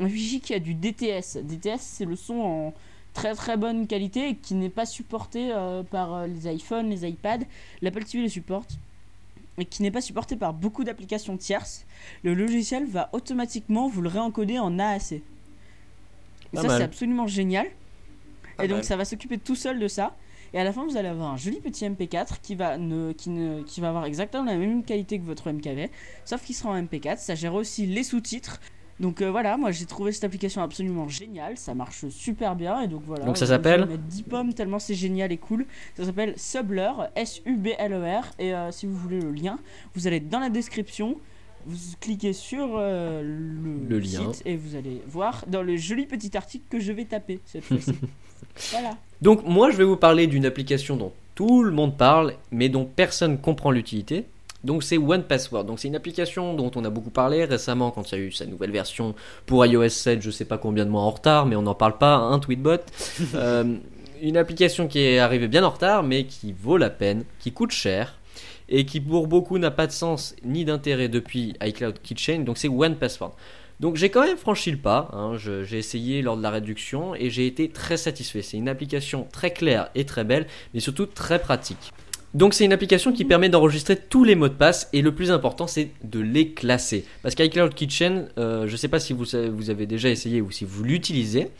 un 0.00 0.08
fichier 0.08 0.40
qui 0.40 0.54
a 0.54 0.58
du 0.58 0.74
DTS. 0.74 1.38
DTS, 1.42 1.80
c'est 1.80 2.04
le 2.04 2.16
son 2.16 2.40
en 2.40 2.74
très 3.14 3.34
très 3.34 3.56
bonne 3.56 3.86
qualité 3.86 4.30
et 4.30 4.36
qui 4.36 4.54
n'est 4.54 4.70
pas 4.70 4.86
supporté 4.86 5.52
euh, 5.52 5.82
par 5.82 6.14
euh, 6.14 6.26
les 6.26 6.52
iPhones, 6.52 6.88
les 6.88 7.06
iPads. 7.08 7.44
L'Apple 7.82 8.04
TV 8.04 8.22
le 8.22 8.28
supporte 8.28 8.78
et 9.58 9.64
qui 9.64 9.82
n'est 9.82 9.90
pas 9.90 10.00
supporté 10.00 10.36
par 10.36 10.54
beaucoup 10.54 10.84
d'applications 10.84 11.36
tierces. 11.36 11.84
Le 12.22 12.34
logiciel 12.34 12.86
va 12.86 13.10
automatiquement 13.12 13.88
vous 13.88 14.00
le 14.00 14.08
réencoder 14.08 14.58
en 14.58 14.78
AAC. 14.78 15.12
Et 15.12 15.22
ça, 16.54 16.76
c'est 16.76 16.82
absolument 16.82 17.26
génial. 17.26 17.66
et 18.62 18.68
donc, 18.68 18.84
ça 18.84 18.96
va 18.96 19.04
s'occuper 19.04 19.38
tout 19.38 19.56
seul 19.56 19.78
de 19.78 19.88
ça. 19.88 20.16
Et 20.54 20.58
à 20.58 20.64
la 20.64 20.72
fin, 20.72 20.84
vous 20.84 20.98
allez 20.98 21.08
avoir 21.08 21.32
un 21.32 21.36
joli 21.38 21.60
petit 21.60 21.86
MP4 21.86 22.40
qui 22.42 22.54
va, 22.54 22.76
ne, 22.76 23.12
qui, 23.12 23.30
ne, 23.30 23.62
qui 23.62 23.80
va 23.80 23.88
avoir 23.88 24.04
exactement 24.04 24.44
la 24.44 24.56
même 24.56 24.84
qualité 24.84 25.18
que 25.18 25.24
votre 25.24 25.50
MKV, 25.50 25.88
sauf 26.26 26.44
qu'il 26.44 26.54
sera 26.54 26.70
en 26.70 26.82
MP4. 26.82 27.18
Ça 27.18 27.34
gère 27.34 27.54
aussi 27.54 27.86
les 27.86 28.02
sous-titres. 28.02 28.60
Donc 29.02 29.20
euh, 29.20 29.32
voilà, 29.32 29.56
moi 29.56 29.72
j'ai 29.72 29.84
trouvé 29.84 30.12
cette 30.12 30.22
application 30.22 30.62
absolument 30.62 31.08
géniale, 31.08 31.58
ça 31.58 31.74
marche 31.74 32.08
super 32.08 32.54
bien 32.54 32.82
et 32.82 32.86
donc 32.86 33.02
voilà. 33.04 33.24
Donc 33.24 33.36
ça 33.36 33.46
s'appelle 33.46 33.88
10 34.08 34.22
pommes 34.22 34.54
tellement 34.54 34.78
c'est 34.78 34.94
génial 34.94 35.32
et 35.32 35.38
cool. 35.38 35.66
Ça 35.96 36.04
s'appelle 36.04 36.34
Subler, 36.36 36.92
S-U-B-L-E-R 37.16 38.30
et 38.38 38.54
euh, 38.54 38.70
si 38.70 38.86
vous 38.86 38.94
voulez 38.94 39.20
le 39.20 39.32
lien, 39.32 39.58
vous 39.96 40.06
allez 40.06 40.20
dans 40.20 40.38
la 40.38 40.50
description, 40.50 41.16
vous 41.66 41.76
cliquez 41.98 42.32
sur 42.32 42.76
euh, 42.76 43.22
le, 43.88 43.98
lien 43.98 44.32
site 44.32 44.42
et 44.46 44.56
vous 44.56 44.76
allez 44.76 45.02
voir 45.08 45.44
dans 45.48 45.62
le 45.62 45.76
joli 45.76 46.06
petit 46.06 46.36
article 46.36 46.64
que 46.70 46.78
je 46.78 46.92
vais 46.92 47.04
taper 47.04 47.40
cette 47.44 47.64
fois-ci. 47.64 47.94
voilà. 48.70 48.96
Donc 49.20 49.44
moi 49.44 49.72
je 49.72 49.78
vais 49.78 49.84
vous 49.84 49.96
parler 49.96 50.28
d'une 50.28 50.46
application 50.46 50.96
dont 50.96 51.12
tout 51.34 51.64
le 51.64 51.72
monde 51.72 51.96
parle 51.96 52.34
mais 52.52 52.68
dont 52.68 52.84
personne 52.84 53.36
comprend 53.38 53.72
l'utilité. 53.72 54.26
Donc 54.64 54.82
c'est 54.82 54.98
One 54.98 55.24
Password. 55.24 55.64
Donc 55.64 55.80
c'est 55.80 55.88
une 55.88 55.96
application 55.96 56.54
dont 56.54 56.70
on 56.76 56.84
a 56.84 56.90
beaucoup 56.90 57.10
parlé 57.10 57.44
récemment 57.44 57.90
quand 57.90 58.12
il 58.12 58.18
y 58.18 58.20
a 58.20 58.24
eu 58.24 58.32
sa 58.32 58.46
nouvelle 58.46 58.70
version 58.70 59.14
pour 59.46 59.64
iOS 59.66 59.88
7, 59.88 60.22
je 60.22 60.30
sais 60.30 60.44
pas 60.44 60.58
combien 60.58 60.84
de 60.84 60.90
mois 60.90 61.02
en 61.02 61.10
retard, 61.10 61.46
mais 61.46 61.56
on 61.56 61.62
n'en 61.62 61.74
parle 61.74 61.98
pas, 61.98 62.16
un 62.16 62.38
tweetbot. 62.38 62.78
Euh, 63.34 63.76
une 64.20 64.36
application 64.36 64.86
qui 64.86 65.00
est 65.00 65.18
arrivée 65.18 65.48
bien 65.48 65.64
en 65.64 65.70
retard, 65.70 66.02
mais 66.02 66.24
qui 66.24 66.52
vaut 66.52 66.76
la 66.76 66.90
peine, 66.90 67.24
qui 67.40 67.50
coûte 67.50 67.72
cher 67.72 68.18
et 68.68 68.86
qui 68.86 69.00
pour 69.00 69.26
beaucoup 69.26 69.58
n'a 69.58 69.70
pas 69.70 69.86
de 69.86 69.92
sens 69.92 70.34
ni 70.44 70.64
d'intérêt 70.64 71.08
depuis 71.08 71.54
iCloud 71.62 71.98
Keychain. 72.02 72.40
Donc 72.40 72.58
c'est 72.58 72.68
One 72.68 72.96
Password. 72.96 73.34
Donc 73.80 73.96
j'ai 73.96 74.10
quand 74.10 74.24
même 74.24 74.36
franchi 74.36 74.70
le 74.70 74.76
pas, 74.76 75.10
hein. 75.12 75.36
j'ai 75.36 75.78
essayé 75.78 76.22
lors 76.22 76.36
de 76.36 76.42
la 76.42 76.50
réduction 76.50 77.14
et 77.14 77.30
j'ai 77.30 77.46
été 77.46 77.68
très 77.68 77.96
satisfait. 77.96 78.42
C'est 78.42 78.56
une 78.56 78.68
application 78.68 79.26
très 79.32 79.52
claire 79.52 79.90
et 79.94 80.04
très 80.06 80.24
belle, 80.24 80.46
mais 80.72 80.80
surtout 80.80 81.06
très 81.06 81.40
pratique. 81.40 81.92
Donc 82.34 82.54
c'est 82.54 82.64
une 82.64 82.72
application 82.72 83.12
qui 83.12 83.26
permet 83.26 83.50
d'enregistrer 83.50 83.96
tous 83.96 84.24
les 84.24 84.34
mots 84.34 84.48
de 84.48 84.54
passe 84.54 84.88
et 84.94 85.02
le 85.02 85.14
plus 85.14 85.30
important 85.30 85.66
c'est 85.66 85.90
de 86.02 86.18
les 86.18 86.52
classer. 86.52 87.04
Parce 87.22 87.34
qu'iCloud 87.34 87.74
Kitchen, 87.74 88.28
euh, 88.38 88.66
je 88.66 88.72
ne 88.72 88.76
sais 88.76 88.88
pas 88.88 89.00
si 89.00 89.12
vous, 89.12 89.26
vous 89.52 89.70
avez 89.70 89.84
déjà 89.84 90.08
essayé 90.08 90.40
ou 90.40 90.50
si 90.50 90.64
vous 90.64 90.82
l'utilisez, 90.82 91.50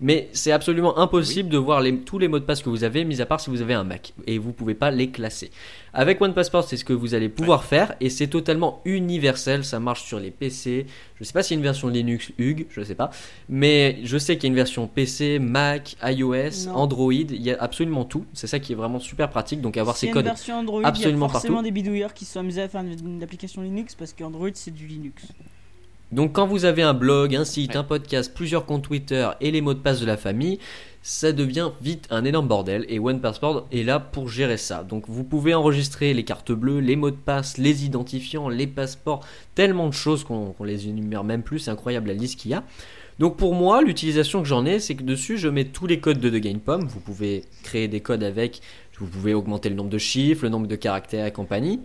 mais 0.00 0.28
c'est 0.32 0.52
absolument 0.52 0.98
impossible 0.98 1.48
de 1.48 1.58
voir 1.58 1.82
tous 2.06 2.18
les 2.18 2.28
mots 2.28 2.38
de 2.38 2.44
passe 2.44 2.62
que 2.62 2.70
vous 2.70 2.84
avez, 2.84 3.04
mis 3.04 3.20
à 3.20 3.26
part 3.26 3.40
si 3.40 3.50
vous 3.50 3.62
avez 3.62 3.74
un 3.74 3.84
Mac, 3.84 4.14
et 4.28 4.38
vous 4.38 4.48
ne 4.48 4.54
pouvez 4.54 4.74
pas 4.74 4.92
les 4.92 5.10
classer. 5.10 5.50
Avec 5.94 6.20
OnePassport, 6.20 6.64
c'est 6.64 6.78
ce 6.78 6.84
que 6.84 6.94
vous 6.94 7.14
allez 7.14 7.28
pouvoir 7.28 7.64
faire, 7.64 7.94
et 8.00 8.08
c'est 8.08 8.26
totalement 8.26 8.80
universel, 8.86 9.62
ça 9.64 9.78
marche 9.78 10.04
sur 10.04 10.18
les 10.18 10.30
PC. 10.30 10.86
Je 11.16 11.22
ne 11.22 11.24
sais 11.26 11.32
pas 11.34 11.42
s'il 11.42 11.56
y 11.56 11.56
a 11.56 11.58
une 11.58 11.64
version 11.64 11.88
Linux 11.88 12.32
Hugues, 12.38 12.66
je 12.70 12.80
ne 12.80 12.84
sais 12.84 12.94
pas, 12.94 13.10
mais 13.48 13.98
je 14.02 14.16
sais 14.16 14.36
qu'il 14.36 14.44
y 14.44 14.46
a 14.46 14.48
une 14.52 14.56
version 14.56 14.86
PC, 14.86 15.38
Mac, 15.38 15.96
iOS, 16.02 16.68
Android, 16.72 17.12
il 17.12 17.42
y 17.42 17.50
a 17.50 17.56
absolument 17.60 18.04
tout. 18.04 18.24
C'est 18.32 18.46
ça 18.46 18.58
qui 18.58 18.72
est 18.72 18.76
vraiment 18.76 19.00
super 19.00 19.28
pratique, 19.28 19.60
donc 19.60 19.76
avoir 19.76 19.96
ces 19.96 20.10
codes 20.10 20.24
version 20.24 20.56
Android, 20.56 20.80
absolument 20.82 21.26
il 21.26 21.28
y 21.28 21.30
a 21.30 21.32
forcément 21.32 21.62
des 21.62 21.70
bidouilleurs 21.70 22.14
qui 22.14 22.24
sont 22.24 22.40
amusés 22.40 22.62
à 22.62 22.68
faire 22.68 22.82
une 22.82 23.22
application 23.22 23.60
Linux 23.60 23.94
parce 23.94 24.14
qu'Android 24.14 24.48
c'est 24.54 24.70
du 24.70 24.86
Linux. 24.86 25.24
Donc 26.12 26.34
quand 26.34 26.46
vous 26.46 26.66
avez 26.66 26.82
un 26.82 26.92
blog, 26.92 27.34
un 27.34 27.46
site, 27.46 27.74
un 27.74 27.84
podcast, 27.84 28.32
plusieurs 28.34 28.66
comptes 28.66 28.82
Twitter 28.82 29.30
et 29.40 29.50
les 29.50 29.62
mots 29.62 29.72
de 29.72 29.78
passe 29.78 29.98
de 29.98 30.04
la 30.04 30.18
famille, 30.18 30.58
ça 31.00 31.32
devient 31.32 31.70
vite 31.80 32.06
un 32.10 32.26
énorme 32.26 32.48
bordel 32.48 32.84
et 32.90 32.98
OnePassport 32.98 33.66
est 33.72 33.82
là 33.82 33.98
pour 33.98 34.28
gérer 34.28 34.58
ça. 34.58 34.84
Donc 34.84 35.04
vous 35.08 35.24
pouvez 35.24 35.54
enregistrer 35.54 36.12
les 36.12 36.22
cartes 36.22 36.52
bleues, 36.52 36.80
les 36.80 36.96
mots 36.96 37.10
de 37.10 37.16
passe, 37.16 37.56
les 37.56 37.86
identifiants, 37.86 38.50
les 38.50 38.66
passeports, 38.66 39.24
tellement 39.54 39.88
de 39.88 39.94
choses 39.94 40.22
qu'on 40.22 40.54
les 40.62 40.86
énumère 40.86 41.24
même 41.24 41.42
plus, 41.42 41.60
c'est 41.60 41.70
incroyable 41.70 42.08
la 42.08 42.14
liste 42.14 42.38
qu'il 42.38 42.50
y 42.50 42.54
a. 42.54 42.62
Donc 43.18 43.38
pour 43.38 43.54
moi, 43.54 43.82
l'utilisation 43.82 44.42
que 44.42 44.48
j'en 44.48 44.66
ai, 44.66 44.80
c'est 44.80 44.94
que 44.94 45.02
dessus, 45.02 45.38
je 45.38 45.48
mets 45.48 45.64
tous 45.64 45.86
les 45.86 45.98
codes 45.98 46.20
de 46.20 46.28
The 46.28 46.42
Game 46.42 46.60
Pom. 46.60 46.86
Vous 46.86 47.00
pouvez 47.00 47.44
créer 47.62 47.88
des 47.88 48.00
codes 48.00 48.22
avec 48.22 48.60
vous 49.02 49.08
pouvez 49.08 49.34
augmenter 49.34 49.68
le 49.68 49.74
nombre 49.74 49.90
de 49.90 49.98
chiffres, 49.98 50.44
le 50.44 50.48
nombre 50.48 50.68
de 50.68 50.76
caractères 50.76 51.26
et 51.26 51.32
compagnie. 51.32 51.80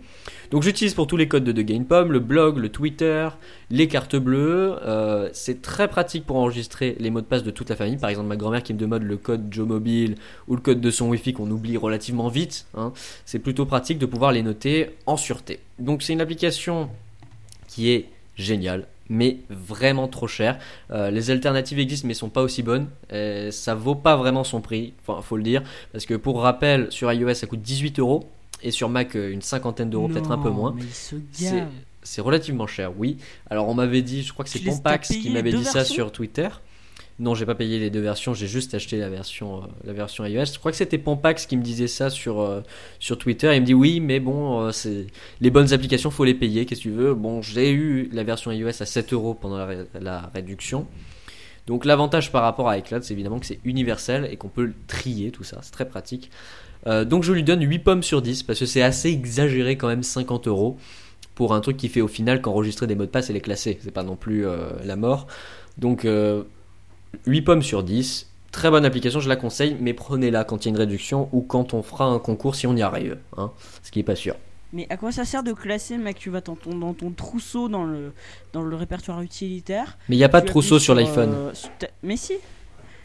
Donc 0.52 0.62
j'utilise 0.62 0.94
pour 0.94 1.08
tous 1.08 1.16
les 1.16 1.26
codes 1.26 1.42
de 1.42 1.50
The 1.50 1.64
Game 1.64 1.84
Pom, 1.84 2.12
le 2.12 2.20
blog, 2.20 2.58
le 2.58 2.68
Twitter, 2.68 3.28
les 3.70 3.88
cartes 3.88 4.14
bleues. 4.14 4.76
Euh, 4.86 5.28
c'est 5.32 5.60
très 5.60 5.88
pratique 5.88 6.24
pour 6.24 6.36
enregistrer 6.36 6.96
les 7.00 7.10
mots 7.10 7.20
de 7.20 7.26
passe 7.26 7.42
de 7.42 7.50
toute 7.50 7.68
la 7.70 7.76
famille. 7.76 7.96
Par 7.96 8.08
exemple, 8.08 8.28
ma 8.28 8.36
grand-mère 8.36 8.62
qui 8.62 8.72
me 8.72 8.78
demande 8.78 9.02
le 9.02 9.16
code 9.16 9.48
Joe 9.50 9.66
Mobile 9.66 10.14
ou 10.46 10.54
le 10.54 10.60
code 10.60 10.80
de 10.80 10.90
son 10.92 11.08
Wi-Fi 11.08 11.32
qu'on 11.32 11.50
oublie 11.50 11.76
relativement 11.76 12.28
vite. 12.28 12.66
Hein. 12.76 12.92
C'est 13.24 13.40
plutôt 13.40 13.66
pratique 13.66 13.98
de 13.98 14.06
pouvoir 14.06 14.30
les 14.30 14.42
noter 14.42 14.90
en 15.06 15.16
sûreté. 15.16 15.58
Donc 15.80 16.02
c'est 16.02 16.12
une 16.12 16.20
application 16.20 16.88
qui 17.66 17.90
est 17.90 18.06
géniale, 18.36 18.86
mais 19.08 19.38
vraiment 19.50 20.08
trop 20.08 20.26
cher. 20.26 20.58
Euh, 20.90 21.10
les 21.10 21.30
alternatives 21.30 21.78
existent, 21.78 22.06
mais 22.06 22.14
sont 22.14 22.28
pas 22.28 22.42
aussi 22.42 22.62
bonnes. 22.62 22.88
Et 23.12 23.50
ça 23.50 23.74
vaut 23.74 23.94
pas 23.94 24.16
vraiment 24.16 24.44
son 24.44 24.60
prix, 24.60 24.92
enfin, 25.06 25.22
faut 25.22 25.36
le 25.36 25.42
dire. 25.42 25.62
Parce 25.92 26.06
que 26.06 26.14
pour 26.14 26.40
rappel, 26.42 26.86
sur 26.90 27.12
iOS, 27.12 27.34
ça 27.34 27.46
coûte 27.46 27.62
18 27.62 27.98
euros. 27.98 28.28
Et 28.62 28.70
sur 28.70 28.88
Mac, 28.88 29.14
euh, 29.16 29.30
une 29.32 29.42
cinquantaine 29.42 29.88
d'euros, 29.90 30.08
peut-être 30.08 30.30
un 30.32 30.38
peu 30.38 30.50
moins. 30.50 30.72
C'est- 31.32 32.20
relativement 32.20 32.66
cher, 32.66 32.92
oui. 32.98 33.18
Alors 33.50 33.68
on 33.68 33.74
m'avait 33.74 34.00
dit, 34.02 34.22
je 34.22 34.32
crois 34.32 34.44
que 34.44 34.50
c'est 34.50 34.58
Pompax 34.76 35.08
qui 35.22 35.28
m'avait 35.30 35.50
dit 35.58 35.64
ça 35.64 35.84
sur 35.84 36.10
Twitter. 36.12 36.48
Non, 37.20 37.34
j'ai 37.34 37.46
pas 37.46 37.56
payé 37.56 37.80
les 37.80 37.90
deux 37.90 38.00
versions, 38.00 38.32
j'ai 38.32 38.46
juste 38.46 38.74
acheté 38.74 38.96
la 38.96 39.08
version, 39.08 39.56
euh, 39.58 39.66
la 39.84 39.92
version 39.92 40.24
iOS. 40.24 40.44
Je 40.54 40.58
crois 40.60 40.70
que 40.70 40.76
c'était 40.76 40.98
Pompax 40.98 41.46
qui 41.46 41.56
me 41.56 41.62
disait 41.64 41.88
ça 41.88 42.10
sur, 42.10 42.40
euh, 42.40 42.60
Twitter. 43.18 43.52
Il 43.56 43.62
me 43.62 43.66
dit 43.66 43.74
oui, 43.74 43.98
mais 43.98 44.20
bon, 44.20 44.60
euh, 44.60 44.70
c'est 44.70 45.08
les 45.40 45.50
bonnes 45.50 45.72
applications, 45.72 46.12
faut 46.12 46.24
les 46.24 46.34
payer, 46.34 46.64
qu'est-ce 46.64 46.80
que 46.80 46.88
tu 46.88 46.90
veux? 46.92 47.14
Bon, 47.14 47.42
j'ai 47.42 47.72
eu 47.72 48.08
la 48.12 48.22
version 48.22 48.52
iOS 48.52 48.68
à 48.82 48.86
7 48.86 49.12
euros 49.12 49.34
pendant 49.34 49.58
la, 49.58 49.66
ré- 49.66 49.86
la 50.00 50.30
réduction. 50.32 50.86
Donc 51.66 51.84
l'avantage 51.84 52.30
par 52.30 52.42
rapport 52.44 52.68
à 52.68 52.78
iCloud, 52.78 53.02
c'est 53.02 53.14
évidemment 53.14 53.40
que 53.40 53.46
c'est 53.46 53.58
universel 53.64 54.28
et 54.30 54.36
qu'on 54.36 54.48
peut 54.48 54.72
trier, 54.86 55.32
tout 55.32 55.44
ça, 55.44 55.58
c'est 55.62 55.72
très 55.72 55.88
pratique. 55.88 56.30
Donc 56.86 57.24
je 57.24 57.32
lui 57.34 57.42
donne 57.42 57.62
8 57.62 57.80
pommes 57.80 58.02
sur 58.02 58.22
10 58.22 58.44
parce 58.44 58.60
que 58.60 58.64
c'est 58.64 58.80
assez 58.80 59.10
exagéré 59.10 59.76
quand 59.76 59.88
même 59.88 60.02
50 60.02 60.46
euros 60.48 60.78
pour 61.34 61.52
un 61.52 61.60
truc 61.60 61.76
qui 61.76 61.88
fait 61.90 62.00
au 62.00 62.08
final 62.08 62.40
qu'enregistrer 62.40 62.86
des 62.86 62.94
mots 62.94 63.04
de 63.04 63.10
passe 63.10 63.28
et 63.28 63.34
les 63.34 63.42
classer. 63.42 63.78
C'est 63.82 63.90
pas 63.90 64.04
non 64.04 64.16
plus 64.16 64.46
la 64.84 64.96
mort. 64.96 65.26
Donc 65.76 66.06
8 67.26 67.42
pommes 67.42 67.62
sur 67.62 67.82
10. 67.82 68.26
Très 68.50 68.70
bonne 68.70 68.84
application, 68.84 69.20
je 69.20 69.28
la 69.28 69.36
conseille, 69.36 69.76
mais 69.78 69.92
prenez-la 69.92 70.42
quand 70.44 70.64
il 70.64 70.68
y 70.68 70.68
a 70.68 70.70
une 70.70 70.78
réduction 70.78 71.28
ou 71.32 71.42
quand 71.42 71.74
on 71.74 71.82
fera 71.82 72.06
un 72.06 72.18
concours 72.18 72.54
si 72.54 72.66
on 72.66 72.74
y 72.74 72.82
arrive. 72.82 73.18
Hein, 73.36 73.52
ce 73.82 73.90
qui 73.90 74.00
est 74.00 74.04
pas 74.04 74.16
sûr. 74.16 74.34
Mais 74.72 74.86
à 74.90 74.96
quoi 74.96 75.12
ça 75.12 75.24
sert 75.24 75.42
de 75.42 75.52
classer, 75.52 75.96
mec 75.98 76.18
Tu 76.18 76.28
vas 76.30 76.40
dans 76.40 76.56
ton, 76.56 76.76
dans 76.76 76.92
ton 76.94 77.10
trousseau 77.10 77.68
dans 77.68 77.84
le, 77.84 78.12
dans 78.52 78.62
le 78.62 78.76
répertoire 78.76 79.20
utilitaire? 79.22 79.96
Mais 80.08 80.16
il 80.16 80.18
n'y 80.18 80.24
a 80.24 80.28
pas 80.28 80.40
de 80.40 80.46
trousseau 80.46 80.78
sur 80.78 80.94
l'iPhone. 80.94 81.30
euh, 81.32 81.52
Mais 82.02 82.16
si 82.16 82.34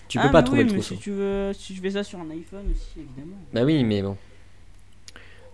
tu 0.09 0.17
Ah, 0.19 0.23
peux 0.23 0.31
pas 0.31 0.41
mais 0.41 0.45
trouver 0.45 0.63
oui, 0.63 0.69
le 0.69 0.73
mais 0.75 0.79
trousseau. 0.79 0.95
Si 0.95 1.01
tu 1.01 1.11
veux, 1.11 1.51
si 1.53 1.75
je 1.75 1.81
fais 1.81 1.91
ça 1.91 2.03
sur 2.03 2.19
un 2.19 2.29
iPhone 2.31 2.65
aussi, 2.71 2.99
évidemment. 2.99 3.37
Bah 3.53 3.63
oui, 3.63 3.83
mais 3.83 4.01
bon. 4.01 4.17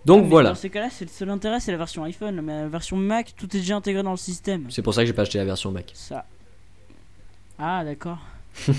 Donc 0.04 0.22
Mais 0.24 0.28
voilà. 0.30 0.48
Dans 0.50 0.54
ces 0.56 0.70
cas-là, 0.70 0.88
c'est 0.90 1.04
le 1.04 1.10
seul 1.10 1.30
intérêt, 1.30 1.60
c'est 1.60 1.72
la 1.72 1.78
version 1.78 2.02
iPhone. 2.04 2.40
Mais 2.42 2.54
la 2.62 2.68
version 2.68 2.96
Mac, 2.96 3.34
tout 3.36 3.46
est 3.56 3.60
déjà 3.60 3.76
intégré 3.76 4.02
dans 4.02 4.10
le 4.12 4.16
système. 4.16 4.66
C'est 4.70 4.82
pour 4.82 4.94
ça 4.94 5.02
que 5.02 5.06
j'ai 5.06 5.12
pas 5.12 5.22
acheté 5.22 5.38
la 5.38 5.44
version 5.44 5.70
Mac. 5.70 5.90
Ça. 5.94 6.26
Ah, 7.58 7.84
d'accord. 7.84 8.18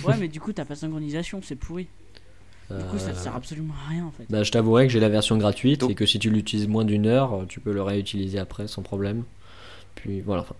Ouais, 0.05 0.17
mais 0.19 0.27
du 0.27 0.39
coup, 0.39 0.53
t'as 0.53 0.65
pas 0.65 0.73
de 0.75 0.79
synchronisation, 0.79 1.41
c'est 1.43 1.55
pourri. 1.55 1.87
Du 2.69 2.85
coup, 2.85 2.97
ça 2.97 3.11
te 3.11 3.17
Euh, 3.17 3.21
sert 3.21 3.35
absolument 3.35 3.73
à 3.85 3.89
rien 3.89 4.05
en 4.05 4.11
fait. 4.11 4.23
Bah, 4.29 4.43
je 4.43 4.51
t'avouerai 4.51 4.87
que 4.87 4.93
j'ai 4.93 5.01
la 5.01 5.09
version 5.09 5.37
gratuite 5.37 5.81
Donc- 5.81 5.91
et 5.91 5.95
que 5.95 6.05
si 6.05 6.19
tu 6.19 6.29
l'utilises 6.29 6.69
moins 6.69 6.85
d'une 6.85 7.05
heure, 7.05 7.33
euh, 7.41 7.45
tu 7.45 7.59
peux 7.59 7.73
le 7.73 7.81
réutiliser 7.81 8.39
après 8.39 8.67
sans 8.67 8.81
problème. 8.81 9.23
Puis 9.95 10.21
voilà. 10.21 10.43
enfin. 10.43 10.55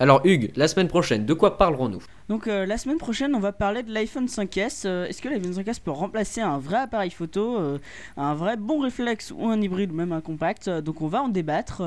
Alors 0.00 0.20
Hugues, 0.24 0.52
la 0.54 0.68
semaine 0.68 0.86
prochaine, 0.86 1.26
de 1.26 1.34
quoi 1.34 1.58
parlerons-nous? 1.58 2.00
Donc 2.28 2.46
euh, 2.46 2.66
la 2.66 2.78
semaine 2.78 2.98
prochaine, 2.98 3.34
on 3.34 3.40
va 3.40 3.50
parler 3.50 3.82
de 3.82 3.92
l'iPhone 3.92 4.26
5S. 4.26 4.82
Euh, 4.84 5.06
Est-ce 5.06 5.20
que 5.20 5.28
l'iPhone 5.28 5.50
5S 5.50 5.80
peut 5.80 5.90
remplacer 5.90 6.40
un 6.40 6.56
vrai 6.56 6.76
appareil 6.76 7.10
photo, 7.10 7.58
euh, 7.58 7.78
un 8.16 8.32
vrai 8.34 8.56
bon 8.56 8.78
réflexe 8.78 9.32
ou 9.36 9.48
un 9.48 9.60
hybride 9.60 9.90
ou 9.90 9.96
même 9.96 10.12
un 10.12 10.20
compact? 10.20 10.70
Donc 10.70 11.02
on 11.02 11.08
va 11.08 11.22
en 11.22 11.28
débattre. 11.28 11.82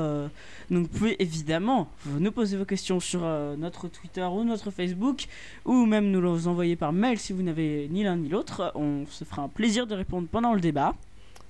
donc 0.70 0.82
vous 0.82 0.98
pouvez 0.98 1.22
évidemment 1.22 1.88
nous 2.18 2.32
poser 2.32 2.58
vos 2.58 2.66
questions 2.66 3.00
sur 3.00 3.22
notre 3.56 3.88
Twitter 3.88 4.24
ou 4.30 4.44
notre 4.44 4.70
Facebook 4.70 5.24
ou 5.64 5.86
même 5.86 6.10
nous 6.10 6.20
les 6.20 6.48
envoyer 6.48 6.76
par 6.76 6.92
mail 6.92 7.18
si 7.18 7.32
vous 7.32 7.42
n'avez 7.42 7.88
ni 7.90 8.04
l'un 8.04 8.16
ni 8.16 8.28
l'autre. 8.28 8.72
On 8.74 9.06
se 9.08 9.24
fera 9.24 9.40
un 9.40 9.48
plaisir 9.48 9.86
de 9.86 9.94
répondre 9.94 10.28
pendant 10.30 10.52
le 10.52 10.60
débat. 10.60 10.92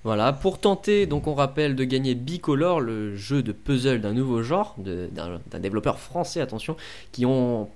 Voilà, 0.05 0.33
pour 0.33 0.59
tenter, 0.59 1.07
donc 1.07 1.29
on 1.29 1.35
rappelle, 1.35 1.77
de 1.77 1.85
gagner 1.85 2.17
Bicolor, 2.17 2.81
le 2.81 3.15
jeu 3.15 3.43
de 3.43 3.53
puzzle 3.53 4.01
d'un 4.01 4.13
nouveau 4.13 4.43
genre, 4.43 4.75
d'un 4.79 5.61
développeur 5.61 6.01
français, 6.01 6.41
attention, 6.41 6.77
qui 7.13 7.25
ont 7.25 7.69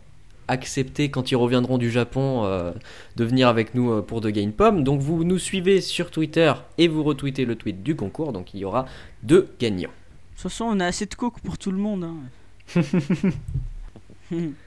accepté 0.48 1.08
quand 1.08 1.30
ils 1.30 1.36
reviendront 1.36 1.78
du 1.78 1.90
Japon 1.90 2.44
euh, 2.44 2.72
de 3.16 3.24
venir 3.24 3.48
avec 3.48 3.74
nous 3.74 3.92
euh, 3.92 4.02
pour 4.02 4.20
de 4.20 4.30
Game 4.30 4.52
Pomme. 4.52 4.82
Donc 4.84 5.00
vous 5.00 5.22
nous 5.24 5.38
suivez 5.38 5.80
sur 5.80 6.10
Twitter 6.10 6.52
et 6.78 6.88
vous 6.88 7.02
retweetez 7.04 7.44
le 7.44 7.54
tweet 7.56 7.82
du 7.82 7.94
concours, 7.96 8.32
donc 8.32 8.54
il 8.54 8.60
y 8.60 8.64
aura 8.64 8.86
deux 9.22 9.48
gagnants. 9.60 9.90
De 9.90 10.34
toute 10.34 10.42
façon, 10.42 10.66
on 10.66 10.80
a 10.80 10.86
assez 10.86 11.06
de 11.06 11.14
coke 11.14 11.40
pour 11.40 11.58
tout 11.58 11.70
le 11.70 11.78
monde. 11.78 12.04
hein. 12.04 12.82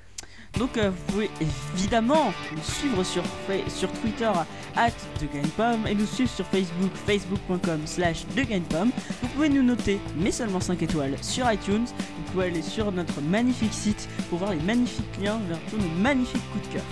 Donc, 0.58 0.78
euh, 0.78 0.90
vous 0.90 1.14
pouvez 1.14 1.30
évidemment 1.76 2.34
nous 2.54 2.64
suivre 2.64 3.04
sur, 3.04 3.24
sur 3.70 3.90
Twitter 4.02 4.30
at 4.76 4.90
TheGamePom 5.20 5.88
et 5.88 5.96
nous 5.96 6.06
suivre 6.06 6.30
sur 6.30 6.46
Facebook, 6.48 6.92
facebook.com 7.06 7.80
slash 7.86 8.26
TheGamePom. 8.36 8.92
Vous 9.22 9.28
pouvez 9.30 9.50
nous 9.50 9.64
noter, 9.64 10.00
mais 10.18 10.32
seulement 10.32 10.60
5 10.60 10.82
étoiles, 10.82 11.14
sur 11.22 11.50
iTunes. 11.52 11.86
Vous 11.86 12.32
pouvez 12.34 12.48
aller 12.48 12.62
sur 12.62 12.92
notre 12.92 13.22
magnifique 13.22 13.74
site 13.74 14.10
pour 14.30 14.40
voir 14.40 14.52
les 14.52 14.60
magnifiques 14.60 15.06
liens 15.22 15.40
vers 15.48 15.60
tous 15.70 15.78
nos 15.78 16.02
magnifiques 16.02 16.42
coups 16.52 16.68
de 16.68 16.74
cœur. 16.74 16.84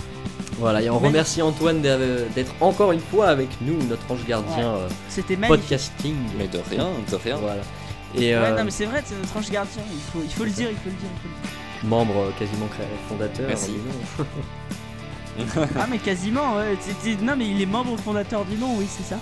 Voilà, 0.58 0.80
et 0.82 0.88
on 0.88 0.94
Magnifique. 0.94 1.08
remercie 1.08 1.42
Antoine 1.42 1.80
d'être 1.82 2.32
d'être 2.34 2.54
encore 2.60 2.92
une 2.92 3.00
fois 3.00 3.26
avec 3.28 3.48
nous, 3.60 3.76
notre 3.86 4.10
ange 4.10 4.24
gardien 4.26 4.66
euh, 4.74 4.88
C'était 5.08 5.36
magnifique. 5.36 5.60
podcasting. 5.68 6.16
Mais 6.38 6.48
de 6.48 6.58
rien, 6.70 6.88
de 7.10 7.14
rien. 7.16 7.36
Voilà. 7.36 7.62
Et 8.16 8.34
Ouais, 8.34 8.34
euh, 8.34 8.56
non, 8.56 8.64
mais 8.64 8.70
c'est 8.70 8.86
vrai, 8.86 9.02
c'est 9.04 9.14
notre 9.16 9.36
ange 9.36 9.50
gardien. 9.50 9.82
Il 9.92 10.00
faut, 10.12 10.20
il 10.24 10.32
faut 10.32 10.44
le 10.44 10.50
dire, 10.50 10.68
il 10.70 10.76
faut 10.76 10.88
le 10.88 10.96
dire. 10.96 11.08
il 11.14 11.20
faut 11.20 11.28
le 11.28 11.34
dire. 11.42 11.50
Membre 11.84 12.16
euh, 12.16 12.30
quasiment 12.38 12.66
fondateur. 13.08 13.46
Merci. 13.48 13.72
dis 13.72 15.44
donc. 15.46 15.68
Ah 15.76 15.86
mais 15.88 15.98
quasiment, 15.98 16.56
ouais. 16.56 16.76
Non 17.22 17.36
mais 17.36 17.48
il 17.48 17.60
est 17.62 17.66
membre 17.66 17.96
fondateur 17.98 18.44
du 18.44 18.56
nom, 18.56 18.76
oui 18.76 18.86
c'est 18.88 19.04
ça. 19.04 19.18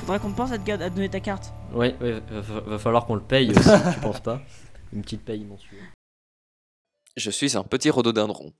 Faudra 0.00 0.18
qu'on 0.18 0.30
te 0.30 0.36
pense 0.36 0.52
à 0.52 0.58
te, 0.58 0.64
ga- 0.64 0.74
à 0.82 0.88
te 0.90 0.94
donner 0.94 1.08
ta 1.08 1.20
carte. 1.20 1.52
Ouais, 1.74 1.94
ouais, 2.00 2.20
va, 2.30 2.40
va- 2.40 2.60
va 2.60 2.78
falloir 2.78 3.04
qu'on 3.06 3.14
le 3.16 3.20
paye 3.20 3.50
aussi, 3.50 3.68
tu 3.94 4.00
penses 4.00 4.20
pas 4.20 4.40
Une 4.92 5.02
petite 5.02 5.24
paye 5.24 5.44
mensuelle. 5.44 5.78
Je 7.16 7.30
suis 7.30 7.56
un 7.56 7.64
petit 7.64 7.90
rhododendron. 7.90 8.52